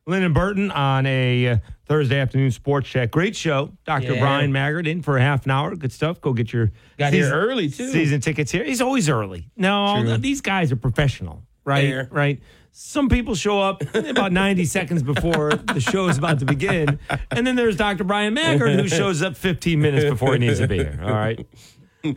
Lyndon 0.07 0.33
Burton 0.33 0.71
on 0.71 1.07
a 1.07 1.49
uh, 1.49 1.57
Thursday 1.87 2.19
afternoon 2.21 2.51
sports 2.53 2.89
chat. 2.89 3.11
Great 3.11 3.35
show. 3.35 3.73
Dr. 3.85 4.15
Yeah. 4.15 4.21
Brian 4.21 4.53
Maggard 4.53 4.87
in 4.87 5.03
for 5.03 5.17
a 5.19 5.21
half 5.21 5.45
an 5.45 5.51
hour. 5.51 5.75
Good 5.75 5.93
stuff. 5.93 6.21
Go 6.21 6.33
get 6.33 6.53
your 6.53 6.71
Got 6.99 7.13
here 7.13 7.31
early, 7.33 7.69
too. 7.69 7.91
Season 7.91 8.21
tickets 8.21 8.53
here. 8.53 8.65
He's 8.65 8.81
always 8.81 9.09
early. 9.09 9.51
No, 9.57 10.03
True. 10.03 10.17
these 10.19 10.41
guys 10.41 10.71
are 10.71 10.77
professional, 10.77 11.43
right? 11.65 11.89
Fair. 11.89 12.09
Right. 12.11 12.41
Some 12.75 13.09
people 13.11 13.35
show 13.35 13.61
up 13.61 13.83
about 13.95 14.33
90 14.33 14.65
seconds 14.65 15.03
before 15.03 15.51
the 15.51 15.79
show 15.81 16.09
is 16.09 16.17
about 16.17 16.39
to 16.39 16.47
begin. 16.47 16.99
And 17.31 17.47
then 17.47 17.55
there's 17.55 17.77
Dr. 17.77 18.05
Brian 18.05 18.33
Maggard 18.35 18.81
who 18.81 18.89
shows 18.89 19.21
up 19.23 19.37
15 19.37 19.81
minutes 19.81 20.09
before 20.09 20.33
he 20.33 20.39
needs 20.39 20.59
to 20.59 20.67
be 20.67 20.79
here. 20.79 20.99
All 21.03 21.11
right. 21.11 21.47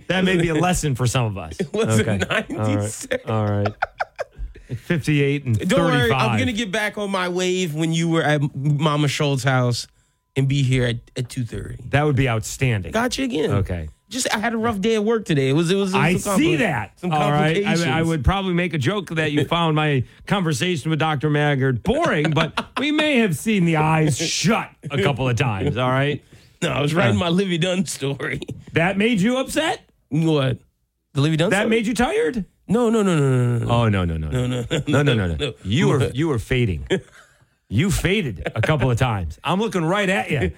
That 0.08 0.24
may 0.24 0.38
be 0.38 0.50
a 0.50 0.56
lesson 0.56 0.96
for 0.96 1.08
some 1.08 1.26
of 1.26 1.38
us. 1.38 1.58
okay. 1.76 2.18
90 2.18 2.56
All 2.56 2.66
right. 2.76 2.90
seconds. 2.90 3.30
All 3.30 3.46
right. 3.48 3.76
58 4.78 5.46
and 5.46 5.60
Don't 5.60 5.70
35. 5.70 5.92
worry, 5.92 6.12
I'm 6.12 6.40
gonna 6.40 6.52
get 6.54 6.72
back 6.72 6.98
on 6.98 7.12
my 7.12 7.30
wave 7.30 7.76
when 7.76 7.94
you 7.94 8.10
were 8.10 8.24
at 8.24 8.42
Mama 8.56 9.08
Schultz's 9.08 9.44
house 9.44 9.86
and 10.36 10.48
be 10.48 10.64
here 10.64 10.88
at, 10.88 10.98
at 11.16 11.30
two 11.30 11.46
thirty. 11.46 11.78
That 11.90 12.04
would 12.04 12.16
be 12.16 12.28
outstanding. 12.28 12.92
Got 12.92 13.18
you 13.20 13.26
again. 13.26 13.52
Okay. 13.52 13.90
Just 14.08 14.34
I 14.34 14.38
had 14.40 14.54
a 14.54 14.58
rough 14.58 14.80
day 14.82 14.96
at 14.96 15.04
work 15.04 15.26
today. 15.26 15.50
It 15.50 15.54
was 15.54 15.72
it 15.72 15.76
was. 15.76 15.94
it 15.94 15.98
was 15.98 16.28
I 16.28 16.36
see 16.38 16.58
that. 16.58 17.00
Some 17.00 17.12
All 17.12 17.32
right. 17.32 17.66
I. 17.66 18.00
I 18.00 18.02
would 18.04 18.24
probably 18.24 18.54
make 18.54 18.74
a 18.74 18.78
joke 18.78 19.10
that 19.10 19.32
you 19.32 19.46
found 19.48 19.76
my 19.76 20.04
conversation 20.28 20.90
with 20.92 21.00
Dr. 21.00 21.30
Maggard 21.30 21.82
boring, 21.82 22.32
but 22.32 22.68
we 22.78 22.92
may 22.92 23.18
have 23.18 23.36
seen 23.36 23.66
the 23.66 23.78
eyes 23.78 24.18
shut 24.18 24.70
a 24.92 25.02
couple 25.02 25.28
of 25.28 25.36
times. 25.38 25.76
All 25.78 25.90
right. 25.90 26.24
No, 26.62 26.70
I 26.70 26.82
was 26.82 26.94
writing 26.94 27.18
my 27.18 27.30
Livy 27.30 27.58
Dunn 27.58 27.86
story. 27.86 28.42
That 28.74 28.98
made 28.98 29.20
you 29.22 29.38
upset? 29.38 29.82
What? 30.10 30.60
The 31.14 31.22
Livy 31.22 31.38
Dunn 31.38 31.50
That 31.50 31.62
story? 31.62 31.70
made 31.70 31.88
you 31.88 31.94
tired? 31.94 32.46
No, 32.68 32.90
no, 32.90 33.02
no, 33.04 33.18
no, 33.18 33.58
no, 33.58 33.66
no. 33.66 33.72
Oh 33.72 33.90
no 33.90 34.06
no 34.06 34.18
no 34.18 34.30
No, 34.30 34.48
no, 34.48 34.66
no 34.88 35.02
no 35.04 35.14
no 35.14 35.28
no. 35.28 35.36
no. 35.36 35.54
You 35.64 35.88
were 35.90 36.10
you 36.14 36.28
were 36.28 36.40
fading. 36.40 36.88
You 37.70 37.90
faded 37.90 38.52
a 38.56 38.62
couple 38.62 38.90
of 38.92 38.98
times. 38.98 39.40
I'm 39.44 39.60
looking 39.60 39.84
right 39.84 40.10
at 40.10 40.30
you, 40.32 40.52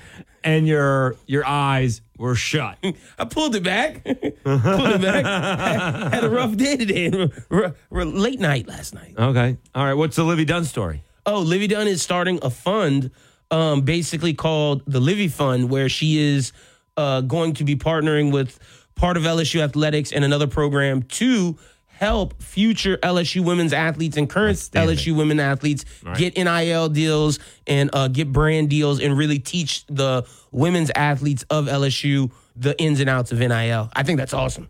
and 0.43 0.67
your 0.67 1.15
your 1.25 1.45
eyes 1.45 2.01
were 2.17 2.35
shut. 2.35 2.77
I 3.19 3.25
pulled 3.25 3.55
it 3.55 3.63
back. 3.63 4.03
pulled 4.03 4.15
it 4.43 5.01
back. 5.01 5.25
had, 5.25 6.13
had 6.13 6.23
a 6.23 6.29
rough 6.29 6.55
day 6.57 6.77
today. 6.77 7.29
R- 7.51 7.73
late 7.91 8.39
night 8.39 8.67
last 8.67 8.93
night. 8.93 9.15
Okay. 9.17 9.57
All 9.75 9.85
right. 9.85 9.93
What's 9.93 10.15
the 10.15 10.23
Livy 10.23 10.45
Dunn 10.45 10.65
story? 10.65 11.03
Oh, 11.25 11.39
Livy 11.39 11.67
Dunn 11.67 11.87
is 11.87 12.01
starting 12.01 12.39
a 12.41 12.49
fund, 12.49 13.11
um, 13.51 13.81
basically 13.81 14.33
called 14.33 14.83
the 14.87 14.99
Livy 14.99 15.27
Fund, 15.27 15.69
where 15.69 15.89
she 15.89 16.17
is 16.17 16.53
uh, 16.95 17.21
going 17.21 17.53
to 17.55 17.63
be 17.63 17.75
partnering 17.75 18.31
with 18.31 18.59
part 18.95 19.17
of 19.17 19.23
LSU 19.23 19.61
athletics 19.61 20.11
and 20.11 20.23
another 20.23 20.47
program 20.47 21.03
to 21.03 21.57
help 21.99 22.41
future 22.41 22.97
LSU 22.97 23.43
women's 23.43 23.73
athletes 23.73 24.17
and 24.17 24.29
current 24.29 24.57
LSU 24.73 25.15
women 25.15 25.39
athletes 25.39 25.83
Right. 26.03 26.17
get 26.17 26.37
NIL 26.37 26.89
deals 26.89 27.39
and 27.65 27.89
uh, 27.93 28.07
get 28.07 28.31
brand 28.31 28.69
deals 28.69 28.99
and 29.01 29.17
really 29.17 29.39
teach 29.39 29.85
the 29.87 30.25
women's 30.51 30.91
athletes 30.95 31.43
of 31.49 31.65
LSU 31.65 32.31
the 32.55 32.79
ins 32.79 32.99
and 32.99 33.09
outs 33.09 33.31
of 33.31 33.39
NIL. 33.39 33.89
I 33.95 34.03
think 34.03 34.17
that's 34.19 34.33
awesome. 34.33 34.69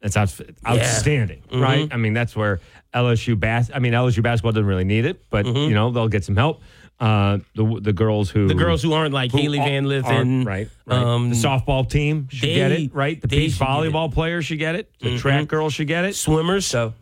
That's 0.00 0.16
outstanding, 0.16 1.42
Mhm. 1.50 1.60
right? 1.60 1.88
I 1.90 1.96
mean, 1.96 2.12
that's 2.14 2.36
where 2.36 2.60
LSU 2.94 3.34
bas. 3.38 3.70
I 3.74 3.80
mean, 3.80 3.92
LSU 3.94 4.22
basketball 4.22 4.52
doesn't 4.52 4.66
really 4.66 4.84
need 4.84 5.04
it, 5.04 5.20
but 5.30 5.44
you 5.46 5.70
know 5.74 5.90
they'll 5.90 6.08
get 6.08 6.24
some 6.24 6.36
help. 6.36 6.60
Uh, 7.00 7.38
the 7.54 7.78
the 7.80 7.92
girls 7.92 8.28
who 8.30 8.40
Mm-hmm. 8.40 8.48
The 8.48 8.54
girls 8.64 8.82
who 8.82 8.92
aren't 8.92 9.14
like 9.14 9.30
Hailey 9.30 9.58
Van 9.58 9.84
Lith 9.86 10.04
aren't- 10.04 10.20
and 10.20 10.46
right, 10.46 10.68
right. 10.84 10.98
um, 10.98 11.30
the 11.30 11.36
softball 11.36 11.88
team 11.88 12.26
should 12.28 12.46
get 12.46 12.72
it, 12.72 12.92
right? 12.92 13.20
The 13.20 13.28
beach 13.28 13.52
volleyball 13.52 14.12
players 14.12 14.46
should 14.46 14.58
get 14.58 14.74
it. 14.74 14.90
The 15.00 15.10
Mhm. 15.10 15.18
track 15.20 15.46
girls 15.48 15.74
should 15.74 15.86
get 15.86 16.04
it. 16.04 16.16
Swimmers. 16.16 16.66
So 16.66 16.94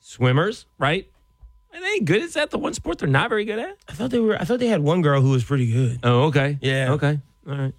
swimmers, 0.00 0.64
right? 0.78 1.06
Are 1.74 1.80
they 1.80 2.00
good? 2.00 2.22
Is 2.22 2.34
that 2.34 2.50
the 2.50 2.58
one 2.58 2.72
sport 2.74 2.98
they're 2.98 3.08
not 3.08 3.28
very 3.28 3.44
good 3.44 3.58
at? 3.58 3.76
I 3.88 3.92
thought 3.92 4.10
they 4.10 4.20
were. 4.20 4.36
I 4.40 4.44
thought 4.44 4.58
they 4.58 4.68
had 4.68 4.82
one 4.82 5.02
girl 5.02 5.20
who 5.20 5.30
was 5.30 5.44
pretty 5.44 5.70
good. 5.70 5.98
Oh, 6.02 6.24
okay. 6.24 6.58
Yeah. 6.62 6.92
Okay. 6.92 7.18
All 7.46 7.54
right. 7.56 7.74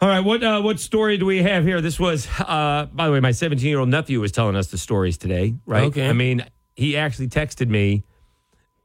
All 0.00 0.08
right. 0.08 0.20
What 0.20 0.42
uh, 0.44 0.60
what 0.60 0.78
story 0.78 1.16
do 1.18 1.26
we 1.26 1.42
have 1.42 1.64
here? 1.64 1.80
This 1.80 1.98
was, 1.98 2.28
uh, 2.38 2.86
by 2.92 3.06
the 3.06 3.12
way, 3.12 3.20
my 3.20 3.32
17 3.32 3.66
year 3.68 3.80
old 3.80 3.88
nephew 3.88 4.20
was 4.20 4.30
telling 4.32 4.56
us 4.56 4.68
the 4.68 4.78
stories 4.78 5.18
today. 5.18 5.54
Right. 5.66 5.84
Okay. 5.84 6.08
I 6.08 6.12
mean, 6.12 6.44
he 6.76 6.96
actually 6.96 7.28
texted 7.28 7.68
me, 7.68 8.04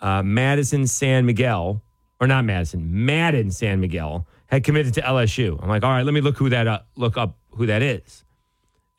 uh, 0.04 0.22
Madison 0.22 0.86
San 0.86 1.26
Miguel, 1.26 1.82
or 2.22 2.28
not 2.28 2.46
Madison, 2.46 3.06
Madden 3.06 3.50
San 3.50 3.80
Miguel 3.80 4.28
had 4.48 4.64
committed 4.64 4.94
to 4.94 5.02
LSU. 5.02 5.58
I'm 5.64 5.68
like, 5.70 5.84
all 5.84 5.90
right, 5.90 6.06
let 6.06 6.14
me 6.14 6.22
look 6.22 6.38
who 6.38 6.50
that 6.50 6.68
up, 6.68 6.88
look 6.96 7.18
up 7.18 7.38
who 7.52 7.66
that 7.66 7.82
is, 7.82 8.24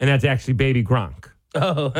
and 0.00 0.10
that's 0.10 0.24
actually 0.24 0.54
Baby 0.54 0.82
Gronk. 0.82 1.26
Oh, 1.54 1.92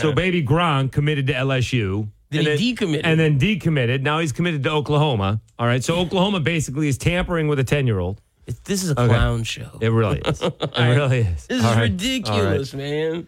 So 0.00 0.12
Baby 0.12 0.44
Gronk 0.44 0.92
committed 0.92 1.26
to 1.26 1.32
LSU. 1.32 2.08
Then 2.30 2.46
and 2.46 2.58
he 2.60 2.74
decommitted. 2.74 3.00
And 3.04 3.18
then 3.18 3.38
decommitted. 3.40 4.02
Now 4.02 4.18
he's 4.20 4.30
committed 4.32 4.62
to 4.64 4.70
Oklahoma. 4.70 5.40
All 5.58 5.66
right. 5.66 5.82
So 5.82 5.96
Oklahoma 6.00 6.38
basically 6.40 6.86
is 6.88 6.96
tampering 6.98 7.48
with 7.48 7.58
a 7.58 7.64
10 7.64 7.86
year 7.88 7.98
old. 7.98 8.20
this 8.64 8.82
is 8.84 8.90
a 8.90 9.00
Okay. 9.00 9.08
clown 9.08 9.42
show. 9.44 9.78
It 9.80 9.88
really 9.88 10.20
is. 10.20 10.40
It 10.42 10.60
really 10.76 11.20
is. 11.20 11.46
This 11.46 11.58
is 11.58 11.64
All 11.64 11.74
right. 11.74 11.82
ridiculous, 11.82 12.72
man. 12.74 13.26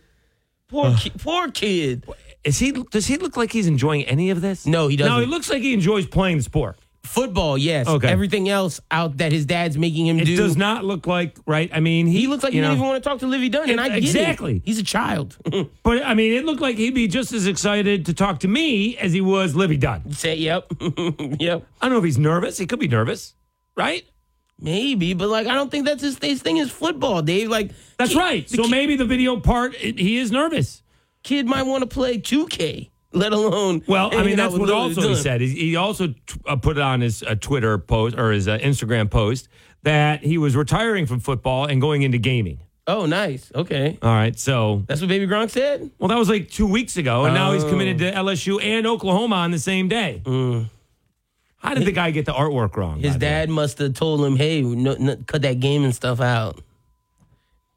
Poor, 0.69 0.95
ki- 0.97 1.13
poor 1.19 1.51
kid. 1.51 2.05
Is 2.47 2.59
he? 2.59 2.73
Does 2.73 3.07
he 3.07 3.17
look 3.19 3.37
like 3.37 3.53
he's 3.53 3.67
enjoying 3.67 4.05
any 4.05 4.31
of 4.31 4.41
this? 4.41 4.65
No, 4.67 4.89
he 4.89 4.97
doesn't. 4.97 5.13
No, 5.13 5.21
he 5.21 5.27
looks 5.27 5.51
like 5.51 5.61
he 5.63 5.75
enjoys 5.75 6.07
playing 6.07 6.39
the 6.39 6.43
sport. 6.45 6.79
Football, 7.03 7.57
yes. 7.57 7.87
Okay. 7.87 8.09
Everything 8.09 8.49
else 8.49 8.81
out 8.91 9.19
that 9.19 9.31
his 9.31 9.47
dad's 9.47 9.79
making 9.79 10.07
him 10.09 10.19
It 10.19 10.25
do. 10.25 10.37
does 10.37 10.57
not 10.57 10.85
look 10.85 11.07
like 11.07 11.37
right. 11.47 11.71
I 11.73 11.79
mean, 11.79 12.07
he, 12.09 12.23
He 12.23 12.27
looks 12.27 12.43
like 12.43 12.53
he 12.53 12.59
you 12.59 12.63
didn't 12.65 12.79
even 12.79 12.87
want 12.89 13.01
to 13.03 13.09
talk 13.09 13.21
to 13.21 13.29
Livy 13.29 13.49
Dunn, 13.49 13.71
and 13.71 13.81
I 13.81 13.89
get 13.91 13.99
it. 13.99 14.05
exactly. 14.05 14.61
He's 14.65 14.79
a 14.79 14.83
child. 14.83 15.37
But 15.85 16.05
I 16.05 16.15
mean, 16.15 16.33
it 16.33 16.45
looked 16.45 16.61
like 16.61 16.77
he'd 16.77 16.95
be 16.95 17.07
just 17.07 17.33
as 17.33 17.47
excited 17.47 18.07
to 18.07 18.13
talk 18.15 18.41
to 18.41 18.49
me 18.49 18.97
as 18.97 19.13
he 19.13 19.21
was 19.21 19.55
Livy 19.55 19.77
Dunn. 19.77 20.11
Say, 20.13 20.35
yep, 20.37 20.67
yep. 21.39 21.65
I 21.81 21.87
don't 21.87 21.91
know 21.93 21.99
if 21.99 22.05
he's 22.05 22.19
nervous. 22.19 22.59
He 22.59 22.67
could 22.67 22.81
be 22.81 22.89
nervous, 22.89 23.35
right? 23.77 24.05
Maybe, 24.59 25.13
but 25.15 25.29
like 25.29 25.47
I 25.47 25.55
don't 25.55 25.71
think 25.71 25.85
that's 25.87 26.03
his, 26.03 26.19
his 26.19 26.43
thing 26.43 26.57
is 26.57 26.71
football, 26.73 27.23
Dave. 27.23 27.49
Like 27.51 27.71
That's 27.99 28.13
kid- 28.13 28.19
right. 28.19 28.51
So 28.51 28.65
ki- 28.65 28.71
maybe 28.71 28.97
the 28.97 29.05
video 29.05 29.39
part, 29.39 29.75
it, 29.81 29.99
he 29.99 30.17
is 30.17 30.33
nervous. 30.33 30.83
Kid 31.27 31.47
might 31.47 31.65
want 31.65 31.83
to 31.83 31.87
play 31.87 32.19
2K, 32.19 32.91
let 33.13 33.33
alone. 33.33 33.83
Well, 33.87 34.11
I 34.17 34.23
mean, 34.25 34.37
that's 34.37 34.55
what 34.55 34.71
also 34.71 35.09
he 35.09 35.15
said. 35.17 35.41
He, 35.41 35.49
he 35.49 35.77
also 35.77 36.07
t- 36.09 36.15
uh, 36.47 36.57
put 36.57 36.77
it 36.79 36.83
on 36.83 37.01
his 37.03 37.23
uh, 37.23 37.35
Twitter 37.35 37.77
post 37.79 38.17
or 38.19 38.31
his 38.33 38.49
uh, 38.49 38.59
Instagram 38.59 39.11
post 39.11 39.49
that 39.83 40.23
he 40.25 40.39
was 40.39 40.57
retiring 40.57 41.07
from 41.07 41.21
football 41.21 41.67
and 41.67 41.81
going 41.81 42.03
into 42.03 42.19
gaming. 42.19 42.61
Oh, 42.89 43.05
nice. 43.07 43.51
Okay, 43.53 43.99
All 44.01 44.11
right. 44.15 44.39
So, 44.39 44.85
that's 44.87 45.01
what 45.01 45.09
Baby 45.09 45.27
Gronk 45.27 45.51
said. 45.51 45.91
well, 45.99 46.07
that 46.09 46.17
was 46.19 46.29
like 46.29 46.49
two 46.51 46.67
weeks 46.69 46.97
ago. 46.97 47.25
And 47.25 47.35
now 47.35 47.53
he's 47.53 47.65
Oh. 47.65 47.69
committed 47.69 47.99
to 47.99 48.13
LSU 48.13 48.63
and 48.63 48.87
Oklahoma 48.87 49.35
on 49.37 49.51
the 49.51 49.59
same 49.59 49.89
day. 49.89 50.23
How 51.59 51.75
did 51.75 51.85
the 51.85 51.91
guy 51.93 52.13
get 52.13 52.27
the 52.27 52.33
artwork 52.33 52.77
wrong? 52.77 52.99
Mm. 53.01 53.03
His 53.05 53.15
by 53.15 53.19
the 53.19 53.27
way? 53.27 53.31
dad 53.31 53.51
must 53.51 53.79
have 53.79 53.95
told 53.95 54.25
him, 54.25 54.37
"Hey, 54.37 54.63
no, 54.63 54.95
no, 55.01 55.17
cut 55.27 55.43
that 55.43 55.59
gaming 55.59 55.91
stuff 55.93 56.21
out." 56.21 56.61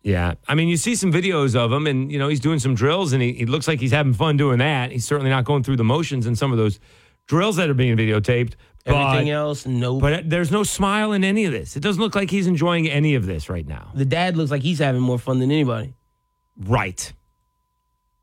Yeah. 0.02 0.36
I 0.48 0.56
mean, 0.56 0.70
you 0.70 0.78
see 0.78 0.96
some 0.96 1.12
videos 1.12 1.56
of 1.56 1.72
him 1.72 1.86
and, 1.88 2.12
you 2.12 2.18
know, 2.20 2.28
he's 2.30 2.40
doing 2.40 2.60
some 2.60 2.74
drills 2.74 3.12
and 3.14 3.22
he, 3.22 3.34
he 3.34 3.46
looks 3.46 3.68
like 3.68 3.80
he's 3.80 3.92
having 3.92 4.14
fun 4.14 4.38
doing 4.38 4.60
that. 4.60 4.92
He's 4.92 5.06
certainly 5.06 5.30
not 5.30 5.44
going 5.46 5.64
through 5.64 5.76
the 5.78 5.84
motions 5.84 6.26
in 6.26 6.36
some 6.36 6.52
of 6.52 6.58
those 6.58 6.80
drills 7.28 7.58
that 7.58 7.70
are 7.70 7.74
being 7.74 7.98
videotaped. 7.98 8.54
Everything 8.86 9.26
But- 9.28 9.32
else, 9.32 9.66
no. 9.66 10.00
But 10.00 10.30
there's 10.30 10.52
no 10.52 10.64
smile 10.64 11.12
in 11.12 11.24
any 11.26 11.44
of 11.46 11.52
this. 11.52 11.76
It 11.76 11.82
doesn't 11.82 12.02
look 12.02 12.16
like 12.16 12.30
he's 12.32 12.48
enjoying 12.48 12.88
any 12.90 13.16
of 13.16 13.26
this 13.26 13.50
right 13.50 13.68
now. 13.68 13.92
the 13.94 14.06
dad 14.06 14.38
looks 14.38 14.52
like 14.52 14.62
he's 14.62 14.80
having 14.80 15.02
more 15.02 15.20
fun 15.20 15.40
than 15.40 15.52
anybody. 15.52 15.94
Right. 16.58 17.12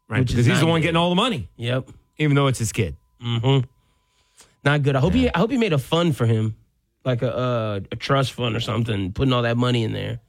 Right. 0.08 0.20
Which 0.20 0.28
because 0.28 0.46
he's 0.46 0.60
the 0.60 0.66
one 0.66 0.80
getting 0.80 0.96
all 0.96 1.10
the 1.10 1.16
money, 1.16 1.48
Yep. 1.56 1.90
even 2.18 2.36
though 2.36 2.46
it's 2.46 2.58
his 2.58 2.72
kid. 2.72 2.96
Mm-hmm. 3.22 3.66
Not 4.64 4.82
good. 4.82 4.96
I 4.96 5.00
hope 5.00 5.12
he. 5.14 5.28
I 5.32 5.38
hope 5.38 5.50
he 5.50 5.58
made 5.58 5.72
a 5.72 5.78
fund 5.78 6.16
for 6.16 6.26
him, 6.26 6.56
like 7.04 7.22
a 7.22 7.34
uh, 7.36 7.80
a 7.92 7.96
trust 7.96 8.32
fund 8.32 8.54
or 8.56 8.60
something, 8.60 9.12
putting 9.12 9.32
all 9.32 9.42
that 9.42 9.56
money 9.56 9.84
in 9.84 9.92
there. 9.92 10.20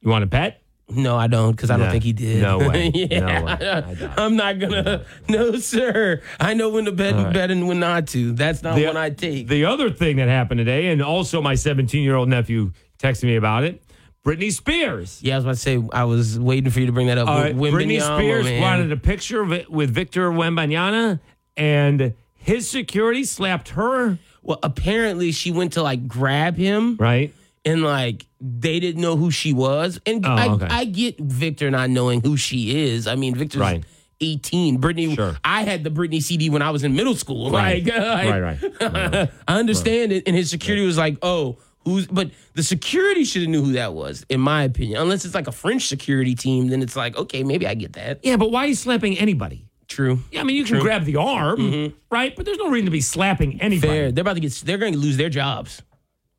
You 0.00 0.10
want 0.10 0.24
a 0.24 0.26
bet? 0.26 0.62
No, 0.90 1.16
I 1.16 1.26
don't, 1.26 1.50
because 1.52 1.70
I 1.70 1.76
don't 1.76 1.86
No. 1.86 1.92
think 1.92 2.04
he 2.04 2.12
did. 2.14 2.40
No 2.40 2.58
way. 2.58 2.90
yeah, 2.94 3.20
No 3.20 3.44
way. 3.44 3.52
I 3.52 3.94
doubt 3.94 4.10
I'm 4.18 4.36
not 4.36 4.58
gonna. 4.58 5.04
No, 5.28 5.56
sir. 5.56 6.22
I 6.40 6.54
know 6.54 6.70
when 6.70 6.86
to 6.86 6.92
bet 6.92 7.14
and 7.14 7.32
bet 7.34 7.50
and 7.50 7.68
when 7.68 7.78
not 7.80 8.06
to. 8.08 8.32
That's 8.32 8.62
not 8.62 8.76
The- 8.76 8.86
one 8.86 8.96
I 8.96 9.10
take. 9.10 9.48
The 9.48 9.66
other 9.66 9.90
thing 9.90 10.16
that 10.16 10.28
happened 10.28 10.58
today, 10.58 10.88
and 10.88 11.02
also 11.02 11.42
my 11.42 11.54
17 11.56 12.02
year 12.02 12.14
old 12.16 12.28
nephew 12.28 12.72
texted 12.98 13.24
me 13.24 13.36
about 13.36 13.64
it 13.64 13.82
Britney 14.24 14.50
Spears. 14.50 15.20
Yeah, 15.22 15.34
I 15.34 15.36
was 15.38 15.44
about 15.44 15.54
to 15.54 15.60
say. 15.60 15.82
I 15.92 16.04
was 16.04 16.38
waiting 16.40 16.70
for 16.70 16.80
you 16.80 16.86
to 16.86 16.92
bring 16.92 17.08
that 17.08 17.18
up. 17.18 17.28
Wim- 17.28 17.54
Britney 17.54 17.98
Wembanyama, 17.98 18.16
Spears 18.18 18.44
man. 18.46 18.62
wanted 18.62 18.92
a 18.92 18.96
picture 18.96 19.42
of 19.42 19.52
it 19.52 19.70
with 19.70 19.90
Victor 19.90 20.30
Wembanyama, 20.30 21.20
and 21.56 22.14
his 22.36 22.68
security 22.68 23.24
slapped 23.24 23.70
her. 23.70 24.18
Well, 24.42 24.58
apparently 24.62 25.32
she 25.32 25.52
went 25.52 25.74
to 25.74 25.82
like 25.82 26.08
grab 26.08 26.56
him, 26.56 26.96
right? 26.98 27.34
And 27.68 27.82
like 27.82 28.26
they 28.40 28.80
didn't 28.80 29.00
know 29.02 29.16
who 29.16 29.30
she 29.30 29.52
was, 29.52 30.00
and 30.06 30.24
Oh, 30.24 30.30
I, 30.30 30.48
okay. 30.50 30.66
I 30.70 30.84
get 30.84 31.18
Victor 31.18 31.70
not 31.70 31.90
knowing 31.90 32.20
who 32.20 32.36
she 32.36 32.84
is. 32.86 33.06
I 33.06 33.14
mean, 33.16 33.34
Victor's 33.34 33.60
Right. 33.60 33.84
18. 34.20 34.80
Britney, 34.80 35.36
I 35.44 35.62
had 35.62 35.84
the 35.84 35.90
Britney 35.90 36.20
CD 36.22 36.50
when 36.50 36.60
I 36.62 36.70
was 36.70 36.82
in 36.82 36.94
middle 36.96 37.14
school. 37.14 37.50
Right. 37.50 37.84
Like, 37.84 37.96
Right, 37.96 38.58
right. 38.80 39.30
I 39.48 39.58
understand 39.58 40.12
it, 40.12 40.24
and 40.26 40.34
his 40.36 40.50
security 40.50 40.84
was 40.86 40.98
like, 40.98 41.18
oh. 41.22 41.58
Who's, 41.84 42.06
but 42.06 42.32
the 42.52 42.62
security 42.62 43.24
should 43.24 43.42
have 43.42 43.50
knew 43.50 43.62
who 43.64 43.72
that 43.74 43.94
was, 43.94 44.26
in 44.28 44.40
my 44.40 44.64
opinion. 44.64 45.00
Unless 45.00 45.24
it's 45.24 45.34
like 45.34 45.46
a 45.46 45.52
French 45.52 45.86
security 45.86 46.34
team, 46.34 46.68
then 46.68 46.82
it's 46.82 46.96
like, 46.96 47.16
okay, 47.16 47.42
maybe 47.44 47.66
I 47.66 47.72
get 47.74 47.94
that. 47.94 48.18
Yeah, 48.22 48.36
but 48.36 48.50
why 48.50 48.64
are 48.64 48.66
you 48.66 48.74
slapping 48.74 49.16
anybody? 49.16 49.64
True. 49.86 50.18
Yeah, 50.30 50.40
I 50.40 50.44
mean, 50.44 50.56
you 50.56 50.64
can 50.64 50.80
grab 50.80 51.04
the 51.04 51.16
arm, 51.16 51.58
Mhm. 51.58 51.92
right? 52.10 52.36
But 52.36 52.44
there's 52.44 52.58
no 52.58 52.68
reason 52.68 52.86
to 52.86 52.90
be 52.90 53.00
slapping 53.00 53.58
anybody. 53.62 53.88
Fair. 53.90 54.12
They're 54.12 54.20
about 54.22 54.34
to 54.34 54.40
get. 54.40 54.52
They're 54.66 54.76
going 54.76 54.92
to 54.92 54.98
lose 54.98 55.16
their 55.16 55.30
jobs. 55.30 55.80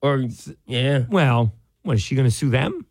Or 0.01 0.25
yeah. 0.65 1.03
Well, 1.09 1.51
what 1.83 1.95
is 1.95 2.01
she 2.01 2.15
going 2.15 2.27
to 2.27 2.31
sue 2.35 2.49
them? 2.49 2.85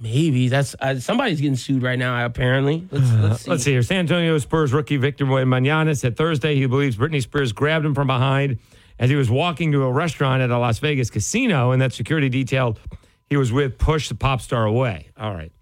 Maybe 0.00 0.48
that's 0.48 0.74
uh, 0.80 0.98
somebody's 0.98 1.40
getting 1.42 1.56
sued 1.56 1.82
right 1.82 1.98
now. 1.98 2.24
Apparently. 2.24 2.88
Let's, 2.90 3.12
let's 3.12 3.42
see. 3.42 3.50
Let's 3.50 3.64
see 3.64 3.72
here. 3.72 3.82
San 3.82 3.98
Antonio 4.00 4.38
Spurs 4.38 4.72
rookie 4.72 4.96
Victor 4.96 5.26
Wembanyama 5.26 5.98
said 5.98 6.16
Thursday 6.16 6.54
he 6.56 6.64
believes 6.64 6.96
Britney 6.96 7.20
Spears 7.20 7.52
grabbed 7.52 7.84
him 7.84 7.94
from 7.94 8.06
behind 8.06 8.58
as 8.98 9.10
he 9.10 9.16
was 9.16 9.30
walking 9.30 9.72
to 9.72 9.82
a 9.82 9.92
restaurant 9.92 10.42
at 10.42 10.50
a 10.50 10.58
Las 10.58 10.78
Vegas 10.78 11.10
casino, 11.10 11.72
and 11.72 11.82
that 11.82 11.92
security 11.92 12.28
detail 12.28 12.78
he 13.26 13.36
was 13.36 13.52
with 13.52 13.78
pushed 13.78 14.08
the 14.08 14.14
pop 14.14 14.40
star 14.40 14.64
away. 14.64 15.08
All 15.18 15.34
right. 15.34 15.52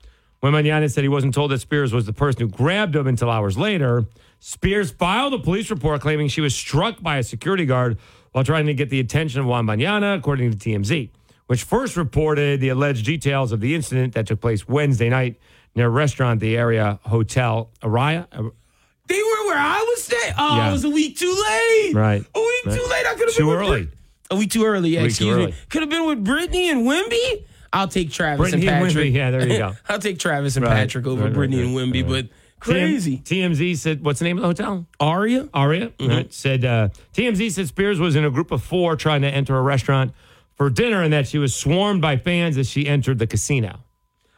Wembanyama 0.43 0.89
said 0.93 1.03
he 1.03 1.09
wasn't 1.09 1.35
told 1.35 1.51
that 1.51 1.59
Spears 1.59 1.93
was 1.93 2.07
the 2.07 2.13
person 2.13 2.43
who 2.43 2.49
grabbed 2.49 2.95
him 2.95 3.09
until 3.09 3.29
hours 3.29 3.59
later. 3.59 4.07
Spears 4.39 4.93
filed 4.93 5.35
a 5.35 5.39
police 5.39 5.69
report 5.69 6.01
claiming 6.01 6.29
she 6.29 6.41
was 6.41 6.55
struck 6.55 7.03
by 7.03 7.17
a 7.19 7.25
security 7.25 7.67
guard 7.67 7.99
while 8.33 8.45
trying 8.45 8.66
to 8.66 8.74
get 8.74 8.91
the 8.91 9.01
attention 9.01 9.41
of 9.41 9.47
Wembanyama, 9.47 10.16
according 10.18 10.51
to 10.53 10.57
TMZ, 10.57 11.11
which 11.47 11.62
first 11.64 11.97
reported 11.97 12.61
the 12.61 12.68
alleged 12.68 13.05
details 13.07 13.53
of 13.53 13.61
the 13.61 13.74
incident 13.74 14.14
that 14.14 14.26
took 14.26 14.41
place 14.41 14.68
Wednesday 14.68 15.09
night 15.09 15.37
near 15.74 15.87
a 15.87 15.91
restaurant, 15.91 16.41
the 16.41 16.59
Aria 16.59 16.99
hotel 17.05 17.70
Aria. 17.83 18.26
They 18.33 19.22
were 19.22 19.47
where 19.47 19.59
I 19.59 19.79
was 19.89 20.03
staying. 20.05 20.35
Oh, 20.37 20.57
Yeah. 20.57 20.68
I 20.68 20.72
was 20.72 20.85
a 20.85 20.91
week 20.91 21.16
too 21.18 21.26
late. 21.49 21.95
Right. 21.95 22.22
A 22.35 22.39
week 22.41 22.66
Right. 22.66 22.76
too 22.79 22.87
late. 22.91 23.07
I 23.07 23.14
could 23.14 23.29
have 23.29 23.37
been 23.37 23.47
with 23.47 23.57
early. 23.57 23.83
Brit- 23.85 23.95
A 24.31 24.37
week 24.37 24.51
too 24.51 24.64
early. 24.66 24.91
Yeah, 24.91 25.03
week 25.05 25.14
too 25.16 25.31
excuse 25.31 25.47
me. 25.49 25.55
Could 25.70 25.81
have 25.83 25.91
been 25.91 26.07
with 26.07 26.22
Britney 26.24 26.70
and 26.70 26.87
Wimby. 26.87 27.45
I'll 27.72 27.89
take 27.89 28.11
Travis 28.11 28.49
Britney 28.51 28.53
and 28.61 28.68
and 28.68 28.87
Patrick. 28.89 29.14
Yeah, 29.14 29.31
there 29.31 29.49
you 29.49 29.59
go. 29.59 29.74
I'll 29.89 29.99
take 29.99 30.18
Travis 30.18 30.57
and 30.57 30.64
Right. 30.66 30.74
Patrick 30.74 31.07
over 31.07 31.24
Right, 31.24 31.33
Britney 31.33 31.61
and 31.64 31.74
Wimby. 31.74 32.07
But 32.07 32.26
crazy. 32.61 33.19
TM 33.19 33.51
TMZ 33.53 33.77
said, 33.77 34.05
what's 34.05 34.19
the 34.19 34.25
name 34.25 34.39
of 34.39 34.43
the 34.43 34.49
hotel? 34.49 34.87
Aria. 35.01 35.49
Aria. 35.55 35.89
Mhm. 35.99 36.09
Right. 36.09 36.33
Said 36.33 36.65
uh, 36.65 36.89
TMZ 37.15 37.53
said 37.53 37.69
Spears 37.69 37.99
was 38.01 38.17
in 38.17 38.25
a 38.25 38.31
group 38.31 38.51
of 38.51 38.63
four 38.63 38.97
trying 38.97 39.23
to 39.23 39.29
enter 39.29 39.57
a 39.57 39.63
restaurant 39.63 40.13
for 40.57 40.69
dinner 40.71 41.03
and 41.03 41.13
that 41.13 41.27
she 41.29 41.39
was 41.39 41.55
swarmed 41.55 42.03
by 42.03 42.17
fans 42.17 42.59
as 42.59 42.69
she 42.69 42.87
entered 42.87 43.19
the 43.19 43.27
casino. 43.27 43.81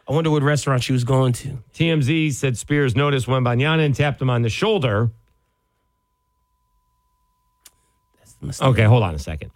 I 0.09 0.13
wonder 0.13 0.31
what 0.31 0.43
restaurant 0.43 0.83
she 0.83 0.93
was 0.93 1.05
going 1.05 1.33
to. 1.35 1.63
TMZ 1.73 2.33
said 2.33 2.59
Spears 2.59 2.97
noticed 2.97 3.27
Wembanyama 3.27 3.85
and 3.87 3.95
tapped 3.95 4.21
him 4.21 4.29
on 4.29 4.43
the 4.43 4.49
shoulder. 4.51 5.11
Okay, 8.61 8.85
hold 8.85 9.03
on 9.03 9.15
a 9.15 9.19
second. 9.19 9.51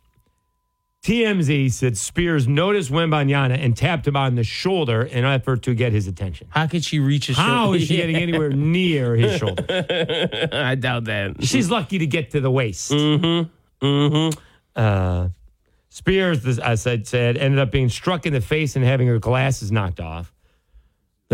TMZ 1.04 1.70
said 1.70 1.98
Spears 1.98 2.48
noticed 2.48 2.90
Wembanyama 2.90 3.58
and 3.62 3.76
tapped 3.76 4.08
him 4.08 4.16
on 4.16 4.36
the 4.36 4.42
shoulder 4.42 5.02
in 5.02 5.18
an 5.26 5.32
effort 5.32 5.62
to 5.64 5.74
get 5.74 5.92
his 5.92 6.06
attention. 6.08 6.46
How 6.48 6.66
could 6.66 6.82
she 6.82 6.98
reach 6.98 7.26
his 7.26 7.36
How 7.36 7.64
shoulder? 7.66 7.78
is 7.78 7.86
she 7.88 7.96
getting 7.96 8.16
anywhere 8.16 8.48
near 8.54 9.14
his 9.14 9.38
shoulder? 9.38 9.66
I 10.52 10.74
doubt 10.76 11.04
that. 11.04 11.44
She's 11.44 11.70
lucky 11.70 11.98
to 11.98 12.06
get 12.06 12.30
to 12.30 12.40
the 12.40 12.50
waist. 12.50 12.90
Mm-hmm. 12.90 13.84
Mm-hmm. 13.86 14.38
Uh, 14.74 15.28
Spears, 15.90 16.42
this- 16.42 16.58
I 16.58 16.74
said, 16.76 17.06
said 17.06 17.36
ended 17.36 17.60
up 17.60 17.70
being 17.70 17.90
struck 17.90 18.24
in 18.24 18.32
the 18.32 18.40
face 18.40 18.74
and 18.74 18.82
having 18.84 19.06
her 19.06 19.18
glasses 19.18 19.70
knocked 19.70 20.00
off. 20.00 20.32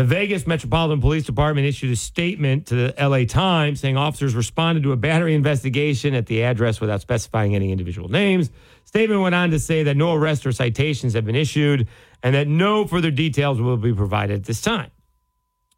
The 0.01 0.07
Vegas 0.07 0.46
Metropolitan 0.46 1.03
Police 1.03 1.24
Department 1.24 1.66
issued 1.66 1.92
a 1.92 1.96
statement 1.96 2.68
to 2.68 2.74
the 2.74 2.94
LA 2.98 3.26
Times 3.26 3.80
saying 3.80 3.98
officers 3.98 4.34
responded 4.34 4.82
to 4.84 4.92
a 4.92 4.96
battery 4.96 5.34
investigation 5.34 6.14
at 6.14 6.24
the 6.24 6.42
address 6.42 6.80
without 6.80 7.03
specifying 7.03 7.55
any 7.55 7.70
individual 7.70 8.09
names. 8.09 8.51
Statement 8.86 9.20
went 9.20 9.34
on 9.34 9.51
to 9.51 9.59
say 9.59 9.82
that 9.82 9.98
no 9.98 10.14
arrests 10.14 10.46
or 10.46 10.53
citations 10.53 11.12
have 11.12 11.26
been 11.26 11.36
issued 11.36 11.86
and 12.22 12.34
that 12.34 12.48
no 12.48 12.86
further 12.86 13.11
details 13.11 13.61
will 13.61 13.76
be 13.76 13.92
provided 13.92 14.38
at 14.38 14.44
this 14.44 14.62
time. 14.62 14.90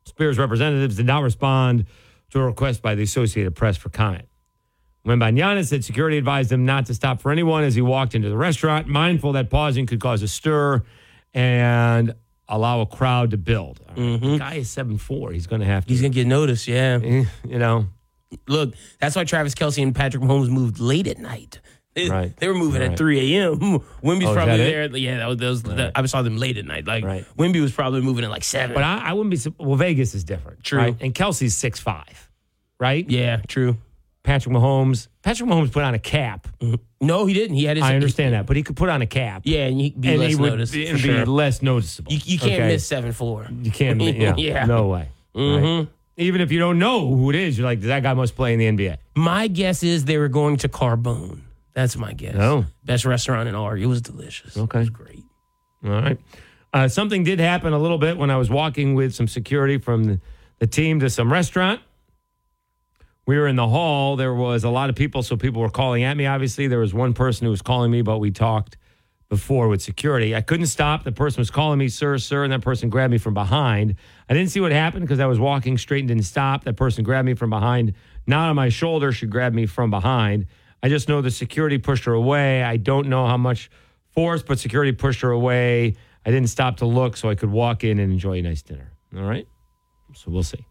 Spears 0.05 0.39
representatives 0.39 0.95
did 0.95 1.07
not 1.07 1.25
respond 1.25 1.87
to 2.31 2.39
a 2.39 2.45
request 2.45 2.81
by 2.81 2.95
the 2.95 3.03
Associated 3.03 3.57
Press 3.57 3.77
for 3.77 3.89
comment. 3.89 4.29
Wembanyama 5.05 5.67
said 5.67 5.85
security 5.85 6.17
advised 6.17 6.53
him 6.53 6.65
not 6.65 6.87
to 6.87 6.95
stop 6.95 7.21
for 7.21 7.33
anyone 7.33 7.65
as 7.65 7.75
he 7.75 7.83
walked 7.83 8.15
into 8.15 8.29
the 8.29 8.37
restaurant, 8.37 8.87
mindful 8.87 9.33
that 9.33 9.51
pausing 9.51 9.85
could 9.85 9.99
cause 9.99 10.23
a 10.23 10.29
stir 10.29 10.85
and 11.35 12.15
allow 12.49 12.81
a 12.81 12.87
crowd 12.87 13.31
to 13.33 13.37
build. 13.37 13.81
The 13.97 14.37
guy 14.39 14.55
is 14.55 14.71
seven 14.71 14.99
four. 14.99 15.33
He's 15.33 15.47
going 15.47 15.61
to 15.61 15.67
have 15.67 15.85
to. 15.85 15.87
Mm-hmm. 15.87 15.93
He's 15.93 16.03
gonna 16.03 16.15
get 16.15 16.27
noticed. 16.27 16.69
Yeah. 16.69 16.99
you 16.99 17.27
know. 17.59 17.87
Look, 18.49 18.75
that's 18.99 19.15
why 19.15 19.25
Travis 19.25 19.55
Kelce 19.55 19.83
and 19.83 19.95
Patrick 19.95 20.23
Mahomes 20.23 20.49
moved 20.49 20.81
late 20.81 21.07
at 21.07 21.19
night. 21.19 21.61
They, 21.95 22.09
Right. 22.09 22.35
they 22.39 22.49
were 22.49 22.55
moving 22.55 22.81
Right. 22.81 22.93
at 22.93 22.97
3 22.97 23.35
a.m. 23.37 23.59
Wimby's 24.03 24.25
Oh, 24.25 24.33
probably 24.33 24.57
there. 24.57 24.85
it? 24.85 24.97
Yeah, 24.97 25.19
that 25.19 25.27
was, 25.29 25.37
that 25.37 25.49
was 25.49 25.63
the, 25.63 25.93
I 25.95 26.07
saw 26.07 26.23
them 26.23 26.39
late 26.39 26.57
at 26.57 26.65
night. 26.65 26.87
Like 26.87 27.05
Wimby 27.37 27.61
was 27.61 27.73
probably 27.73 28.01
moving 28.01 28.25
at 28.25 28.31
like 28.31 28.45
seven. 28.45 28.73
But 28.75 28.85
I, 28.85 29.11
I 29.11 29.13
wouldn't 29.13 29.31
be. 29.45 29.53
Well, 29.63 29.77
Vegas 29.77 30.15
is 30.15 30.25
different. 30.25 30.65
True. 30.65 30.79
right? 30.79 30.97
And 31.03 31.15
Kelce's 31.15 31.55
six 31.55 31.79
five, 31.79 32.31
right? 32.81 33.09
Yeah, 33.11 33.43
true. 33.47 33.77
Patrick 34.23 34.55
Mahomes. 34.55 35.09
Patrick 35.23 35.49
Mahomes 35.49 35.73
put 35.73 35.83
on 35.83 35.95
a 35.95 35.99
cap. 35.99 36.47
No, 37.01 37.27
he 37.27 37.35
didn't. 37.35 37.57
He 37.57 37.65
had 37.65 37.77
his. 37.77 37.85
I 37.85 37.95
understand 37.95 38.35
that, 38.35 38.47
but 38.47 38.57
he 38.57 38.63
could 38.63 38.77
put 38.77 38.89
on 38.89 39.03
a 39.03 39.07
cap. 39.07 39.43
Yeah, 39.45 39.67
and 39.67 39.81
he'd 39.81 40.01
be 40.01 40.11
and 40.11 40.21
less 40.21 40.31
he 40.31 40.37
would 40.37 40.51
noticed. 40.51 40.73
be, 40.73 40.97
sure. 40.97 41.27
less 41.27 41.63
noticeable. 41.63 42.13
You, 42.13 42.21
you 42.25 42.39
can't 42.39 42.53
okay? 42.53 42.69
miss 42.69 42.87
seven 42.87 43.13
four. 43.13 43.49
You 43.63 43.71
can't. 43.71 44.01
Yeah. 44.01 44.35
Yeah. 44.39 44.65
No 44.67 44.87
way. 44.89 45.09
Mhm. 45.35 45.79
Right? 45.79 45.89
Even 46.19 46.41
if 46.41 46.53
you 46.53 46.59
don't 46.59 46.79
know 46.79 47.09
who 47.09 47.31
it 47.31 47.37
is, 47.37 47.57
you're 47.59 47.67
like, 47.67 47.81
that 47.83 48.03
guy 48.03 48.13
must 48.15 48.37
play 48.37 48.53
in 48.53 48.59
the 48.59 48.67
NBA. 48.67 48.99
My 49.17 49.49
guess 49.49 49.83
is 49.83 50.05
they 50.05 50.19
were 50.19 50.29
going 50.29 50.59
to 50.59 50.69
Carbone. 50.69 51.41
That's 51.73 51.97
my 51.97 52.13
guess. 52.13 52.37
Oh. 52.39 52.67
Best 52.85 53.05
restaurant 53.07 53.49
in 53.49 53.55
Ari. 53.55 53.83
It 53.83 53.87
was 53.87 54.03
delicious. 54.03 54.57
Okay. 54.57 54.79
It 54.79 54.81
was 54.81 54.91
great. 54.91 55.23
All 55.85 55.91
right. 55.91 56.19
Uh, 56.73 56.89
something 56.89 57.25
did 57.25 57.41
happen 57.41 57.73
a 57.73 57.79
little 57.79 57.99
bit 57.99 58.19
when 58.19 58.31
I 58.31 58.37
was 58.37 58.51
walking 58.51 58.95
with 58.95 59.15
some 59.15 59.27
security 59.27 59.79
from 59.79 60.05
the, 60.05 60.21
the 60.59 60.67
team 60.67 61.01
to 61.01 61.09
some 61.11 61.33
restaurant. 61.33 61.81
We 63.27 63.39
were 63.39 63.47
in 63.47 63.57
the 63.57 63.69
hall. 63.69 64.17
There 64.17 64.35
was 64.35 64.65
a 64.65 64.71
lot 64.71 64.91
of 64.91 64.97
people, 64.97 65.23
so 65.23 65.37
people 65.37 65.63
were 65.63 65.71
calling 65.71 66.03
at 66.03 66.17
me. 66.17 66.27
Obviously, 66.27 66.67
there 66.67 66.81
was 66.81 66.93
one 66.93 67.15
person 67.15 67.45
who 67.45 67.51
was 67.51 67.63
calling 67.63 67.91
me, 67.91 68.03
but 68.03 68.19
we 68.19 68.31
talked 68.31 68.77
before 69.29 69.69
with 69.69 69.81
security. 69.81 70.35
I 70.35 70.43
couldn't 70.43 70.67
stop. 70.67 71.05
The 71.05 71.13
person 71.13 71.41
was 71.41 71.51
calling 71.51 71.79
me, 71.79 71.89
sir, 71.89 72.19
sir, 72.19 72.45
and 72.45 72.53
that 72.53 72.61
person 72.61 72.91
grabbed 72.91 73.13
me 73.13 73.19
from 73.19 73.33
behind. 73.33 73.95
I 74.29 74.35
didn't 74.35 74.51
see 74.51 74.61
what 74.61 74.73
happened 74.73 75.07
because 75.07 75.21
I 75.21 75.27
was 75.27 75.39
walking 75.39 75.79
straight 75.79 76.01
and 76.01 76.09
didn't 76.09 76.25
stop. 76.25 76.65
That 76.65 76.77
person 76.77 77.05
grabbed 77.05 77.27
me 77.27 77.35
from 77.35 77.49
behind, 77.49 77.95
not 78.27 78.51
on 78.51 78.57
my 78.57 78.69
shoulder. 78.69 79.13
She 79.13 79.27
grabbed 79.27 79.55
me 79.55 79.67
from 79.67 79.91
behind. 79.91 80.47
I 80.83 80.89
just 80.89 81.09
know 81.09 81.23
the 81.23 81.31
security 81.31 81.79
pushed 81.79 82.05
her 82.05 82.13
away. 82.13 82.63
I 82.63 82.77
don't 82.77 83.09
know 83.09 83.27
how 83.27 83.37
much 83.37 83.71
force, 84.11 84.43
but 84.43 84.59
security 84.59 84.93
pushed 84.93 85.21
her 85.23 85.31
away. 85.31 85.95
I 86.27 86.31
didn't 86.31 86.51
stop 86.51 86.79
to 86.79 86.87
look 86.87 87.17
so 87.17 87.31
I 87.31 87.35
could 87.35 87.51
walk 87.51 87.85
in 87.85 88.01
and 88.01 88.13
enjoy 88.13 88.39
a 88.39 88.43
nice 88.43 88.63
dinner. 88.63 88.93
All 89.17 89.23
right. 89.23 89.47
So 90.13 90.31
we'll 90.31 90.43
see. 90.43 90.67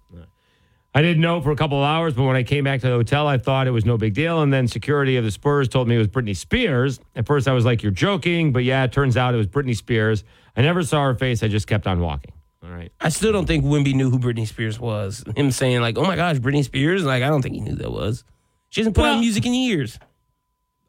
I 0.94 1.02
didn't 1.02 1.22
know 1.22 1.40
for 1.40 1.52
a 1.52 1.56
couple 1.56 1.78
of 1.78 1.86
hours, 1.86 2.14
but 2.14 2.24
when 2.24 2.36
I 2.36 2.44
came 2.44 2.66
back 2.66 2.82
to 2.82 2.88
the 2.88 2.94
hotel, 2.94 3.26
I 3.26 3.38
thought 3.38 3.66
it 3.66 3.72
was 3.72 3.86
no 3.86 3.98
big 3.98 4.14
deal. 4.14 4.42
And 4.42 4.52
then 4.52 4.68
security 4.68 5.16
of 5.16 5.24
the 5.24 5.32
Spurs 5.32 5.70
told 5.70 5.88
me 5.88 5.96
it 5.96 6.00
was 6.00 6.10
Britney 6.10 6.36
Spears. 6.36 7.00
At 7.16 7.26
first, 7.26 7.48
I 7.48 7.54
was 7.54 7.64
like, 7.64 7.82
"You're 7.82 7.94
joking," 7.94 8.52
but 8.52 8.64
yeah, 8.66 8.84
it 8.84 8.92
turns 8.92 9.16
out 9.16 9.34
it 9.34 9.38
was 9.38 9.48
Britney 9.48 9.76
Spears. 9.76 10.24
I 10.58 10.62
never 10.62 10.84
saw 10.84 11.04
her 11.06 11.16
face. 11.16 11.44
I 11.44 11.48
just 11.48 11.66
kept 11.68 11.88
on 11.88 12.02
walking. 12.02 12.34
All 12.64 12.70
right. 12.70 12.92
I 13.00 13.08
still 13.10 13.32
don't 13.32 13.46
think 13.46 13.64
Wimby 13.64 13.94
knew 13.96 14.10
who 14.10 14.20
Britney 14.20 14.46
Spears 14.48 14.80
was. 14.80 15.24
Him 15.36 15.52
saying 15.52 15.80
like, 15.82 15.98
"Oh 15.98 16.04
my 16.04 16.18
gosh, 16.18 16.38
Britney 16.38 16.64
Spears!" 16.64 17.06
Like, 17.06 17.24
I 17.24 17.30
don't 17.30 17.42
think 17.42 17.56
he 17.56 17.62
knew 17.62 17.76
that 17.76 17.92
was. 17.92 18.26
She 18.70 18.82
hasn't 18.82 18.96
put 18.96 19.06
out 19.06 19.20
music 19.20 19.46
in 19.46 19.54
years. 19.54 19.98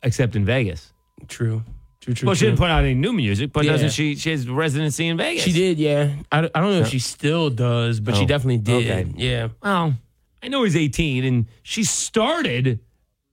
except 0.02 0.34
in 0.34 0.44
Vegas. 0.44 0.92
True. 1.28 1.62
True, 2.02 2.14
true, 2.14 2.26
well, 2.26 2.34
she 2.34 2.40
true. 2.40 2.48
didn't 2.48 2.58
put 2.58 2.68
out 2.70 2.82
any 2.82 2.94
new 2.94 3.12
music, 3.12 3.52
but 3.52 3.64
Yeah. 3.64 3.72
doesn't 3.72 3.90
she? 3.90 4.16
She 4.16 4.30
has 4.32 4.48
residency 4.48 5.06
in 5.06 5.16
Vegas. 5.16 5.44
She 5.44 5.52
did, 5.52 5.78
yeah. 5.78 6.14
I, 6.32 6.38
I 6.38 6.40
don't 6.60 6.72
know 6.72 6.80
if 6.80 6.88
she 6.88 6.98
still 6.98 7.48
does, 7.48 8.00
but 8.00 8.16
she 8.16 8.24
Oh, 8.24 8.26
definitely 8.26 8.58
did. 8.58 8.90
okay. 8.90 9.12
Yeah. 9.16 9.48
Well, 9.62 9.94
I 10.42 10.48
know 10.48 10.64
he's 10.64 10.74
18, 10.76 11.24
and 11.24 11.46
she 11.62 11.84
started, 11.84 12.80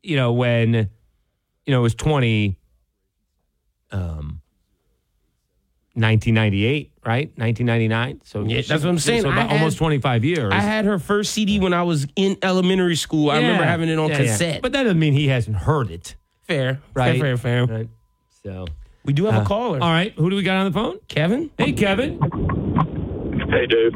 you 0.03 0.15
know, 0.15 0.31
when, 0.33 0.73
you 0.75 1.71
know, 1.73 1.79
it 1.79 1.81
was 1.81 1.95
20, 1.95 2.57
um, 3.91 4.41
1998, 5.95 6.91
right? 7.05 7.27
1999. 7.37 8.21
So 8.23 8.43
Yeah, 8.43 8.61
that's 8.61 8.83
what 8.83 8.89
I'm 8.89 8.99
saying. 8.99 9.23
So 9.23 9.29
I 9.29 9.33
about 9.33 9.49
had- 9.49 9.57
almost 9.57 9.77
25 9.77 10.23
years. 10.23 10.51
I 10.53 10.59
had 10.61 10.85
her 10.85 10.99
first 10.99 11.33
CD 11.33 11.59
when 11.59 11.73
I 11.73 11.83
was 11.83 12.05
in 12.15 12.37
elementary 12.43 12.95
school. 12.95 13.31
I 13.31 13.37
remember 13.37 13.63
Yeah. 13.63 13.69
having 13.69 13.89
it 13.89 13.97
on 13.99 14.09
Yeah, 14.09 14.19
yeah. 14.21 14.25
cassette. 14.31 14.61
But 14.61 14.71
that 14.73 14.83
doesn't 14.83 14.99
mean 14.99 15.13
he 15.13 15.27
hasn't 15.27 15.57
heard 15.57 15.89
it. 15.91 16.15
fair. 16.47 16.79
Right. 16.95 17.19
Fair, 17.21 17.37
fair, 17.37 17.67
fair. 17.67 17.77
Right. 17.77 17.89
So 18.49 18.65
We 19.05 19.13
do 19.13 19.25
have 19.25 19.35
Uh, 19.35 19.41
a 19.41 19.45
caller. 19.45 19.79
All 19.81 19.91
right. 19.91 20.11
Who 20.17 20.29
do 20.29 20.35
we 20.35 20.41
got 20.43 20.57
on 20.57 20.65
the 20.65 20.71
phone? 20.71 20.97
Kevin? 21.07 21.51
Hey, 21.57 21.71
Kevin. 21.71 22.19
Hey, 23.53 23.65
Dave. 23.67 23.93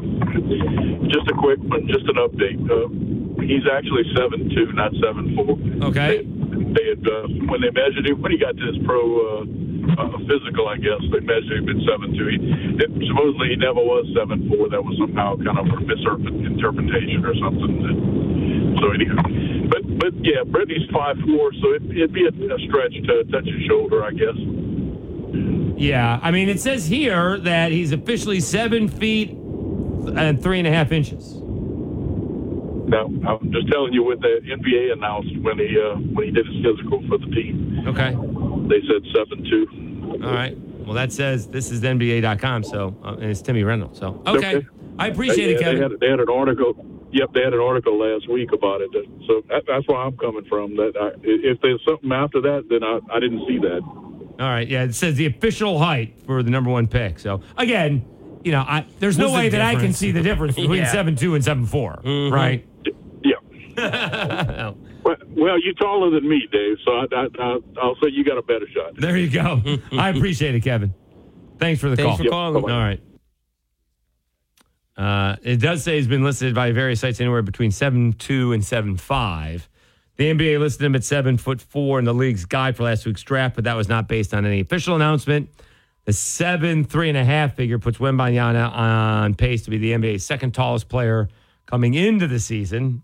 Just 1.10 1.28
a 1.30 1.36
quick 1.38 1.60
one, 1.60 1.88
just 1.88 2.06
an 2.06 2.18
update. 2.26 2.60
Uh, 2.70 3.42
he's 3.42 3.64
actually 3.72 4.04
seven 4.16 4.50
two, 4.56 4.72
not 4.74 4.92
seven 5.04 5.36
four. 5.36 5.58
Okay. 5.90 6.18
They, 6.24 6.43
they 6.74 6.86
had 6.94 7.02
uh, 7.06 7.28
when 7.50 7.62
they 7.62 7.72
measured 7.72 8.06
him 8.06 8.22
when 8.22 8.32
he 8.32 8.38
got 8.38 8.58
to 8.58 8.66
his 8.66 8.78
pro 8.86 9.02
uh, 9.02 9.46
uh, 9.94 10.18
physical, 10.26 10.68
I 10.68 10.78
guess 10.78 11.02
they 11.14 11.22
measured 11.22 11.64
him 11.64 11.70
at 11.70 11.80
seven 11.86 12.18
two. 12.18 12.28
He, 12.34 12.38
it, 12.82 12.90
supposedly 13.10 13.54
he 13.54 13.58
never 13.58 13.82
was 13.82 14.06
seven 14.18 14.50
four. 14.50 14.70
That 14.70 14.82
was 14.82 14.98
somehow 14.98 15.38
kind 15.38 15.58
of 15.58 15.70
a 15.70 15.78
misinterpretation 15.86 17.22
or 17.26 17.36
something. 17.38 18.78
So 18.82 18.86
anyway, 18.92 19.70
but 19.70 19.84
but 20.02 20.14
yeah, 20.26 20.42
Britney's 20.44 20.90
five 20.90 21.18
four, 21.22 21.54
so 21.62 21.78
it, 21.78 21.84
it'd 21.94 22.14
be 22.14 22.26
a, 22.26 22.34
a 22.34 22.60
stretch 22.68 22.94
to 22.94 23.24
touch 23.30 23.46
his 23.46 23.62
shoulder, 23.70 24.04
I 24.04 24.12
guess. 24.12 24.38
Yeah. 25.78 26.20
I 26.22 26.32
mean, 26.32 26.50
it 26.50 26.60
says 26.60 26.88
here 26.88 27.38
that 27.40 27.72
he's 27.72 27.92
officially 27.92 28.40
seven 28.40 28.88
feet 28.88 29.32
and 29.32 30.42
three 30.42 30.60
and 30.60 30.68
a 30.68 30.72
half 30.72 30.92
inches. 30.92 31.43
No, 32.94 33.28
I'm 33.28 33.52
just 33.52 33.68
telling 33.72 33.92
you 33.94 34.04
what 34.04 34.22
the 34.22 34.40
NBA 34.46 34.94
announced 34.94 35.36
when 35.42 35.58
he 35.58 35.76
uh, 35.80 35.96
when 36.14 36.26
he 36.28 36.32
did 36.32 36.46
his 36.46 36.56
physical 36.64 37.04
for 37.10 37.18
the 37.18 37.26
team. 37.34 37.84
Okay. 37.88 38.12
They 38.70 38.82
said 38.88 39.02
seven 39.14 39.44
two. 39.50 40.20
All 40.24 40.32
right. 40.34 40.56
Well, 40.86 40.94
that 40.94 41.12
says 41.12 41.48
this 41.48 41.72
is 41.72 41.82
NBA.com, 41.82 42.64
so 42.64 42.96
uh, 43.04 43.14
and 43.16 43.24
it's 43.32 43.42
Timmy 43.42 43.64
Reynolds. 43.64 44.00
So 44.00 44.22
okay, 44.28 44.66
I 45.00 45.08
appreciate 45.08 45.50
it, 45.52 45.54
Yeah, 45.54 45.72
Kevin. 45.72 45.78
They 45.78 45.84
had, 45.84 46.00
they 46.00 46.10
had 46.10 46.20
an 46.20 46.30
article. 46.30 46.74
Yep, 47.12 47.30
they 47.34 47.42
had 47.42 47.54
an 47.54 47.60
article 47.60 47.98
last 47.98 48.30
week 48.30 48.52
about 48.54 48.82
it. 48.82 48.90
So 49.28 49.44
that, 49.50 49.64
that's 49.68 49.88
where 49.88 49.98
I'm 49.98 50.18
coming 50.18 50.46
from. 50.46 50.76
That 50.76 50.94
I, 51.00 51.12
if 51.24 51.62
there's 51.62 51.82
something 51.88 52.12
after 52.12 52.42
that, 52.42 52.66
then 52.70 52.84
I, 52.84 53.00
I 53.12 53.20
didn't 53.20 53.46
see 53.48 53.60
that. 53.60 53.82
All 54.40 54.50
right. 54.50 54.68
Yeah, 54.68 54.84
it 54.84 54.96
says 54.96 55.16
the 55.16 55.28
official 55.28 55.78
height 55.80 56.16
for 56.26 56.42
the 56.44 56.50
number 56.52 56.70
one 56.70 56.88
pick. 56.88 57.20
So 57.20 57.42
again, 57.58 58.06
you 58.44 58.52
know, 58.52 58.62
I, 58.62 58.86
there's 59.00 59.18
no 59.18 59.26
What's 59.26 59.34
the 59.34 59.38
way 59.38 59.50
that 59.50 59.62
I 59.62 59.76
can 59.76 59.94
see 59.94 60.12
the 60.12 60.22
difference 60.22 60.56
between 60.56 60.80
Yeah. 60.84 60.92
seven 60.92 61.16
two 61.16 61.36
and 61.36 61.44
seven 61.44 61.66
four, 61.66 62.02
right? 62.04 62.66
Yeah. 63.78 64.74
well, 65.04 65.16
well, 65.30 65.60
you're 65.60 65.74
taller 65.74 66.10
than 66.12 66.28
me, 66.28 66.48
Dave. 66.52 66.78
So 66.86 66.92
I, 66.92 67.06
I, 67.12 67.28
I, 67.40 67.58
I'll 67.82 67.96
say 67.96 68.10
you 68.10 68.24
got 68.24 68.38
a 68.38 68.42
better 68.42 68.68
shot. 68.74 68.94
There 68.98 69.18
you 69.18 69.30
go. 69.30 69.62
I 69.92 70.10
appreciate 70.10 70.56
it, 70.56 70.62
Kevin. 70.62 70.94
Thanks 71.60 71.82
for 71.82 71.90
the 71.90 71.98
call. 71.98 72.18
Thanks 72.18 72.30
call. 72.30 72.54
for 72.54 72.60
calling. 72.62 72.74
All 72.74 72.80
right. 72.80 73.02
Uh, 74.96 75.36
it 75.42 75.58
does 75.58 75.84
say 75.84 75.98
he's 75.98 76.08
been 76.08 76.24
listed 76.24 76.54
by 76.54 76.72
various 76.72 77.00
sites 77.00 77.20
anywhere 77.20 77.42
between 77.42 77.72
seven 77.72 78.14
two 78.14 78.52
and 78.54 78.64
seven 78.64 78.96
five. 78.98 79.68
The 80.18 80.32
NBA 80.32 80.60
listed 80.60 80.86
him 80.86 80.96
at 80.96 81.04
seven 81.04 81.38
foot 81.38 81.60
four 81.60 81.98
in 81.98 82.06
the 82.06 82.14
league's 82.14 82.46
guide 82.46 82.78
for 82.78 82.84
last 82.84 83.06
week's 83.06 83.24
draft, 83.24 83.56
but 83.56 83.64
that 83.64 83.76
was 83.76 83.90
not 83.90 84.08
based 84.08 84.34
on 84.34 84.46
any 84.46 84.60
official 84.60 84.96
announcement. 84.96 85.50
The 86.06 86.14
seven 86.14 86.84
three 86.84 87.10
and 87.10 87.18
a 87.18 87.26
half 87.26 87.56
figure 87.56 87.80
puts 87.80 87.98
Wembanyama 87.98 88.72
on 88.72 89.34
pace 89.34 89.64
to 89.64 89.72
be 89.72 89.78
the 89.78 89.94
NBA's 89.94 90.24
second 90.24 90.54
tallest 90.54 90.90
player 90.90 91.30
coming 91.66 91.96
into 91.96 92.28
the 92.28 92.40
season. 92.40 93.02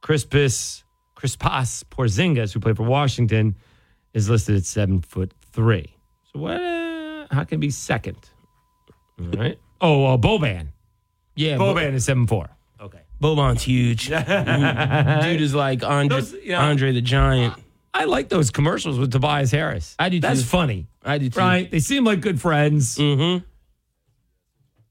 Crispus 0.00 0.84
Crispas 1.16 1.84
Porzingis, 1.84 2.52
who 2.52 2.60
played 2.60 2.76
for 2.76 2.84
Washington, 2.84 3.56
is 4.14 4.28
listed 4.30 4.56
at 4.56 4.64
seven 4.64 5.00
foot 5.00 5.32
three. 5.52 5.96
So 6.32 6.40
what? 6.40 6.60
Uh, 6.60 7.26
how 7.30 7.44
can 7.44 7.60
he 7.60 7.66
be 7.66 7.70
second? 7.70 8.18
All 9.20 9.26
right. 9.28 9.58
Oh, 9.80 10.06
uh, 10.06 10.16
Boban. 10.16 10.70
Yeah, 11.36 11.56
Bo- 11.56 11.72
Boban 11.72 11.92
is 11.94 12.04
seven 12.04 12.26
four. 12.26 12.48
Okay. 12.80 12.98
Boban's 13.22 13.62
huge. 13.62 14.08
Dude 14.08 15.40
is 15.40 15.54
like 15.54 15.84
Andre, 15.84 16.16
Those, 16.16 16.32
you 16.32 16.48
know- 16.50 16.58
Andre 16.58 16.90
the 16.90 17.00
Giant. 17.00 17.54
I 17.94 18.04
like 18.04 18.28
those 18.28 18.50
commercials 18.50 18.98
with 18.98 19.12
Tobias 19.12 19.52
Harris. 19.52 19.94
I 20.00 20.08
do 20.08 20.18
That's 20.18 20.42
funny, 20.42 20.88
I 21.04 21.18
do 21.18 21.30
too. 21.30 21.38
right? 21.38 21.70
They 21.70 21.78
seem 21.78 22.02
like 22.02 22.20
good 22.20 22.40
friends. 22.40 22.98
Mm-hmm. 22.98 23.44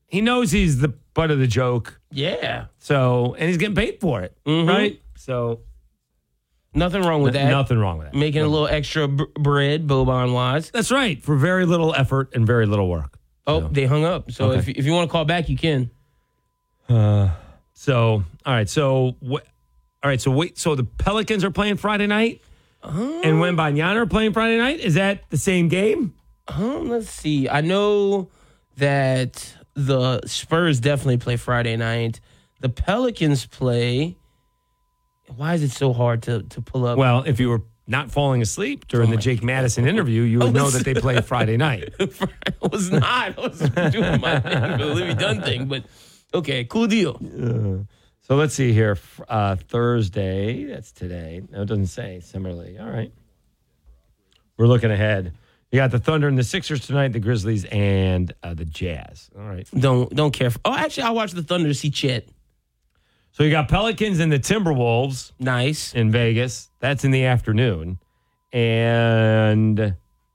He 0.07 0.21
knows 0.21 0.51
he's 0.51 0.79
the 0.79 0.89
butt 1.13 1.31
of 1.31 1.39
the 1.39 1.47
joke. 1.47 1.99
Yeah. 2.11 2.65
So, 2.79 3.35
and 3.37 3.47
he's 3.49 3.57
getting 3.57 3.75
paid 3.75 3.99
for 3.99 4.21
it, 4.21 4.35
Mhm. 4.45 4.67
right? 4.67 5.01
So, 5.17 5.61
Nothing 6.73 7.01
wrong 7.01 7.23
with 7.23 7.33
that. 7.33 7.49
nothing 7.49 7.77
wrong 7.79 7.97
with 7.97 8.11
that. 8.11 8.17
Making 8.17 8.41
a 8.43 8.47
little 8.47 8.67
extra 8.67 9.07
b- 9.07 9.25
bread, 9.39 9.87
Boban 9.87 10.33
wise. 10.33 10.69
That's 10.71 10.91
right. 10.91 11.21
For 11.23 11.35
very 11.35 11.65
little 11.65 11.93
effort 11.95 12.29
and 12.35 12.45
very 12.45 12.65
little 12.67 12.87
work. 12.87 13.17
Oh, 13.47 13.67
they 13.67 13.85
hung 13.85 14.05
up. 14.05 14.31
So 14.31 14.51
Okay. 14.51 14.59
if, 14.59 14.69
if 14.69 14.85
you 14.85 14.91
want 14.93 15.09
to 15.09 15.11
call 15.11 15.25
back, 15.25 15.49
you 15.49 15.57
can. 15.57 15.89
Uh, 16.87 17.29
so, 17.73 18.23
all 18.45 18.53
right. 18.53 18.69
So, 18.69 19.15
wh- 19.25 19.31
all 19.33 19.41
right. 20.05 20.21
So, 20.21 20.29
wait. 20.31 20.57
So 20.57 20.75
the 20.75 20.83
Pelicans 20.83 21.43
are 21.43 21.51
playing 21.51 21.77
Friday 21.77 22.07
night, 22.07 22.41
and 22.83 23.39
when 23.39 23.55
Wembanyama 23.57 23.95
are 23.95 24.05
playing 24.05 24.33
Friday 24.33 24.57
night. 24.57 24.79
Is 24.79 24.93
that 24.95 25.23
the 25.29 25.37
same 25.37 25.67
game? 25.69 26.13
Um, 26.47 26.89
let's 26.89 27.09
see. 27.09 27.49
I 27.49 27.61
know 27.61 28.29
that 28.77 29.56
the 29.78 30.21
Spurs 30.25 30.80
definitely 30.80 31.17
play 31.17 31.38
Friday 31.38 31.78
night. 31.78 32.19
The 32.59 32.69
Pelicans 32.69 33.45
play. 33.45 34.17
Why 35.36 35.53
is 35.53 35.61
it 35.61 35.71
so 35.71 35.93
hard 35.93 36.23
to, 36.23 36.41
to 36.41 36.61
pull 36.61 36.86
up? 36.86 36.97
Well, 36.97 37.23
if 37.28 37.39
you 37.39 37.49
were 37.49 37.61
not 37.86 38.11
falling 38.11 38.41
asleep 38.41 38.88
during 38.88 39.11
the 39.11 39.17
Jake 39.17 39.43
Madison 39.43 39.88
interview, 39.88 40.23
you 40.23 40.39
would 40.39 40.53
know 40.53 40.69
that 40.69 40.84
they 40.84 40.95
play 40.95 41.21
Friday 41.21 41.57
night. 41.57 41.93
I 41.99 42.53
was 42.61 42.91
not. 42.91 43.38
I 43.38 43.41
was 43.41 43.59
doing 43.91 44.19
my 44.19 44.39
thing, 44.39 44.78
the 44.78 44.86
Livy 44.93 45.13
Dunn 45.13 45.41
thing, 45.43 45.67
but 45.67 45.84
okay, 46.34 46.63
cool 46.65 46.88
deal. 46.88 47.15
Uh, 47.15 47.84
so 48.21 48.36
let's 48.36 48.55
see 48.55 48.73
here. 48.73 48.97
Uh, 49.30 49.55
Thursday, 49.55 50.65
that's 50.65 50.91
today. 50.91 51.43
No, 51.51 51.61
it 51.61 51.65
doesn't 51.65 51.88
say. 51.88 52.19
Similarly. 52.19 52.80
All 52.80 52.89
right. 52.89 53.13
We're 54.57 54.67
looking 54.67 54.91
ahead. 54.91 55.34
You 55.72 55.80
got 55.80 55.91
the 55.91 55.99
Thunder 55.99 56.28
and 56.30 56.38
the 56.38 56.43
Sixers 56.43 56.88
tonight, 56.88 57.09
the 57.11 57.20
Grizzlies 57.20 57.65
and 57.65 58.34
uh, 58.41 58.53
the 58.53 58.63
Jazz. 58.65 59.30
All 59.38 59.43
right. 59.43 59.68
Don't 59.78 60.13
don't 60.15 60.32
care. 60.32 60.49
For, 60.49 60.59
oh, 60.63 60.74
actually, 60.74 61.03
I 61.03 61.09
watch 61.09 61.32
the 61.34 61.43
Thunder 61.43 61.68
to 61.68 61.74
see 61.74 61.89
Chet. 61.89 62.28
So 63.34 63.43
you 63.43 63.51
got 63.51 63.68
Pelicans 63.68 64.20
and 64.20 64.32
the 64.32 64.39
Timberwolves. 64.39 65.34
Nice. 65.39 65.93
In 65.93 66.09
Vegas. 66.09 66.70
That's 66.80 67.03
in 67.03 67.11
the 67.11 67.26
afternoon. 67.26 67.99
And 68.53 69.78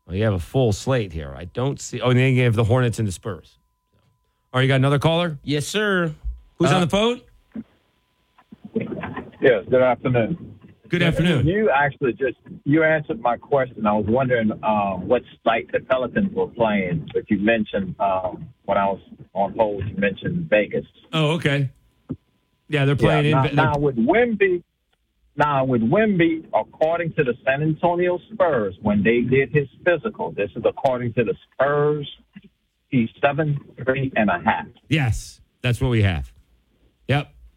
well, 0.07 0.17
you 0.17 0.23
have 0.25 0.35
a 0.35 0.39
full 0.39 0.73
slate 0.73 1.13
here. 1.13 1.35
I 1.37 1.47
don't 1.47 1.81
see. 1.81 2.01
Oh, 2.01 2.11
and 2.11 2.19
then 2.19 2.35
you 2.35 2.45
have 2.45 2.55
the 2.55 2.65
Hornets 2.65 2.99
and 2.99 3.09
the 3.09 3.13
Spurs. 3.13 3.59
All 4.53 4.59
right, 4.59 4.63
you 4.63 4.69
got 4.69 4.77
another 4.77 4.99
caller? 4.99 5.39
Yes, 5.43 5.67
sir. 5.67 6.13
Who's 6.59 6.71
Uh, 6.71 6.75
on 6.75 6.81
the 6.83 6.89
phone? 6.89 7.23
Yes, 9.41 9.65
good 9.69 9.81
afternoon. 9.83 10.52
Good 10.93 11.03
afternoon. 11.03 11.47
You 11.47 11.71
actually 11.71 12.13
just 12.13 12.37
you 12.65 12.85
answered 12.85 13.19
my 13.23 13.39
question. 13.39 13.87
I 13.87 13.95
was 13.95 14.05
wondering 14.07 14.53
um, 14.63 15.09
what 15.09 15.23
site 15.43 15.73
the 15.73 15.81
Pelicans 15.81 16.35
were 16.35 16.49
playing, 16.49 17.09
but 17.15 17.31
you 17.31 17.39
mentioned 17.39 17.95
um, 17.99 18.47
when 18.67 18.77
I 18.77 18.85
was 18.85 19.01
on 19.33 19.55
hold, 19.57 19.85
you 19.89 19.97
mentioned 19.97 20.51
Vegas. 20.51 20.85
Oh, 21.15 21.31
okay. 21.37 21.71
Yeah, 22.69 22.85
they're 22.85 22.95
playing 22.95 23.25
Yeah, 23.25 23.41
now, 23.41 23.49
in. 23.49 23.57
now 23.57 23.79
with 23.79 23.97
Wimby, 23.97 24.63
now 25.35 25.65
with 25.65 25.81
Wimby, 25.81 26.45
according 26.55 27.15
to 27.15 27.25
the 27.25 27.33
San 27.43 27.63
Antonio 27.63 28.19
Spurs, 28.31 28.75
when 28.83 29.03
they 29.03 29.23
did 29.23 29.49
his 29.51 29.69
physical, 29.87 30.33
this 30.33 30.51
is 30.55 30.63
according 30.67 31.15
to 31.15 31.25
the 31.25 31.35
Spurs, 31.55 32.07
he's 32.91 33.09
seven 33.19 33.59
three 33.83 34.13
and 34.15 34.29
a 34.29 34.39
half. 34.45 34.67
yes, 34.91 35.41
that's 35.63 35.81
what 35.81 35.89
we 35.89 36.03
have. 36.03 36.31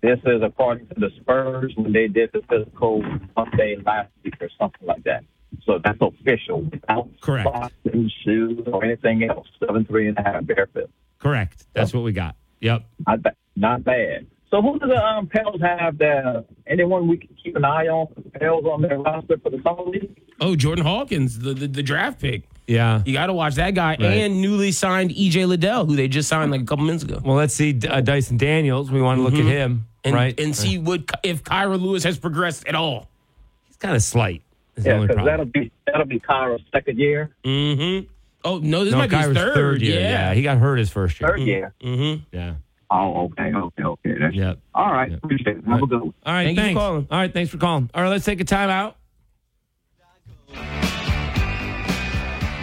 Yep. 0.06 0.22
This 0.24 0.34
is 0.34 0.42
according 0.44 0.88
to 0.88 0.96
the 0.98 1.10
Spurs 1.22 1.74
when 1.76 1.92
they 1.94 2.08
did 2.08 2.30
the 2.34 2.42
physical 2.50 3.02
Monday 3.36 3.78
last 3.86 4.10
week 4.24 4.36
or 4.42 4.50
something 4.60 4.88
like 4.88 5.04
that. 5.04 5.24
So 5.66 5.80
that's 5.84 5.98
official 6.02 6.62
without 6.64 7.10
Correct. 7.22 7.48
socks 7.52 7.74
and 7.92 8.12
shoes 8.24 8.60
or 8.68 8.84
anything 8.84 9.24
else. 9.24 9.48
Seven 9.66 9.86
three 9.86 10.08
and 10.10 10.18
a 10.18 10.22
half 10.24 10.46
barefoot. 10.46 10.90
Correct. 11.20 11.66
That's 11.74 11.94
what 11.94 12.04
we 12.04 12.12
got. 12.12 12.36
Yep. 12.62 12.84
Not, 13.08 13.22
ba- 13.24 13.36
not 13.56 13.84
bad. 13.84 14.28
So 14.52 14.62
who 14.62 14.80
do 14.80 14.88
the 14.88 15.04
um, 15.04 15.28
Pels 15.28 15.60
have 15.62 15.98
that 15.98 16.46
anyone 16.68 17.08
we 17.08 17.18
can 17.18 17.30
keep 17.42 17.56
an 17.56 17.66
eye 17.66 17.88
on 17.88 18.08
for 18.14 18.22
the 18.22 18.30
Pels 18.30 18.66
on 18.66 18.82
their 18.82 19.00
roster 19.00 19.38
for 19.40 19.50
the 19.50 19.62
summer 19.64 19.84
league? 19.84 20.16
Oh, 20.40 20.56
Jordan 20.56 20.86
Hawkins, 20.86 21.40
the 21.40 21.54
the, 21.54 21.68
the 21.68 21.84
draft 21.84 22.20
pick. 22.22 22.44
Yeah. 22.68 23.02
You 23.06 23.14
got 23.14 23.28
to 23.28 23.34
watch 23.34 23.56
that 23.56 23.76
guy 23.76 23.92
Right. 23.92 24.02
and 24.02 24.42
newly 24.42 24.72
signed 24.72 25.12
EJ 25.12 25.48
Liddell, 25.48 25.86
who 25.86 25.96
they 25.96 26.08
just 26.08 26.28
signed 26.28 26.52
like 26.52 26.62
a 26.62 26.66
couple 26.66 26.84
minutes 26.86 27.04
ago. 27.04 27.22
Well, 27.24 27.36
let's 27.36 27.54
see 27.54 27.80
uh, 27.88 28.02
Dyson 28.02 28.38
Daniels. 28.38 28.90
We 28.92 29.02
want 29.02 29.20
to 29.20 29.24
look 29.24 29.34
Mhm. 29.36 29.40
at 29.42 29.46
him, 29.46 29.86
And, 30.06 30.16
right? 30.16 30.40
and 30.40 30.56
see 30.56 30.78
what 30.78 31.02
if 31.24 31.44
Kira 31.44 31.82
Lewis 31.82 32.04
has 32.04 32.18
progressed 32.18 32.68
at 32.68 32.76
all. 32.76 33.08
He's 33.68 33.78
kind 33.78 33.96
of 33.96 34.04
slight. 34.04 34.42
Yeah, 34.78 35.00
because 35.00 35.26
that'll 35.26 35.46
be 35.46 35.72
that'll 35.88 36.06
be 36.06 36.20
Kira's 36.20 36.62
second 36.72 37.00
year. 37.00 37.30
Mm-hmm. 37.44 38.08
Oh 38.44 38.60
no, 38.60 38.84
this 38.86 38.92
no, 38.92 39.00
might 39.00 39.10
be 39.10 39.16
his 39.16 39.28
Kira's 39.28 39.38
third. 39.56 39.82
year. 39.82 40.00
Yeah. 40.00 40.34
he 40.34 40.44
got 40.44 40.58
hurt 40.58 40.78
his 40.78 40.90
first 40.90 41.20
year. 41.20 41.30
Third 41.30 41.40
year. 41.42 41.74
Mm-hmm. 41.82 42.24
Yeah. 42.32 42.56
Oh, 42.92 43.26
okay, 43.26 43.52
okay, 43.54 43.84
okay. 43.84 44.16
That's, 44.20 44.36
Yep. 44.36 44.60
All 44.76 44.92
right, 44.94 45.12
appreciate 45.12 45.58
it. 45.58 45.66
Have 45.66 45.82
a 45.82 45.88
good 45.88 46.02
one. 46.02 46.14
All 46.26 46.34
right, 46.34 46.46
Thank 46.46 46.58
you 46.58 46.62
for 46.62 46.66
thanks. 46.68 46.80
calling. 46.80 47.08
All 47.10 47.18
right, 47.18 47.34
thanks 47.34 47.52
for 47.52 47.58
calling. 47.58 47.90
All 47.94 48.04
right, 48.04 48.10
let's 48.10 48.26
take 48.26 48.40
a 48.42 48.44
time 48.46 48.70
out. 48.70 48.98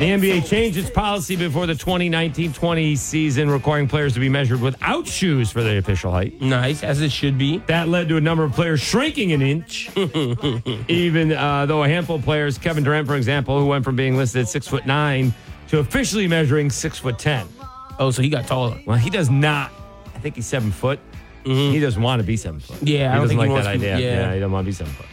The 0.02 0.08
NBA 0.08 0.48
changed 0.48 0.76
its 0.76 0.90
policy 0.90 1.36
before 1.36 1.66
the 1.68 1.74
2019-20 1.74 2.98
season, 2.98 3.48
requiring 3.48 3.86
players 3.86 4.14
to 4.14 4.18
be 4.20 4.28
measured 4.28 4.60
without 4.60 5.06
shoes 5.06 5.52
for 5.52 5.62
their 5.62 5.78
official 5.78 6.10
height. 6.10 6.40
Nice, 6.40 6.82
as 6.82 7.00
it 7.00 7.12
should 7.12 7.38
be. 7.38 7.58
That 7.68 7.86
led 7.86 8.08
to 8.08 8.16
a 8.16 8.20
number 8.20 8.42
of 8.42 8.50
players 8.50 8.80
shrinking 8.80 9.30
an 9.30 9.42
inch. 9.42 9.96
Even 10.88 11.30
uh, 11.30 11.66
though 11.66 11.84
a 11.84 11.88
handful 11.88 12.16
of 12.16 12.22
players, 12.24 12.58
Kevin 12.58 12.82
Durant, 12.82 13.06
for 13.06 13.14
example, 13.14 13.60
who 13.60 13.66
went 13.66 13.84
from 13.84 13.94
being 13.94 14.16
listed 14.16 14.40
at 14.42 14.48
six 14.48 14.66
foot 14.66 14.86
nine 14.86 15.32
to 15.68 15.78
officially 15.78 16.26
measuring 16.26 16.68
six 16.68 16.98
foot 16.98 17.16
ten. 17.20 17.46
Oh, 18.00 18.10
so 18.10 18.22
he 18.22 18.28
got 18.28 18.48
taller. 18.48 18.80
Well, 18.84 18.96
he 18.98 19.08
does 19.08 19.30
not. 19.30 19.70
I 20.16 20.18
think 20.18 20.34
he's 20.34 20.48
seven 20.48 20.72
foot. 20.72 20.98
He 21.44 21.78
doesn't 21.78 22.02
want 22.02 22.18
to 22.18 22.26
be 22.26 22.36
seven 22.36 22.58
foot. 22.58 22.82
Yeah, 22.82 23.12
I 23.12 23.14
don't 23.14 23.28
doesn't 23.28 23.38
think 23.38 23.52
like 23.52 23.64
that 23.64 23.72
to 23.74 23.78
be- 23.78 23.88
idea. 23.88 24.10
yeah. 24.10 24.34
he 24.34 24.40
doesn't 24.40 24.50
want 24.50 24.64
to 24.64 24.68
be 24.68 24.72
seven 24.72 24.92
foot. 24.94 25.06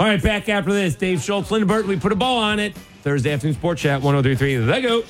All 0.00 0.06
right, 0.06 0.22
back 0.22 0.48
after 0.48 0.72
this. 0.72 0.94
Dave 0.94 1.20
Schultz, 1.20 1.50
Lyndon 1.50 1.68
Burton. 1.68 1.90
We 1.90 1.98
put 1.98 2.12
a 2.12 2.16
bow 2.16 2.36
on 2.38 2.58
it. 2.58 2.74
Thursday 3.02 3.32
afternoon 3.32 3.56
sports 3.56 3.82
chat 3.82 4.00
1033 4.00 4.56
The 4.58 4.80
Go. 4.80 5.02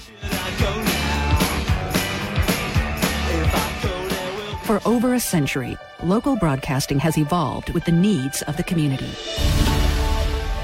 For 4.65 4.81
over 4.89 5.13
a 5.13 5.21
century, 5.21 5.77
local 6.03 6.37
broadcasting 6.37 6.99
has 7.01 7.19
evolved 7.19 7.75
with 7.75 7.85
the 7.85 7.93
needs 7.93 8.41
of 8.43 8.57
the 8.57 8.63
community. 8.63 9.11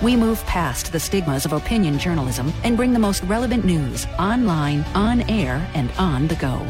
We 0.02 0.16
move 0.16 0.42
past 0.46 0.90
the 0.90 1.00
stigmas 1.00 1.44
of 1.44 1.52
opinion 1.52 1.98
journalism 1.98 2.50
and 2.64 2.78
bring 2.78 2.94
the 2.94 2.98
most 2.98 3.22
relevant 3.24 3.66
news 3.66 4.06
online, 4.18 4.82
on 4.94 5.20
air, 5.28 5.68
and 5.74 5.90
on 5.98 6.28
the 6.28 6.36
go. 6.36 6.64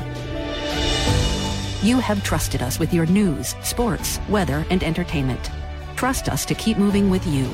You 1.82 2.00
have 2.00 2.24
trusted 2.24 2.62
us 2.62 2.80
with 2.80 2.92
your 2.92 3.06
news, 3.06 3.54
sports, 3.62 4.18
weather, 4.28 4.66
and 4.70 4.82
entertainment. 4.82 5.52
Trust 5.94 6.28
us 6.28 6.44
to 6.46 6.54
keep 6.56 6.78
moving 6.78 7.10
with 7.10 7.24
you. 7.28 7.48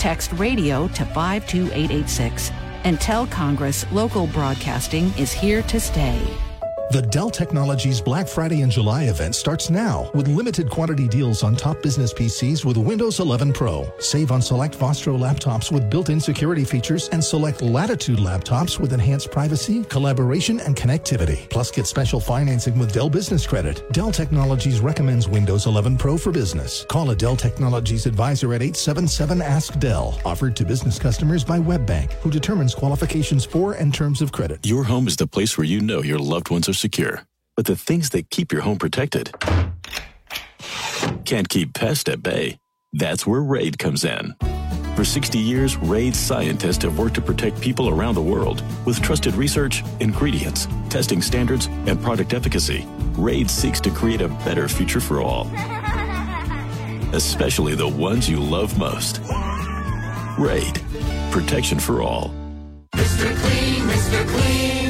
Text 0.00 0.32
radio 0.38 0.88
to 0.88 1.04
52886 1.04 2.50
and 2.84 2.98
tell 2.98 3.26
Congress 3.26 3.84
local 3.92 4.26
broadcasting 4.28 5.12
is 5.18 5.30
here 5.30 5.60
to 5.64 5.78
stay. 5.78 6.49
The 6.90 7.02
Dell 7.02 7.30
Technologies 7.30 8.00
Black 8.00 8.26
Friday 8.26 8.62
and 8.62 8.72
July 8.72 9.04
event 9.04 9.36
starts 9.36 9.70
now 9.70 10.10
with 10.12 10.26
limited 10.26 10.68
quantity 10.68 11.06
deals 11.06 11.44
on 11.44 11.54
top 11.54 11.80
business 11.84 12.12
PCs 12.12 12.64
with 12.64 12.76
Windows 12.76 13.20
11 13.20 13.52
Pro. 13.52 13.88
Save 14.00 14.32
on 14.32 14.42
select 14.42 14.74
Vostro 14.74 15.16
laptops 15.16 15.70
with 15.70 15.88
built-in 15.88 16.18
security 16.18 16.64
features 16.64 17.08
and 17.10 17.22
select 17.22 17.62
Latitude 17.62 18.18
laptops 18.18 18.80
with 18.80 18.92
enhanced 18.92 19.30
privacy, 19.30 19.84
collaboration, 19.84 20.58
and 20.58 20.74
connectivity. 20.74 21.48
Plus, 21.48 21.70
get 21.70 21.86
special 21.86 22.18
financing 22.18 22.76
with 22.76 22.92
Dell 22.92 23.08
Business 23.08 23.46
Credit. 23.46 23.84
Dell 23.92 24.10
Technologies 24.10 24.80
recommends 24.80 25.28
Windows 25.28 25.66
11 25.66 25.96
Pro 25.96 26.18
for 26.18 26.32
business. 26.32 26.84
Call 26.86 27.12
a 27.12 27.14
Dell 27.14 27.36
Technologies 27.36 28.06
advisor 28.06 28.52
at 28.52 28.62
877-ASK-DELL. 28.62 30.22
Offered 30.24 30.56
to 30.56 30.64
business 30.64 30.98
customers 30.98 31.44
by 31.44 31.60
WebBank, 31.60 32.14
who 32.14 32.32
determines 32.32 32.74
qualifications 32.74 33.44
for 33.44 33.74
and 33.74 33.94
terms 33.94 34.20
of 34.20 34.32
credit. 34.32 34.66
Your 34.66 34.82
home 34.82 35.06
is 35.06 35.14
the 35.14 35.28
place 35.28 35.56
where 35.56 35.64
you 35.64 35.80
know 35.80 36.02
your 36.02 36.18
loved 36.18 36.50
ones 36.50 36.68
are 36.68 36.79
secure. 36.80 37.24
But 37.56 37.66
the 37.66 37.76
things 37.76 38.10
that 38.10 38.30
keep 38.30 38.52
your 38.52 38.62
home 38.62 38.78
protected 38.78 39.32
can't 41.24 41.48
keep 41.48 41.74
pests 41.74 42.08
at 42.08 42.22
bay. 42.22 42.58
That's 42.92 43.26
where 43.26 43.42
RAID 43.42 43.78
comes 43.78 44.04
in. 44.04 44.34
For 44.96 45.04
60 45.04 45.38
years, 45.38 45.76
RAID 45.76 46.16
scientists 46.16 46.82
have 46.84 46.98
worked 46.98 47.14
to 47.14 47.20
protect 47.20 47.60
people 47.60 47.88
around 47.88 48.14
the 48.14 48.22
world 48.22 48.62
with 48.84 49.00
trusted 49.00 49.34
research, 49.34 49.82
ingredients, 50.00 50.66
testing 50.88 51.22
standards, 51.22 51.66
and 51.86 52.02
product 52.02 52.34
efficacy. 52.34 52.86
RAID 53.12 53.50
seeks 53.50 53.80
to 53.82 53.90
create 53.90 54.20
a 54.20 54.28
better 54.28 54.68
future 54.68 55.00
for 55.00 55.22
all, 55.22 55.46
especially 57.14 57.74
the 57.74 57.88
ones 57.88 58.28
you 58.28 58.40
love 58.40 58.76
most. 58.78 59.20
RAID, 60.38 60.80
protection 61.30 61.78
for 61.78 62.02
all. 62.02 62.34
Mr. 62.94 63.34
Clean, 63.36 63.82
Mr. 63.86 64.26
Clean. 64.28 64.89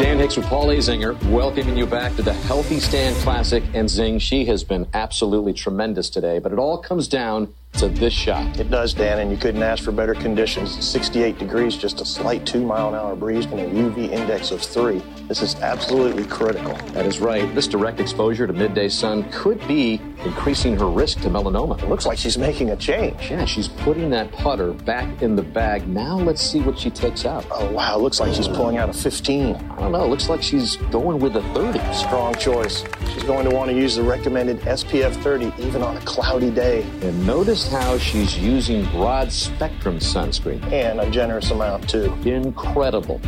Dan 0.00 0.18
Hicks 0.18 0.38
with 0.38 0.46
Paul 0.46 0.68
Azinger, 0.68 1.22
welcoming 1.30 1.76
you 1.76 1.84
back 1.84 2.16
to 2.16 2.22
the 2.22 2.32
Healthy 2.32 2.80
Stand 2.80 3.14
Classic. 3.16 3.62
And 3.74 3.86
Zing, 3.86 4.18
she 4.18 4.46
has 4.46 4.64
been 4.64 4.86
absolutely 4.94 5.52
tremendous 5.52 6.08
today, 6.08 6.38
but 6.38 6.52
it 6.52 6.58
all 6.58 6.78
comes 6.78 7.06
down 7.06 7.52
to 7.74 7.88
this 7.88 8.12
shot. 8.12 8.58
It 8.58 8.70
does, 8.70 8.92
Dan, 8.92 9.20
and 9.20 9.30
you 9.30 9.36
couldn't 9.36 9.62
ask 9.62 9.82
for 9.82 9.92
better 9.92 10.14
conditions. 10.14 10.84
68 10.84 11.38
degrees, 11.38 11.76
just 11.76 12.00
a 12.00 12.04
slight 12.04 12.44
two 12.44 12.64
mile 12.64 12.88
an 12.88 12.94
hour 12.94 13.16
breeze, 13.16 13.46
and 13.46 13.58
a 13.60 13.66
UV 13.66 14.10
index 14.10 14.50
of 14.50 14.60
three. 14.60 15.02
This 15.28 15.42
is 15.42 15.54
absolutely 15.56 16.24
critical. 16.24 16.74
That 16.92 17.06
is 17.06 17.20
right. 17.20 17.54
This 17.54 17.68
direct 17.68 18.00
exposure 18.00 18.46
to 18.46 18.52
midday 18.52 18.88
sun 18.88 19.30
could 19.30 19.66
be 19.68 20.00
increasing 20.24 20.76
her 20.78 20.90
risk 20.90 21.20
to 21.20 21.28
melanoma. 21.28 21.80
It 21.82 21.88
looks 21.88 22.04
like 22.04 22.18
she's 22.18 22.36
making 22.36 22.70
a 22.70 22.76
change. 22.76 23.30
Yeah, 23.30 23.44
she's 23.44 23.68
putting 23.68 24.10
that 24.10 24.30
putter 24.32 24.72
back 24.72 25.22
in 25.22 25.36
the 25.36 25.42
bag. 25.42 25.86
Now 25.88 26.18
let's 26.18 26.42
see 26.42 26.60
what 26.60 26.78
she 26.78 26.90
takes 26.90 27.24
out. 27.24 27.46
Oh, 27.50 27.70
wow. 27.70 27.96
Looks 27.96 28.20
like 28.20 28.34
she's 28.34 28.48
pulling 28.48 28.76
out 28.76 28.88
a 28.88 28.92
15. 28.92 29.54
I 29.54 29.76
don't 29.76 29.92
know. 29.92 30.06
Looks 30.06 30.28
like 30.28 30.42
she's 30.42 30.76
going 30.90 31.20
with 31.20 31.36
a 31.36 31.42
30. 31.54 31.78
Strong 31.94 32.34
choice. 32.34 32.84
She's 33.12 33.22
going 33.22 33.48
to 33.48 33.54
want 33.54 33.70
to 33.70 33.76
use 33.76 33.96
the 33.96 34.02
recommended 34.02 34.60
SPF 34.60 35.14
30 35.22 35.52
even 35.58 35.82
on 35.82 35.96
a 35.96 36.00
cloudy 36.00 36.50
day. 36.50 36.82
And 37.02 37.26
notice 37.26 37.59
how 37.68 37.98
she's 37.98 38.38
using 38.38 38.84
broad 38.90 39.32
spectrum 39.32 39.98
sunscreen. 39.98 40.62
And 40.72 41.00
a 41.00 41.10
generous 41.10 41.50
amount, 41.50 41.88
too. 41.88 42.12
Incredible. 42.24 43.20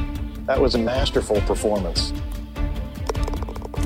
That 0.46 0.60
was 0.60 0.74
a 0.74 0.78
masterful 0.78 1.40
performance. 1.42 2.12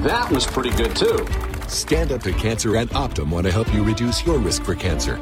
That 0.03 0.31
was 0.31 0.47
pretty 0.47 0.71
good, 0.71 0.95
too. 0.95 1.27
Stand 1.69 2.13
Up 2.13 2.23
to 2.23 2.33
Cancer 2.33 2.77
and 2.77 2.89
Optum 2.91 3.31
want 3.31 3.47
to 3.47 3.53
help 3.53 3.73
you 3.75 3.83
reduce 3.83 4.25
your 4.25 4.39
risk 4.39 4.65
for 4.65 4.75
cancer. 4.75 5.17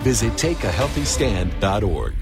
Visit 0.00 0.32
takeahealthystand.org. 0.32 2.14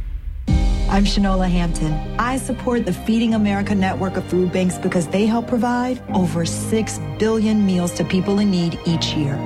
I'm 0.90 1.04
Shanola 1.04 1.50
Hampton. 1.50 1.92
I 2.18 2.38
support 2.38 2.86
the 2.86 2.92
Feeding 2.94 3.34
America 3.34 3.74
network 3.74 4.16
of 4.16 4.24
food 4.24 4.50
banks 4.52 4.78
because 4.78 5.06
they 5.06 5.26
help 5.26 5.46
provide 5.46 6.02
over 6.14 6.46
6 6.46 7.00
billion 7.18 7.66
meals 7.66 7.92
to 7.92 8.04
people 8.04 8.38
in 8.38 8.50
need 8.50 8.80
each 8.86 9.12
year. 9.12 9.36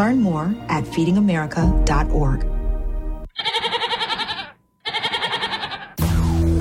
Learn 0.00 0.22
more 0.22 0.54
at 0.70 0.84
feedingamerica.org. 0.84 2.46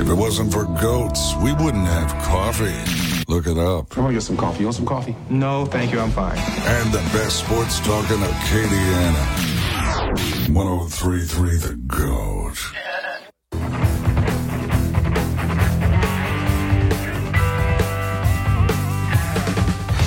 If 0.01 0.09
it 0.09 0.13
wasn't 0.13 0.51
for 0.51 0.65
goats, 0.65 1.35
we 1.37 1.53
wouldn't 1.53 1.87
have 1.87 2.11
coffee. 2.21 2.75
Look 3.29 3.47
it 3.47 3.57
up. 3.57 3.97
I 3.97 4.01
want 4.01 4.09
to 4.09 4.13
get 4.15 4.23
some 4.23 4.35
coffee. 4.35 4.59
You 4.59 4.65
want 4.65 4.75
some 4.75 4.85
coffee? 4.85 5.15
No, 5.29 5.65
thank 5.65 5.93
you. 5.93 6.01
I'm 6.01 6.11
fine. 6.11 6.37
And 6.37 6.91
the 6.91 6.99
best 7.13 7.39
sports 7.45 7.79
talk 7.79 8.11
in 8.11 8.17
Acadiana. 8.17 9.23
1033 10.53 11.57
The 11.59 11.75
Goat. 11.87 12.57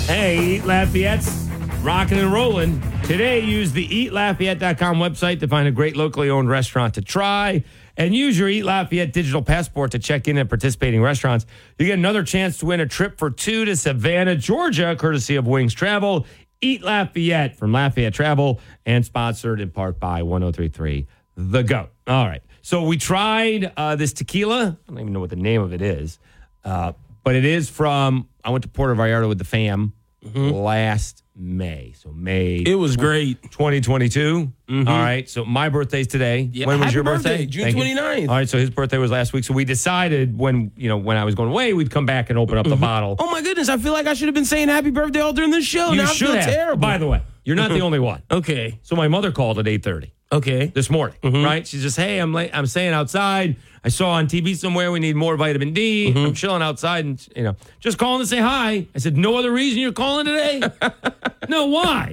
Hey, 0.07 0.61
Lafayette's 0.61 1.49
rocking 1.83 2.19
and 2.19 2.31
rolling. 2.31 2.92
Today, 3.05 3.41
use 3.41 3.73
the 3.73 3.87
eatlafayette.com 3.89 4.97
website 4.97 5.41
to 5.41 5.49
find 5.49 5.69
a 5.69 5.71
great 5.71 5.97
locally 5.97 6.31
owned 6.31 6.49
restaurant 6.49 6.95
to 6.95 7.03
try 7.03 7.63
and 7.97 8.15
use 8.15 8.39
your 8.39 8.49
Eat 8.49 8.63
Lafayette 8.65 9.13
digital 9.13 9.43
passport 9.43 9.91
to 9.91 9.99
check 9.99 10.29
in 10.29 10.39
at 10.39 10.49
participating 10.49 11.03
restaurants. 11.03 11.45
You 11.79 11.87
get 11.87 11.99
another 11.99 12.23
chance 12.23 12.59
to 12.59 12.67
win 12.67 12.81
a 12.81 12.87
trip 12.87 13.19
for 13.19 13.29
two 13.31 13.67
to 13.67 13.77
Savannah, 13.77 14.37
Georgia, 14.37 14.97
courtesy 14.97 15.37
of 15.37 15.47
Wings 15.47 15.75
Travel. 15.75 16.27
Eat 16.63 16.83
Lafayette 16.83 17.57
from 17.57 17.73
Lafayette 17.73 18.15
Travel 18.15 18.61
and 18.87 19.05
sponsored 19.05 19.61
in 19.61 19.71
part 19.71 20.01
by 20.01 20.23
1033 20.23 21.07
The 21.37 21.63
Goat. 21.65 21.91
All 22.07 22.27
right. 22.27 22.43
So 22.63 22.85
we 22.85 22.97
tried 22.97 23.73
uh, 23.77 23.97
this 23.97 24.15
tequila. 24.15 24.79
I 24.89 24.91
don't 24.91 25.01
even 25.01 25.13
know 25.13 25.21
what 25.21 25.31
the 25.31 25.37
name 25.37 25.61
of 25.61 25.75
it 25.75 25.83
is, 25.83 26.19
uh, 26.65 26.93
but 27.25 27.35
it 27.35 27.45
is 27.45 27.69
from, 27.69 28.29
I 28.43 28.51
went 28.51 28.63
to 28.63 28.69
Puerto 28.71 28.95
Vallarta 28.95 29.29
with 29.29 29.39
the 29.39 29.45
fam 29.45 29.93
last 30.35 31.22
May. 31.35 31.93
So 31.97 32.13
May. 32.13 32.57
It 32.67 32.75
was 32.75 32.97
great. 32.97 33.41
2022. 33.51 34.53
Mhm. 34.69 34.89
All 34.89 34.99
right. 34.99 35.29
So 35.29 35.45
my 35.45 35.69
birthday's 35.71 36.07
today. 36.07 36.49
Yeah, 36.53 36.67
when 36.67 36.79
was 36.79 36.85
happy 36.87 36.95
your 36.95 37.05
birthday, 37.05 37.47
June 37.47 37.65
Thank 37.65 37.77
you. 37.77 37.83
29th. 37.83 38.29
All 38.29 38.35
right. 38.35 38.49
So 38.49 38.59
his 38.59 38.71
birthday 38.71 38.99
was 38.99 39.11
last 39.11 39.33
week. 39.33 39.45
So 39.45 39.55
we 39.55 39.65
decided 39.65 40.39
when 40.39 40.73
you 40.77 40.89
know 40.89 40.99
when 40.99 41.17
I 41.17 41.25
was 41.25 41.35
going 41.35 41.49
away, 41.51 41.73
we'd 41.73 41.91
come 41.91 42.05
back 42.07 42.29
and 42.31 42.39
open 42.39 42.59
up 42.59 42.67
the 42.67 42.77
bottle. 42.77 43.17
Oh 43.19 43.31
my 43.31 43.41
goodness! 43.43 43.69
I 43.69 43.79
feel 43.79 43.93
like 43.93 44.07
I 44.07 44.15
should 44.15 44.29
have 44.29 44.35
been 44.35 44.45
saying 44.45 44.69
happy 44.69 44.91
birthday 44.91 45.21
all 45.21 45.33
during 45.33 45.51
this 45.51 45.65
show. 45.65 45.91
you 45.91 45.97
now 45.99 46.03
I 46.05 46.13
should 46.13 46.27
feel 46.29 46.37
have. 46.37 46.45
terrible. 46.45 46.81
By 46.81 46.99
the 46.99 47.07
way, 47.09 47.23
you're 47.45 47.57
not 47.57 47.71
the 47.71 47.81
only 47.87 47.99
one. 47.99 48.23
Okay. 48.31 48.79
So 48.83 48.97
my 48.97 49.09
mother 49.09 49.33
called 49.33 49.59
at 49.59 49.67
8:30 49.67 50.11
Okay. 50.33 50.67
this 50.75 50.89
morning. 50.91 51.17
Mhm. 51.23 51.45
Right? 51.45 51.67
She's 51.67 51.83
just, 51.83 51.97
hey, 51.97 52.19
I'm 52.19 52.33
late. 52.33 52.51
I'm 52.55 52.67
staying 52.67 52.95
outside. 52.95 53.57
I 53.85 53.89
saw 53.89 54.13
on 54.13 54.29
TV 54.29 54.55
somewhere 54.57 54.93
we 54.93 55.01
need 55.01 55.17
more 55.17 55.37
vitamin 55.37 55.73
D. 55.75 56.09
Mm-hmm. 56.11 56.19
I'm 56.27 56.35
chilling 56.35 56.63
outside 56.63 57.05
and 57.05 57.29
you 57.37 57.43
know 57.43 57.57
just 57.81 57.99
calling 57.99 58.21
to 58.21 58.27
say 58.27 58.39
hi. 58.39 58.87
I 58.95 58.99
said, 58.99 59.17
no 59.17 59.37
other 59.37 59.51
reason 59.53 59.81
you're 59.81 59.93
calling 59.93 60.25
today. 60.27 60.63
no, 61.49 61.67
why? 61.67 62.13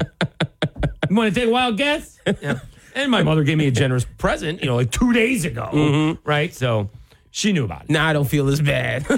You 1.10 1.16
want 1.16 1.34
to 1.34 1.40
take 1.40 1.48
a 1.48 1.52
wild 1.52 1.78
guess? 1.78 2.20
Yeah. 2.42 2.60
And 2.96 3.12
my 3.12 3.22
mother 3.24 3.44
gave 3.44 3.58
me 3.58 3.68
a 3.68 3.72
generous 3.72 4.04
present, 4.18 4.62
you 4.62 4.66
know, 4.68 4.76
like 4.76 4.92
two 4.92 5.14
days 5.14 5.46
ago. 5.46 5.70
Mhm. 5.72 6.18
Right? 6.24 6.54
So 6.54 6.90
she 7.32 7.54
knew 7.54 7.64
about 7.66 7.84
it. 7.84 7.90
Now 7.92 8.08
I 8.08 8.14
don't 8.14 8.26
feel 8.28 8.48
as 8.50 8.60
bad. 8.62 9.06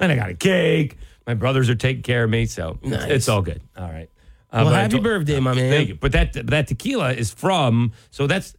and 0.00 0.12
I 0.12 0.16
got 0.16 0.30
a 0.30 0.34
cake. 0.34 0.96
My 1.26 1.34
brothers 1.34 1.68
are 1.70 1.74
taking 1.74 2.02
care 2.02 2.24
of 2.24 2.30
me, 2.30 2.46
so 2.46 2.78
it's- 2.82 3.00
Nice. 3.02 3.10
it's 3.10 3.28
all 3.28 3.42
good. 3.42 3.60
All 3.76 3.88
right. 3.90 4.08
well, 4.52 4.64
but 4.66 4.74
happy 4.74 4.92
told- 4.92 5.04
birthday, 5.04 5.40
my 5.40 5.54
man. 5.54 5.70
Thank 5.70 5.88
you. 5.88 5.94
But 5.94 6.12
that 6.12 6.32
that 6.48 6.66
tequila 6.68 7.12
is 7.12 7.32
from 7.32 7.92
so 8.10 8.26
that's 8.26 8.54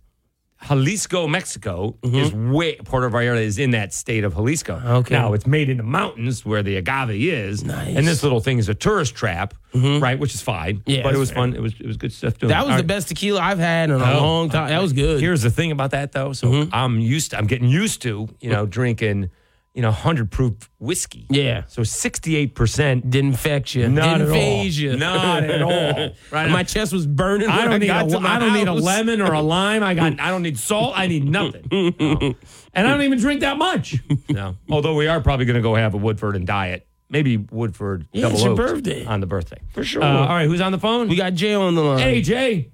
Jalisco, 0.68 1.28
Mexico. 1.28 1.98
Is 2.04 2.32
way 2.32 2.76
Puerto 2.76 3.10
Vallarta 3.10 3.42
is 3.42 3.60
in 3.60 3.72
that 3.72 3.94
state 3.94 4.24
of 4.24 4.34
Jalisco. 4.34 4.78
Mm-hmm. 4.78 4.88
Okay. 4.88 5.14
Now 5.14 5.34
it's 5.34 5.46
made 5.46 5.68
in 5.70 5.76
the 5.76 5.84
mountains 5.84 6.46
where 6.46 6.64
the 6.64 6.78
agave 6.78 7.10
is, 7.12 7.66
Nice. 7.66 7.94
and 7.98 8.08
this 8.08 8.24
little 8.24 8.40
thing 8.40 8.60
is 8.60 8.70
a 8.70 8.74
tourist 8.74 9.14
trap, 9.14 9.54
right? 9.76 10.18
Which 10.18 10.34
is 10.34 10.42
fine. 10.42 10.78
Mm-hmm. 10.78 10.90
Yeah, 10.90 11.04
but 11.04 11.14
it 11.14 11.18
was 11.18 11.32
fair. 11.32 11.36
fun. 11.36 11.54
It 11.54 11.62
was 11.62 11.74
it 11.82 11.86
was 11.86 11.98
good 11.98 12.14
stuff. 12.14 12.38
Doing. 12.38 12.48
That 12.50 12.60
was 12.62 12.72
All 12.72 12.78
the 12.78 12.84
right. 12.84 12.88
best 12.88 13.10
tequila 13.10 13.42
I've 13.42 13.60
had 13.60 13.90
in 13.90 14.00
a 14.00 14.14
Oh, 14.14 14.22
long 14.24 14.50
time. 14.50 14.70
That 14.70 14.82
was 14.82 14.94
good. 14.94 15.20
Here's 15.20 15.42
the 15.42 15.50
thing 15.52 15.72
about 15.74 15.92
that 15.92 16.14
though. 16.14 16.32
So 16.32 16.48
Mhm. 16.48 16.70
I'm 16.72 16.98
used. 16.98 17.32
To, 17.32 17.38
I'm 17.40 17.48
getting 17.48 17.68
used 17.68 18.02
to 18.04 18.30
you 18.40 18.50
know 18.50 18.66
drinking 18.66 19.32
you 19.74 19.82
know 19.82 19.92
hundred 19.92 20.30
proof 20.32 20.70
whiskey. 20.80 21.26
Yeah. 21.30 21.64
So 21.68 21.84
sixty 21.84 22.36
eight 22.36 22.54
percent 22.56 23.10
Didn't 23.10 23.32
infect 23.32 23.74
you. 23.76 23.88
Not 23.90 24.04
Didn't 24.20 24.22
at 24.22 24.28
all. 24.28 24.34
phase 24.34 24.80
you. 24.80 24.96
Not 24.98 25.44
at 25.44 25.62
all. 25.62 26.10
Right. 26.32 26.50
My 26.50 26.64
chest 26.64 26.94
was 26.94 27.06
burning. 27.08 27.50
I 27.50 27.66
don't 27.66 27.80
need 27.80 27.88
got 27.88 28.08
a, 28.08 28.10
to 28.12 28.20
my 28.20 28.36
I 28.36 28.40
don't 28.40 28.54
need 28.54 28.68
a 28.68 28.74
lemon 28.74 29.22
or 29.22 29.34
a 29.34 29.42
lime. 29.56 29.84
I 29.84 29.94
got 29.94 30.20
I 30.20 30.30
don't 30.30 30.42
need 30.44 30.58
salt. 30.60 30.94
I 30.96 31.08
need 31.08 31.24
nothing. 31.26 31.68
No. 31.72 32.34
And 32.76 32.88
I 32.88 32.90
don't 32.90 33.04
even 33.04 33.20
drink 33.20 33.42
that 33.42 33.58
much. 33.60 33.98
No. 34.30 34.56
Although 34.68 34.96
we 34.96 35.08
are 35.08 35.22
probably 35.22 35.46
going 35.46 35.58
to 35.58 35.62
go 35.62 35.76
have 35.76 35.94
a 35.94 35.98
Woodford 35.98 36.36
and 36.36 36.48
diet. 36.48 36.88
Maybe 37.08 37.38
Woodford 37.38 38.08
Yeah, 38.12 38.24
double 38.24 38.34
it's 38.36 38.44
your 38.44 38.56
birthday. 38.56 39.06
on 39.06 39.20
the 39.20 39.28
birthday. 39.28 39.60
For 39.74 39.84
sure. 39.84 40.02
Uh, 40.02 40.08
all 40.22 40.28
right, 40.30 40.48
who's 40.48 40.60
on 40.60 40.72
the 40.72 40.80
phone? 40.80 41.08
We 41.08 41.16
got 41.16 41.36
Jay 41.36 41.54
on 41.54 41.76
the 41.76 41.84
line. 41.84 42.00
Hey 42.00 42.22
Jay. 42.24 42.72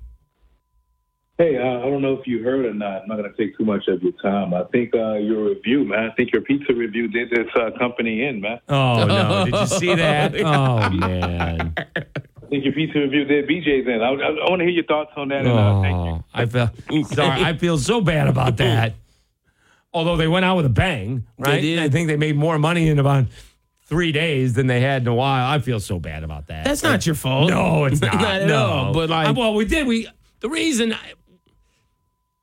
Hey, 1.40 1.56
uh, 1.56 1.62
I 1.80 1.90
don't 1.90 2.02
know 2.02 2.18
if 2.20 2.28
you 2.28 2.44
heard 2.44 2.66
or 2.66 2.74
not. 2.74 3.04
I'm 3.04 3.08
not 3.08 3.16
going 3.16 3.32
to 3.34 3.38
take 3.38 3.58
too 3.58 3.64
much 3.64 3.88
of 3.88 4.04
your 4.04 4.12
time. 4.22 4.54
I 4.54 4.66
think 4.74 4.94
uh, 4.94 5.14
your 5.14 5.46
review, 5.46 5.86
man. 5.86 6.10
I 6.12 6.14
think 6.14 6.34
your 6.34 6.42
pizza 6.42 6.74
review 6.74 7.08
did 7.08 7.30
this 7.30 7.48
uh, 7.56 7.70
company 7.80 8.26
in, 8.26 8.42
man. 8.42 8.60
Oh 8.68 9.06
no! 9.06 9.46
Did 9.46 9.54
you 9.56 9.68
see 9.68 9.96
that? 9.96 10.36
Oh 10.42 10.90
man! 10.90 11.74
I 11.78 12.46
think 12.50 12.66
your 12.66 12.74
pizza 12.74 13.00
review 13.00 13.24
did 13.24 13.48
BJ's 13.48 13.88
in. 13.88 14.02
I, 14.02 14.10
I, 14.10 14.48
I 14.48 14.50
want 14.50 14.60
to 14.60 14.66
hear 14.66 14.74
your 14.74 14.84
thoughts 14.84 15.12
on 15.16 15.30
that. 15.30 15.46
And, 15.46 15.48
uh, 15.48 15.82
thank 15.82 15.96
you. 15.96 16.12
Oh, 16.12 16.24
I 16.34 16.46
feel 16.46 16.70
sorry. 17.06 17.42
I 17.42 17.58
feel 17.58 17.78
so 17.78 18.02
bad 18.02 18.28
about 18.28 18.58
that. 18.58 18.96
Although 19.94 20.18
they 20.18 20.28
went 20.28 20.44
out 20.44 20.58
with 20.58 20.66
a 20.66 20.70
bang, 20.70 21.26
right? 21.38 21.62
did. 21.62 21.80
I 21.80 21.88
think 21.88 22.10
they 22.10 22.18
made 22.18 22.36
more 22.36 22.60
money 22.60 22.90
in 22.90 23.00
about 23.00 23.28
three 23.86 24.12
days 24.12 24.56
than 24.56 24.68
they 24.68 24.82
had 24.82 25.04
in 25.04 25.08
a 25.08 25.16
while. 25.16 25.50
I 25.50 25.60
feel 25.60 25.80
so 25.80 26.00
bad 26.00 26.24
about 26.26 26.48
that. 26.48 26.66
That's 26.66 26.84
not 26.84 27.06
your 27.06 27.16
fault. 27.16 27.50
No, 27.50 27.86
it's 27.86 28.02
not. 28.02 28.14
Not 28.16 28.42
at 28.42 28.48
no. 28.50 28.66
all, 28.66 28.94
but, 28.94 29.10
like- 29.10 29.30
Uh, 29.30 29.34
well, 29.38 29.54
we 29.54 29.64
did. 29.64 29.88
We 29.88 30.10
the 30.42 30.50
reason 30.50 30.94
I, 30.94 31.14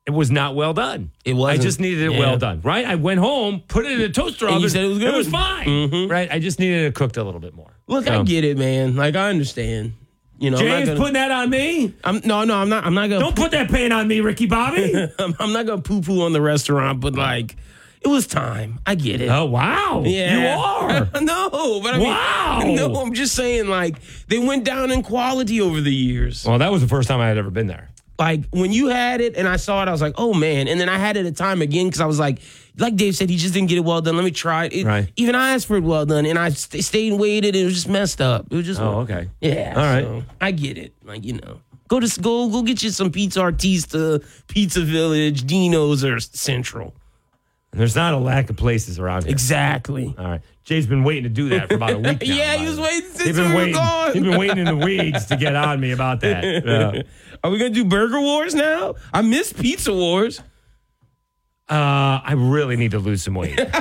it 0.07 0.13
was 0.13 0.31
not 0.31 0.55
well 0.55 0.73
done. 0.73 1.11
It 1.25 1.35
wasn't. 1.35 1.61
I 1.61 1.63
just 1.63 1.81
needed 1.81 2.05
it 2.05 2.13
Yeah. 2.13 2.19
well 2.21 2.39
done. 2.39 2.61
Right. 2.63 2.85
I 2.87 2.95
went 2.95 3.21
home, 3.21 3.63
put 3.67 3.85
it 3.87 3.93
in 3.93 4.01
a 4.03 4.09
toaster 4.09 4.47
oven. 4.49 4.61
you 4.61 4.69
said 4.69 4.85
it 4.85 4.89
was 4.89 4.99
good. 4.99 5.15
It 5.15 5.17
was 5.17 5.29
fine. 5.29 5.67
Mhm. 5.67 6.11
Right. 6.11 6.29
I 6.31 6.39
just 6.39 6.59
needed 6.61 6.85
it 6.87 6.95
cooked 6.95 7.17
a 7.17 7.25
little 7.25 7.41
bit 7.41 7.55
more. 7.55 7.71
Look, 7.89 8.09
I 8.09 8.23
get 8.23 8.45
it, 8.45 8.57
man. 8.57 8.97
Like 8.97 9.17
I 9.17 9.29
understand. 9.31 9.95
You 10.39 10.51
know, 10.51 10.59
James 10.59 10.87
gonna- 10.89 10.99
putting 11.01 11.15
that 11.15 11.31
on 11.31 11.49
me. 11.51 11.95
I'm 12.05 12.21
no, 12.25 12.45
no, 12.45 12.57
I'm 12.57 12.69
not. 12.69 12.85
I'm 12.85 12.93
not 12.95 13.09
gonna. 13.09 13.21
Don't 13.21 13.35
put 13.37 13.53
that 13.53 13.71
pain 13.71 13.91
on 13.91 14.07
me, 14.07 14.21
Ricky 14.21 14.45
Bobby. 14.47 14.93
I'm, 15.19 15.35
I'm 15.41 15.53
not 15.53 15.65
gonna 15.67 15.81
poo 15.81 16.03
poo 16.03 16.23
on 16.23 16.33
the 16.35 16.43
restaurant, 16.43 17.01
but 17.01 17.15
like, 17.15 17.57
it 18.03 18.09
was 18.09 18.27
time. 18.27 18.79
I 18.85 18.97
get 18.97 19.23
it. 19.23 19.31
Oh 19.31 19.47
wow! 19.47 20.03
Yeah, 20.05 20.55
you 20.55 20.61
are. 20.61 21.09
no, 21.23 21.81
but 21.83 21.95
I 21.95 21.99
mean, 21.99 22.09
Wow. 22.09 22.63
No, 22.67 22.95
I'm 23.01 23.15
just 23.15 23.35
saying, 23.35 23.69
like, 23.69 23.97
they 24.29 24.39
went 24.39 24.65
down 24.65 24.91
in 24.93 25.03
quality 25.03 25.61
over 25.63 25.81
the 25.81 25.93
years. 25.95 26.45
Well, 26.45 26.59
that 26.59 26.71
was 26.71 26.83
the 26.83 26.89
first 26.89 27.09
time 27.09 27.19
I 27.21 27.29
had 27.29 27.39
ever 27.39 27.51
been 27.51 27.67
there. 27.67 27.89
Like 28.19 28.45
when 28.51 28.73
you 28.73 28.89
had 28.89 29.21
it 29.21 29.37
and 29.37 29.47
I 29.47 29.57
saw 29.57 29.83
it, 29.83 29.89
I 29.89 29.93
was 29.93 30.01
like, 30.01 30.15
oh 30.17 30.33
man. 30.33 30.69
And 30.69 30.81
then 30.81 30.89
I 30.89 30.97
had 30.99 31.17
it 31.17 31.27
a 31.27 31.33
time 31.33 31.61
again 31.61 31.87
because 31.87 32.01
I 32.01 32.07
was 32.07 32.19
like, 32.19 32.39
like 32.79 32.97
Dave 32.97 33.15
said, 33.17 33.29
he 33.29 33.37
just 33.37 33.53
didn't 33.55 33.69
get 33.69 33.77
it 33.79 33.85
well 33.85 34.01
done. 34.01 34.17
Let 34.17 34.25
me 34.25 34.31
try 34.31 34.65
it. 34.67 34.73
It- 34.73 34.87
Right. 34.87 35.11
Even 35.17 35.35
I 35.35 35.53
asked 35.55 35.67
for 35.67 35.77
it 35.77 35.83
well 35.83 36.07
done, 36.07 36.25
and 36.27 36.39
I 36.39 36.49
st- 36.51 36.83
stayed 36.85 37.13
and 37.13 37.21
waited. 37.21 37.55
And 37.55 37.63
it 37.63 37.65
was 37.67 37.75
just 37.75 37.89
messed 37.89 38.21
up. 38.21 38.47
It 38.51 38.57
was 38.57 38.67
just. 38.67 38.81
Oh, 38.81 39.01
okay. 39.01 39.29
Yeah. 39.41 39.73
All 39.77 39.83
right. 39.83 40.05
so 40.05 40.23
I 40.41 40.51
get 40.53 40.79
it. 40.79 40.95
Like 41.05 41.25
you 41.25 41.35
know, 41.35 41.61
go 41.89 42.01
to 42.01 42.21
go 42.21 42.49
go 42.49 42.63
get 42.63 42.83
you 42.83 42.91
some 42.91 43.11
pizza 43.11 43.41
artista, 43.41 44.25
Pizza 44.49 44.81
Village, 44.81 45.47
Dino's, 45.47 46.03
or 46.05 46.19
Central. 46.21 46.95
There's 47.73 47.97
not 47.97 48.15
a 48.15 48.19
lack 48.19 48.49
of 48.49 48.57
places 48.57 48.99
around 48.99 49.25
here. 49.25 49.33
Exactly. 49.33 50.15
All 50.19 50.25
right. 50.25 50.41
Jay's 50.67 50.87
been 50.87 51.05
waiting 51.05 51.23
to 51.23 51.29
do 51.31 51.49
that 51.51 51.69
for 51.69 51.75
about 51.77 51.93
a 51.93 51.99
week 51.99 52.21
now. 52.21 52.27
yeah, 52.35 52.57
he 52.57 52.67
was 52.67 52.79
waiting 52.79 53.09
since 53.11 53.23
He's 53.23 53.37
we 53.39 53.43
been 53.45 53.55
were 53.55 53.73
gone. 53.73 54.13
He's 54.13 54.23
been 54.23 54.37
waiting 54.39 54.59
in 54.59 54.65
the 54.67 54.77
weeds 54.77 55.27
to 55.27 55.37
get 55.37 55.55
on 55.57 55.81
me 55.81 55.93
about 55.93 56.21
that. 56.21 56.45
Yeah. 56.67 57.03
Are 57.45 57.51
we 57.51 57.59
gonna 57.59 57.71
do 57.71 57.85
Burger 57.85 58.21
Wars 58.21 58.55
now? 58.55 58.95
I 59.13 59.23
miss 59.23 59.53
Pizza 59.53 59.93
Wars. 59.95 60.41
Uh, 61.69 62.21
I 62.25 62.33
really 62.37 62.77
need 62.77 62.91
to 62.93 62.99
lose 62.99 63.23
some 63.23 63.35
weight. 63.35 63.59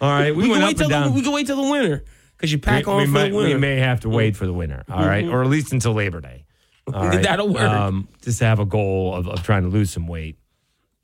All 0.00 0.10
right, 0.10 0.34
we, 0.34 0.42
We, 0.44 0.48
went 0.50 0.60
can 0.60 0.62
up 0.62 0.68
wait 0.68 0.76
till 0.76 0.84
and 0.86 0.90
down. 0.90 1.04
the, 1.08 1.12
we 1.12 1.22
can 1.22 1.32
wait 1.32 1.46
till 1.46 1.62
the 1.62 1.70
winter 1.70 2.04
because 2.36 2.52
you 2.52 2.58
pack 2.58 2.86
we, 2.86 2.92
on 2.92 2.98
we 2.98 3.04
for 3.06 3.10
might, 3.12 3.28
the 3.30 3.36
winter. 3.36 3.54
we 3.54 3.60
may 3.60 3.76
have 3.76 4.00
to 4.00 4.08
wait 4.08 4.36
for 4.36 4.46
the 4.46 4.52
winter. 4.52 4.84
All 4.90 5.04
right, 5.06 5.24
Mhm. 5.24 5.32
or 5.32 5.42
at 5.42 5.48
least 5.48 5.72
until 5.72 5.92
Labor 5.94 6.20
Day. 6.20 6.44
All 6.92 7.06
right, 7.06 7.22
That'll 7.22 7.48
work. 7.48 7.62
Um, 7.62 8.08
just 8.22 8.38
to 8.40 8.44
have 8.44 8.60
a 8.60 8.66
goal 8.66 9.14
of, 9.14 9.28
of 9.28 9.42
trying 9.42 9.62
to 9.62 9.68
lose 9.68 9.90
some 9.90 10.06
weight. 10.06 10.36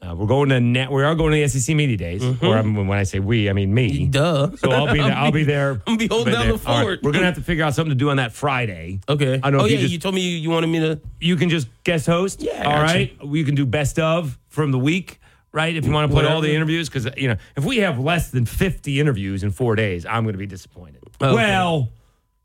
Uh, 0.02 0.14
we're 0.14 0.26
going 0.26 0.48
to 0.48 0.58
net. 0.60 0.90
We 0.90 1.02
are 1.02 1.14
going 1.14 1.32
to 1.32 1.36
the 1.36 1.46
SEC 1.46 1.76
media 1.76 1.96
days. 1.96 2.22
Mhm. 2.22 2.42
Or 2.42 2.56
I'm, 2.56 2.86
when 2.86 2.98
I 2.98 3.02
say 3.02 3.18
we, 3.18 3.50
I 3.50 3.52
mean 3.52 3.74
me. 3.74 4.06
Duh. 4.06 4.50
So 4.56 4.70
I'll 4.70 4.90
be 4.90 4.98
there. 4.98 5.12
I'll 5.12 5.30
be 5.30 5.44
there. 5.44 5.82
I'm 5.86 5.98
be 5.98 6.06
holding 6.06 6.32
down 6.32 6.48
the 6.48 6.52
All 6.54 6.76
right, 6.76 6.82
fort. 6.82 7.02
We're 7.02 7.12
gonna 7.12 7.26
have 7.26 7.34
to 7.34 7.42
figure 7.42 7.64
out 7.64 7.74
something 7.74 7.90
to 7.90 7.94
do 7.94 8.08
on 8.08 8.16
that 8.16 8.32
Friday. 8.32 9.00
Okay. 9.08 9.38
I 9.42 9.50
know 9.50 9.60
oh 9.60 9.64
yeah, 9.66 9.78
you 9.78 9.88
you, 9.88 9.98
told 9.98 10.14
me 10.14 10.22
you, 10.22 10.38
you 10.38 10.48
wanted 10.48 10.68
me 10.68 10.80
to. 10.80 11.00
you 11.20 11.36
can 11.36 11.50
just 11.50 11.68
guest 11.84 12.06
host. 12.06 12.40
Yeah, 12.40 12.62
All 12.64 12.80
right. 12.82 13.12
We 13.22 13.44
can 13.44 13.54
do 13.54 13.66
best 13.66 13.98
of 13.98 14.38
from 14.48 14.72
the 14.72 14.78
week, 14.78 15.20
right? 15.52 15.76
If 15.76 15.84
you 15.84 15.92
want 15.92 16.10
to 16.10 16.16
put 16.16 16.24
all 16.24 16.40
the 16.40 16.54
interviews, 16.54 16.88
because 16.88 17.06
you 17.18 17.28
know, 17.28 17.36
if 17.56 17.66
we 17.66 17.78
have 17.78 17.98
less 17.98 18.30
than 18.30 18.46
fifty 18.46 19.00
interviews 19.00 19.42
in 19.42 19.50
four 19.50 19.76
days, 19.76 20.06
I'm 20.06 20.22
going 20.22 20.32
to 20.32 20.38
be 20.38 20.46
disappointed. 20.46 21.02
Okay. 21.20 21.34
Well, 21.34 21.90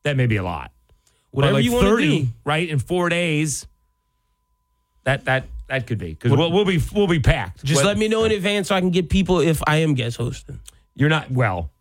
that 0.04 0.18
may 0.18 0.28
be 0.28 0.36
a 0.36 0.44
lot. 0.44 0.72
Whatever 1.32 1.54
like 1.54 1.64
you 1.64 1.72
wanna 1.72 1.88
thirty, 1.88 2.22
do. 2.24 2.28
right? 2.44 2.68
In 2.68 2.80
four 2.80 3.08
days, 3.08 3.66
that 5.06 5.24
that 5.26 5.46
that 5.68 5.88
could 5.88 5.98
be 5.98 6.14
because 6.14 6.32
we'll, 6.32 6.52
we'll 6.52 6.66
be 6.66 6.82
we'll 6.94 7.08
be 7.08 7.20
packed. 7.20 7.64
Just 7.64 7.80
Well, 7.80 7.88
let 7.88 7.98
me 7.98 8.08
know 8.08 8.24
in 8.24 8.32
advance 8.32 8.68
so 8.68 8.76
I 8.76 8.80
can 8.82 8.92
get 8.92 9.10
people 9.10 9.40
if 9.40 9.62
I 9.68 9.78
am 9.78 9.94
guest 9.94 10.18
hosting. 10.18 10.60
You're 10.96 11.10
not 11.10 11.32
well. 11.32 11.72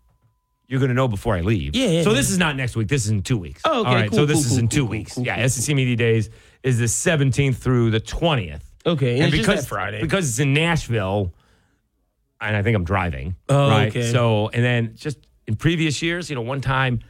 You're 0.66 0.80
going 0.80 0.88
to 0.88 0.94
know 0.94 1.08
before 1.08 1.36
I 1.36 1.42
leave. 1.42 1.76
Yeah, 1.76 1.86
yeah, 1.86 2.02
So 2.02 2.10
yeah. 2.10 2.16
this 2.16 2.30
is 2.30 2.38
not 2.38 2.56
next 2.56 2.74
week. 2.74 2.88
This 2.88 3.04
is 3.04 3.10
in 3.10 3.22
two 3.22 3.36
weeks. 3.36 3.60
Oh, 3.64 3.80
okay, 3.80 3.88
All 3.88 3.94
right. 3.94 4.10
cool, 4.10 4.20
so 4.20 4.26
this 4.26 4.44
cool, 4.44 4.52
is 4.52 4.58
in 4.58 4.68
two 4.68 4.86
weeks. 4.86 5.18
yeah. 5.18 5.46
SEC 5.46 5.76
Media 5.76 5.94
Days 5.94 6.30
is 6.62 6.78
the 6.78 6.86
17th 6.86 7.56
through 7.56 7.90
the 7.90 8.00
20th. 8.00 8.62
Okay, 8.86 9.20
and, 9.20 9.30
just 9.30 9.42
because 9.42 9.66
Friday. 9.66 10.00
because 10.00 10.28
it's 10.28 10.38
in 10.38 10.52
Nashville, 10.52 11.32
and 12.40 12.56
I 12.56 12.62
think 12.62 12.76
I'm 12.76 12.84
driving. 12.84 13.36
Oh, 13.48 13.70
right. 13.70 13.88
okay. 13.88 14.10
So 14.10 14.48
and 14.48 14.64
then 14.64 14.94
just 14.94 15.18
in 15.46 15.56
previous 15.56 16.02
years, 16.02 16.28
you 16.28 16.36
know, 16.36 16.42
one 16.42 16.60
time. 16.60 17.00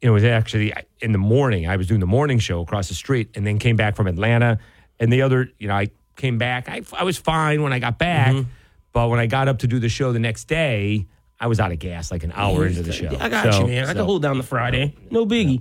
It 0.00 0.10
was 0.10 0.24
actually 0.24 0.72
in 1.00 1.12
the 1.12 1.18
morning. 1.18 1.68
I 1.68 1.76
was 1.76 1.86
doing 1.86 2.00
the 2.00 2.08
morning 2.08 2.40
show 2.40 2.60
across 2.60 2.88
the 2.88 2.94
street, 2.94 3.30
and 3.36 3.46
then 3.46 3.60
came 3.60 3.76
back 3.76 3.94
from 3.94 4.08
Atlanta. 4.08 4.58
And 5.00 5.12
the 5.12 5.22
other, 5.22 5.48
you 5.58 5.68
know, 5.68 5.74
I 5.74 5.90
came 6.16 6.38
back. 6.38 6.68
I, 6.68 6.82
I 6.92 7.04
was 7.04 7.16
fine 7.18 7.62
when 7.62 7.72
I 7.72 7.78
got 7.78 7.98
back, 7.98 8.32
Mm-hmm. 8.34 8.48
but 8.92 9.08
when 9.08 9.18
I 9.18 9.26
got 9.26 9.48
up 9.48 9.58
to 9.60 9.66
do 9.66 9.78
the 9.78 9.88
show 9.88 10.12
the 10.12 10.18
next 10.20 10.44
day, 10.48 11.06
I 11.40 11.46
was 11.48 11.58
out 11.58 11.72
of 11.72 11.78
gas 11.80 12.10
like 12.12 12.22
an 12.22 12.32
hour 12.34 12.66
into 12.66 12.82
the 12.82 12.92
show. 12.92 13.08
I 13.18 13.28
got 13.28 13.52
So- 13.52 13.60
you, 13.62 13.66
man. 13.68 13.84
I 13.84 13.86
so- 13.88 13.94
can 13.94 14.04
hold 14.04 14.22
down 14.22 14.36
the 14.38 14.44
Friday. 14.44 14.94
No 15.10 15.26
biggie. 15.26 15.60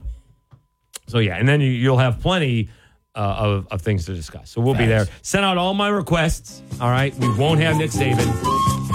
so 1.08 1.20
yeah, 1.20 1.38
and 1.38 1.48
then 1.48 1.60
you, 1.62 1.68
you'll 1.72 1.98
have 1.98 2.20
plenty 2.22 2.70
uh, 3.16 3.20
of, 3.20 3.68
of 3.72 3.82
things 3.82 4.06
to 4.06 4.14
discuss. 4.14 4.52
So 4.52 4.62
we'll 4.62 4.76
be 4.76 4.86
there. 4.86 5.08
Send 5.22 5.44
out 5.44 5.58
all 5.58 5.74
my 5.74 5.90
requests. 5.90 6.62
All 6.80 6.90
right, 6.90 7.14
we 7.16 7.34
won't 7.36 7.60
have 7.60 7.78
Nick 7.78 7.92
Saban. 7.92 8.28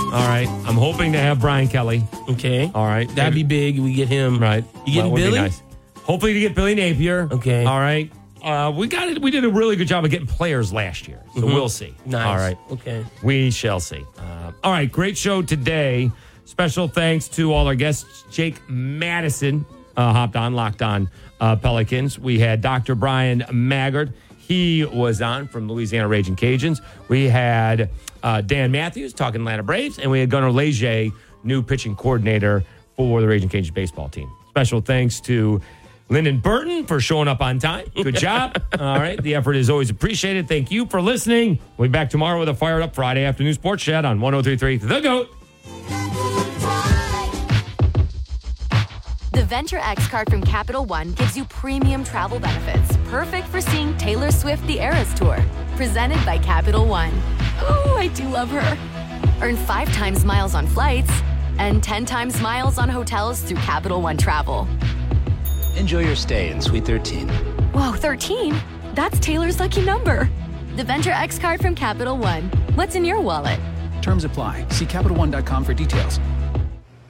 All 0.07 0.27
right, 0.29 0.47
I'm 0.67 0.77
hoping 0.77 1.13
to 1.13 1.19
have 1.19 1.41
Brian 1.41 1.67
Kelly. 1.69 2.05
Okay. 2.31 2.71
All 2.75 2.87
right, 2.87 3.09
That'd 3.17 3.35
be 3.35 3.43
big. 3.43 3.79
We 3.81 3.93
get 3.95 4.09
him. 4.09 4.39
right. 4.39 4.65
You 4.87 4.95
getting 4.95 5.15
be 5.15 5.23
Billy? 5.23 5.39
nice. 5.41 5.61
Hopefully 6.05 6.35
to 6.35 6.41
get 6.41 6.55
Billy 6.55 6.75
Napier. 6.77 7.29
Okay. 7.33 7.65
All 7.67 7.81
right. 7.81 8.11
Uh, 8.43 8.73
we 8.75 8.87
got 8.87 9.09
it. 9.09 9.21
We 9.21 9.31
did 9.31 9.45
a 9.45 9.49
really 9.49 9.77
good 9.77 9.89
job 9.89 10.05
of 10.05 10.11
getting 10.11 10.27
players 10.27 10.73
last 10.73 11.09
year, 11.09 11.21
so 11.35 11.41
Mhm. 11.43 11.55
we'll 11.55 11.69
see. 11.69 11.95
Nice. 12.05 12.27
All 12.27 12.37
right. 12.37 12.59
Okay. 12.71 13.05
We 13.23 13.51
shall 13.51 13.81
see. 13.81 14.05
Uh, 14.19 14.53
all 14.63 14.73
right, 14.73 14.91
great 14.91 15.17
show 15.19 15.43
today. 15.43 16.11
Special 16.45 16.87
thanks 16.87 17.27
to 17.29 17.53
all 17.53 17.67
our 17.67 17.75
guests. 17.75 18.25
Jake 18.31 18.57
Madison 18.69 19.65
uh, 19.97 20.13
hopped 20.13 20.37
on, 20.37 20.55
locked 20.55 20.83
on 20.83 21.09
uh, 21.41 21.57
Pelicans. 21.57 22.19
We 22.19 22.39
had 22.39 22.61
Dr. 22.61 22.95
Brian 22.95 23.45
Maggard. 23.51 24.13
He 24.39 24.85
was 24.85 25.21
on 25.23 25.49
from 25.49 25.69
Louisiana 25.69 26.07
Ragin' 26.07 26.37
Cajuns. 26.37 26.81
We 27.09 27.25
had 27.29 27.91
uh, 28.23 28.43
Dan 28.43 28.71
Matthews 28.71 29.13
talking 29.13 29.41
Atlanta 29.41 29.63
Braves, 29.65 29.99
and 29.99 30.11
we 30.11 30.21
had 30.21 30.31
Gunner 30.31 30.51
Leger, 30.53 31.09
new 31.43 31.63
pitching 31.63 31.97
coordinator 31.97 32.63
for 32.97 33.21
the 33.21 33.27
Ragin' 33.27 33.49
Cajuns 33.49 33.75
baseball 33.75 34.09
team. 34.09 34.31
Special 34.51 34.81
thanks 34.81 35.21
to 35.23 35.61
Lyndon 36.09 36.39
Burton 36.39 36.87
for 36.87 37.01
showing 37.01 37.27
up 37.29 37.41
on 37.41 37.59
time. 37.59 37.87
Good 37.95 38.17
job. 38.17 38.63
All 38.79 38.99
right. 38.99 39.21
The 39.21 39.35
effort 39.35 39.57
is 39.57 39.69
always 39.69 39.91
appreciated. 39.91 40.47
Thank 40.49 40.71
you 40.71 40.87
for 40.87 41.01
listening. 41.01 41.59
We'll 41.77 41.89
be 41.89 41.93
back 41.93 42.11
tomorrow 42.11 42.39
with 42.39 42.49
a 42.49 42.55
fired 42.55 42.83
up 42.83 42.95
Friday 42.95 43.25
afternoon 43.25 43.55
sports 43.55 43.83
chat 43.83 44.05
on 44.05 44.21
1033 44.21 44.77
The 44.79 45.01
Goat. 45.01 45.29
The 49.33 49.45
Venture 49.45 49.79
X 49.79 50.07
card 50.09 50.31
from 50.31 50.43
Capital 50.43 50.85
One 50.87 51.13
gives 51.13 51.37
you 51.37 51.45
premium 51.45 52.05
travel 52.05 52.39
benefits, 52.39 52.97
perfect 53.11 53.47
for 53.49 53.61
seeing 53.61 53.97
Taylor 53.99 54.31
Swift 54.31 54.67
the 54.67 54.79
Eras 54.79 55.13
Tour. 55.15 55.45
Presented 55.77 56.25
by 56.25 56.39
Capital 56.39 56.87
One. 56.87 57.13
Oh, 57.61 57.97
I 57.99 58.07
do 58.09 58.25
love 58.29 58.49
her. 58.51 58.79
Earn 59.43 59.57
five 59.57 59.93
times 59.93 60.25
miles 60.25 60.55
on 60.55 60.67
flights 60.67 61.11
and 61.59 61.83
10 61.83 62.07
times 62.07 62.41
miles 62.41 62.79
on 62.79 62.89
hotels 62.89 63.43
through 63.43 63.59
Capital 63.59 64.01
One 64.01 64.17
Travel. 64.17 64.67
Enjoy 65.77 66.01
your 66.01 66.17
stay 66.17 66.51
in 66.51 66.63
Suite 66.63 66.87
13. 66.87 67.29
Whoa, 67.75 67.93
13? 67.93 68.57
That's 68.95 69.19
Taylor's 69.19 69.61
lucky 69.61 69.85
number. 69.85 70.29
The 70.77 70.85
Venture 70.85 71.11
X 71.11 71.39
card 71.39 71.61
from 71.61 71.75
Capital 71.75 72.17
One. 72.17 72.45
What's 72.75 72.95
in 72.95 73.05
your 73.05 73.21
wallet? 73.21 73.61
Terms 74.01 74.25
apply. 74.25 74.67
See 74.71 74.87
CapitalOne.com 74.87 75.65
for 75.65 75.75
details. 75.75 76.19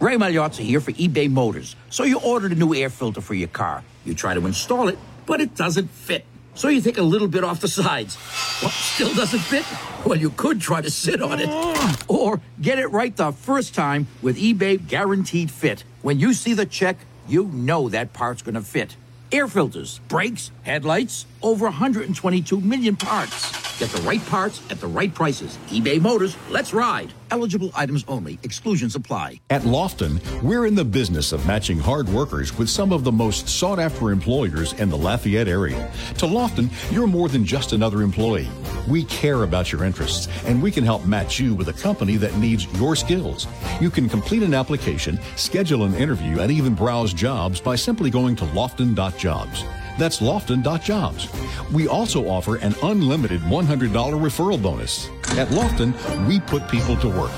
Ray 0.00 0.16
Magliozzi 0.16 0.64
here 0.64 0.80
for 0.80 0.90
eBay 0.92 1.30
Motors. 1.30 1.76
So 1.90 2.02
you 2.02 2.18
ordered 2.20 2.52
a 2.52 2.54
new 2.56 2.74
air 2.74 2.90
filter 2.90 3.20
for 3.20 3.34
your 3.34 3.48
car. 3.48 3.84
You 4.04 4.14
try 4.14 4.34
to 4.34 4.44
install 4.44 4.88
it, 4.88 4.98
but 5.26 5.40
it 5.40 5.54
doesn't 5.54 5.88
fit. 5.88 6.24
So 6.54 6.68
you 6.68 6.80
take 6.80 6.98
a 6.98 7.02
little 7.02 7.28
bit 7.28 7.44
off 7.44 7.60
the 7.60 7.68
sides. 7.68 8.16
What, 8.62 8.72
still 8.72 9.14
doesn't 9.14 9.40
fit? 9.40 9.64
Well, 10.04 10.18
you 10.18 10.30
could 10.30 10.60
try 10.60 10.80
to 10.80 10.90
sit 10.90 11.22
on 11.22 11.38
it. 11.38 11.48
Oh. 11.48 11.96
Or 12.08 12.40
get 12.60 12.78
it 12.78 12.88
right 12.88 13.14
the 13.14 13.30
first 13.30 13.74
time 13.74 14.08
with 14.22 14.36
eBay 14.38 14.84
Guaranteed 14.86 15.50
Fit. 15.50 15.84
When 16.02 16.18
you 16.18 16.32
see 16.32 16.52
the 16.54 16.66
check, 16.66 16.96
you 17.28 17.44
know 17.46 17.88
that 17.88 18.12
part's 18.12 18.42
gonna 18.42 18.62
fit. 18.62 18.96
Air 19.32 19.48
filters, 19.48 20.00
brakes, 20.08 20.50
headlights, 20.66 21.26
over 21.42 21.66
122 21.66 22.60
million 22.60 22.96
parts. 22.96 23.78
Get 23.78 23.90
the 23.90 24.02
right 24.02 24.24
parts 24.26 24.60
at 24.70 24.80
the 24.80 24.86
right 24.86 25.14
prices. 25.14 25.58
eBay 25.68 26.00
Motors, 26.00 26.36
let's 26.50 26.72
ride. 26.72 27.12
Eligible 27.30 27.70
items 27.74 28.04
only, 28.08 28.38
exclusions 28.42 28.96
apply. 28.96 29.40
At 29.50 29.62
Lofton, 29.62 30.18
we're 30.42 30.66
in 30.66 30.74
the 30.74 30.84
business 30.84 31.32
of 31.32 31.46
matching 31.46 31.78
hard 31.78 32.08
workers 32.08 32.56
with 32.58 32.68
some 32.68 32.90
of 32.90 33.04
the 33.04 33.12
most 33.12 33.48
sought 33.48 33.78
after 33.78 34.10
employers 34.10 34.72
in 34.74 34.88
the 34.88 34.96
Lafayette 34.96 35.46
area. 35.46 35.92
To 36.18 36.26
Lofton, 36.26 36.70
you're 36.90 37.06
more 37.06 37.28
than 37.28 37.44
just 37.44 37.72
another 37.72 38.02
employee. 38.02 38.48
We 38.88 39.04
care 39.04 39.42
about 39.42 39.70
your 39.70 39.84
interests, 39.84 40.26
and 40.46 40.62
we 40.62 40.70
can 40.70 40.84
help 40.84 41.04
match 41.04 41.38
you 41.38 41.54
with 41.54 41.68
a 41.68 41.74
company 41.74 42.16
that 42.16 42.36
needs 42.38 42.66
your 42.78 42.96
skills. 42.96 43.46
You 43.80 43.90
can 43.90 44.08
complete 44.08 44.42
an 44.42 44.54
application, 44.54 45.18
schedule 45.36 45.84
an 45.84 45.94
interview, 45.94 46.40
and 46.40 46.50
even 46.50 46.74
browse 46.74 47.12
jobs 47.12 47.60
by 47.60 47.76
simply 47.76 48.10
going 48.10 48.34
to 48.36 48.44
lofton.jobs. 48.46 49.64
That's 49.98 50.20
lofton.jobs. 50.20 51.28
We 51.72 51.88
also 51.88 52.28
offer 52.28 52.56
an 52.56 52.74
unlimited 52.82 53.40
$100 53.42 53.90
referral 53.90 54.62
bonus. 54.62 55.08
At 55.36 55.48
Lofton, 55.48 55.94
we 56.26 56.40
put 56.40 56.68
people 56.68 56.96
to 56.96 57.08
work. 57.08 57.32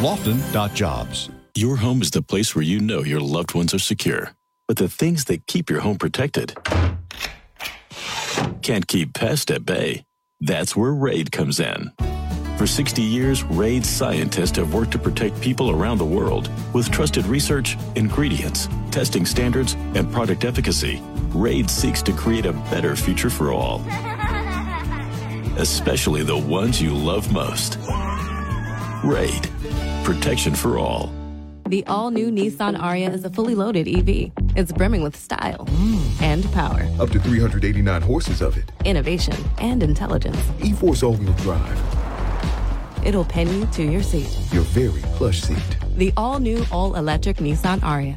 Lofton.jobs. 0.00 1.30
Your 1.56 1.76
home 1.76 2.02
is 2.02 2.10
the 2.10 2.22
place 2.22 2.54
where 2.54 2.64
you 2.64 2.80
know 2.80 3.02
your 3.02 3.20
loved 3.20 3.54
ones 3.54 3.72
are 3.72 3.78
secure. 3.78 4.32
But 4.68 4.76
the 4.76 4.88
things 4.88 5.24
that 5.26 5.46
keep 5.46 5.70
your 5.70 5.80
home 5.80 5.96
protected 5.98 6.56
can't 8.62 8.88
keep 8.88 9.14
pests 9.14 9.50
at 9.52 9.64
bay. 9.64 10.04
That's 10.40 10.74
where 10.76 10.92
RAID 10.92 11.30
comes 11.30 11.60
in. 11.60 11.92
For 12.58 12.66
60 12.66 13.00
years, 13.00 13.44
RAID 13.44 13.86
scientists 13.86 14.56
have 14.58 14.74
worked 14.74 14.92
to 14.92 14.98
protect 14.98 15.40
people 15.40 15.70
around 15.70 15.98
the 15.98 16.04
world 16.04 16.50
with 16.74 16.90
trusted 16.90 17.26
research, 17.26 17.76
ingredients, 17.94 18.68
testing 18.90 19.24
standards, 19.24 19.74
and 19.94 20.10
product 20.12 20.44
efficacy. 20.44 21.00
RAID 21.36 21.68
seeks 21.68 22.00
to 22.02 22.12
create 22.14 22.46
a 22.46 22.54
better 22.70 22.96
future 22.96 23.28
for 23.28 23.52
all, 23.52 23.80
especially 25.58 26.22
the 26.22 26.36
ones 26.36 26.80
you 26.80 26.94
love 26.94 27.30
most. 27.30 27.76
RAID, 29.04 29.46
protection 30.02 30.54
for 30.54 30.78
all. 30.78 31.12
The 31.68 31.84
all 31.86 32.10
new 32.10 32.30
Nissan 32.30 32.78
Ariya 32.78 33.12
is 33.12 33.26
a 33.26 33.30
fully 33.30 33.54
loaded 33.54 33.86
EV. 33.86 34.32
It's 34.56 34.72
brimming 34.72 35.02
with 35.02 35.14
style 35.14 35.66
mm. 35.66 36.22
and 36.22 36.50
power, 36.52 36.88
Up 36.98 37.10
to 37.10 37.20
389 37.20 38.00
horses 38.00 38.40
of 38.40 38.56
it. 38.56 38.72
innovation, 38.86 39.36
and 39.58 39.82
intelligence. 39.82 40.38
E-Force 40.62 41.02
all-wheel 41.02 41.34
drive. 41.34 41.78
It'll 43.04 43.26
pin 43.26 43.48
you 43.52 43.66
to 43.66 43.82
your 43.84 44.02
seat. 44.02 44.34
Your 44.52 44.62
very 44.62 45.02
plush 45.16 45.42
seat. 45.42 45.58
The 45.96 46.14
all 46.16 46.38
new, 46.38 46.64
all 46.72 46.94
electric 46.94 47.36
Nissan 47.38 47.80
Ariya. 47.80 48.16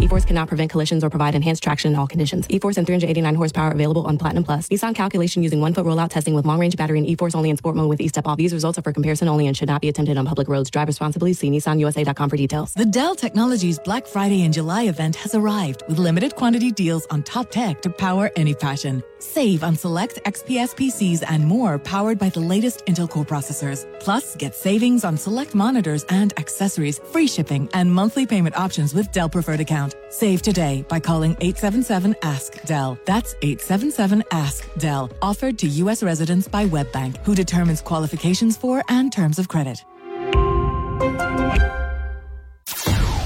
E-Force 0.00 0.24
cannot 0.24 0.48
prevent 0.48 0.70
collisions 0.70 1.04
or 1.04 1.10
provide 1.10 1.34
enhanced 1.34 1.62
traction 1.62 1.92
in 1.92 1.98
all 1.98 2.06
conditions. 2.06 2.46
E-Force 2.48 2.78
and 2.78 2.86
389 2.86 3.34
horsepower 3.34 3.70
available 3.70 4.06
on 4.06 4.16
Platinum 4.16 4.44
Plus. 4.44 4.66
Nissan 4.68 4.94
calculation 4.94 5.42
using 5.42 5.60
one 5.60 5.74
foot 5.74 5.84
rollout 5.84 6.08
testing 6.08 6.32
with 6.32 6.46
long 6.46 6.58
range 6.58 6.74
battery 6.74 6.98
and 6.98 7.06
E-Force 7.06 7.34
only 7.34 7.50
in 7.50 7.56
sport 7.58 7.76
mode 7.76 7.90
with 7.90 8.00
E-Step 8.00 8.26
off. 8.26 8.38
These 8.38 8.54
results 8.54 8.78
are 8.78 8.82
for 8.82 8.92
comparison 8.92 9.28
only 9.28 9.46
and 9.46 9.54
should 9.54 9.68
not 9.68 9.82
be 9.82 9.90
attempted 9.90 10.16
on 10.16 10.24
public 10.24 10.48
roads. 10.48 10.70
Drive 10.70 10.88
responsibly. 10.88 11.34
See 11.34 11.50
NissanUSA.com 11.50 12.30
for 12.30 12.36
details. 12.38 12.72
The 12.72 12.86
Dell 12.86 13.14
Technologies 13.14 13.78
Black 13.78 14.06
Friday 14.06 14.42
and 14.44 14.54
July 14.54 14.84
event 14.84 15.16
has 15.16 15.34
arrived 15.34 15.82
with 15.86 15.98
limited 15.98 16.34
quantity 16.34 16.70
deals 16.70 17.04
on 17.10 17.22
top 17.22 17.50
tech 17.50 17.82
to 17.82 17.90
power 17.90 18.30
any 18.36 18.54
passion. 18.54 19.02
Save 19.18 19.62
on 19.62 19.76
select 19.76 20.18
XPS 20.24 20.74
PCs 20.76 21.24
and 21.28 21.44
more 21.44 21.78
powered 21.78 22.18
by 22.18 22.30
the 22.30 22.40
latest 22.40 22.86
Intel 22.86 23.08
Core 23.08 23.26
processors. 23.26 23.86
Plus, 24.00 24.34
get 24.36 24.54
savings 24.54 25.04
on 25.04 25.18
select 25.18 25.54
monitors 25.54 26.04
and 26.04 26.32
accessories, 26.38 26.98
free 27.12 27.26
shipping, 27.26 27.68
and 27.74 27.92
monthly 27.92 28.24
payment 28.24 28.56
options 28.56 28.94
with 28.94 29.12
Dell 29.12 29.28
Preferred 29.28 29.60
Account. 29.60 29.89
Save 30.10 30.42
today 30.42 30.84
by 30.88 31.00
calling 31.00 31.34
877-ASK-DELL. 31.36 32.98
That's 33.06 33.34
877-ASK-DELL. 33.34 35.10
Offered 35.22 35.58
to 35.58 35.66
U.S. 35.66 36.02
residents 36.02 36.48
by 36.48 36.66
WebBank, 36.66 37.18
who 37.24 37.34
determines 37.34 37.80
qualifications 37.80 38.56
for 38.56 38.82
and 38.88 39.12
terms 39.12 39.38
of 39.38 39.48
credit. 39.48 39.84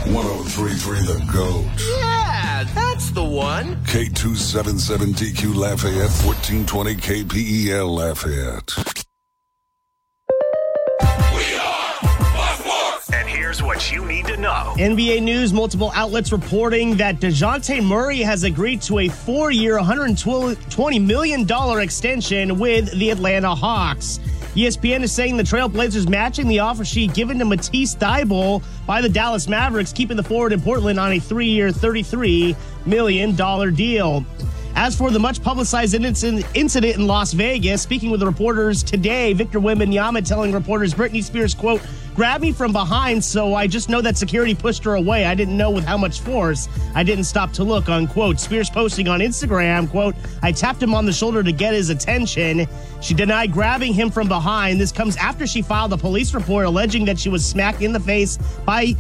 1033 0.07 1.01
The 1.07 1.19
Goat. 1.33 1.67
Yeah, 1.99 2.65
that's 2.75 3.11
the 3.11 3.25
one. 3.25 3.77
K277DQ 3.85 5.55
Lafayette, 5.55 6.13
1420 6.25 6.95
KPEL 6.97 7.89
Lafayette. 7.89 9.14
Here's 13.55 13.63
what 13.63 13.93
you 13.93 14.05
need 14.05 14.27
to 14.27 14.37
know. 14.37 14.75
NBA 14.77 15.23
News, 15.23 15.53
multiple 15.53 15.93
outlets 15.95 16.33
reporting 16.33 16.97
that 16.97 17.21
DeJounte 17.21 17.85
Murray 17.85 18.19
has 18.19 18.43
agreed 18.43 18.83
to 18.83 19.01
a 19.01 19.09
four 19.09 19.53
year, 19.53 19.79
$120 19.79 21.07
million 21.07 21.81
extension 21.81 22.59
with 22.59 22.91
the 22.99 23.11
Atlanta 23.11 23.55
Hawks. 23.55 24.19
ESPN 24.55 25.03
is 25.03 25.13
saying 25.13 25.37
the 25.37 25.43
Trailblazers 25.43 26.09
matching 26.09 26.49
the 26.49 26.61
offer 26.61 26.85
sheet 26.85 27.15
given 27.15 27.39
to 27.39 27.45
Matisse 27.45 27.95
Thybulle 27.95 28.63
by 28.87 29.01
the 29.01 29.09
Dallas 29.09 29.49
Mavericks, 29.49 29.93
keeping 29.93 30.17
the 30.17 30.23
forward 30.23 30.53
in 30.53 30.61
Portland 30.61 30.99
on 30.99 31.13
a 31.13 31.21
three 31.21 31.49
year, 31.49 31.69
$33 31.69 32.57
million 32.87 33.35
deal. 33.75 34.25
As 34.77 34.97
for 34.97 35.13
the 35.13 35.21
much 35.21 35.41
publicized 35.41 35.95
incident 35.95 36.97
in 36.97 37.07
Las 37.07 37.33
Vegas, 37.33 37.81
speaking 37.81 38.11
with 38.11 38.19
the 38.19 38.27
reporters 38.27 38.83
today, 38.83 39.33
Victor 39.33 39.61
Wembanyama 39.61 40.27
telling 40.27 40.51
reporters 40.53 40.93
Britney 40.93 41.23
Spears, 41.23 41.55
quote, 41.55 41.81
grabbed 42.17 42.43
me 42.43 42.51
from 42.51 42.73
behind, 42.73 43.23
so 43.25 43.55
I 43.55 43.69
just 43.69 43.89
know 43.89 44.01
that 44.01 44.17
security 44.17 44.53
pushed 44.53 44.83
her 44.85 44.95
away. 44.95 45.27
I 45.27 45.35
didn't 45.37 45.57
know 45.57 45.71
with 45.71 45.85
how 45.85 45.97
much 45.97 46.21
force. 46.21 46.69
I 46.95 47.05
didn't 47.05 47.25
stop 47.25 47.53
to 47.53 47.65
look, 47.65 47.89
unquote. 47.89 48.41
Spears 48.41 48.69
posting 48.69 49.07
on 49.07 49.21
Instagram, 49.21 49.89
quote, 49.89 50.17
I 50.43 50.51
tapped 50.51 50.83
him 50.83 50.93
on 50.93 51.07
the 51.07 51.13
shoulder 51.13 51.45
to 51.45 51.53
get 51.53 51.73
his 51.73 51.91
attention. 51.91 52.67
She 53.01 53.15
denied 53.15 53.53
grabbing 53.53 53.95
him 53.95 54.11
from 54.11 54.27
behind. 54.27 54.81
This 54.81 54.93
comes 54.93 55.17
after 55.17 55.47
she 55.47 55.63
filed 55.63 55.93
a 55.93 55.97
police 55.97 56.35
report 56.35 56.67
alleging 56.67 57.05
that 57.05 57.19
she 57.19 57.29
was 57.29 57.45
smacked 57.49 57.81
in 57.81 57.93
the 57.93 58.01
face 58.01 58.39
by 58.65 58.97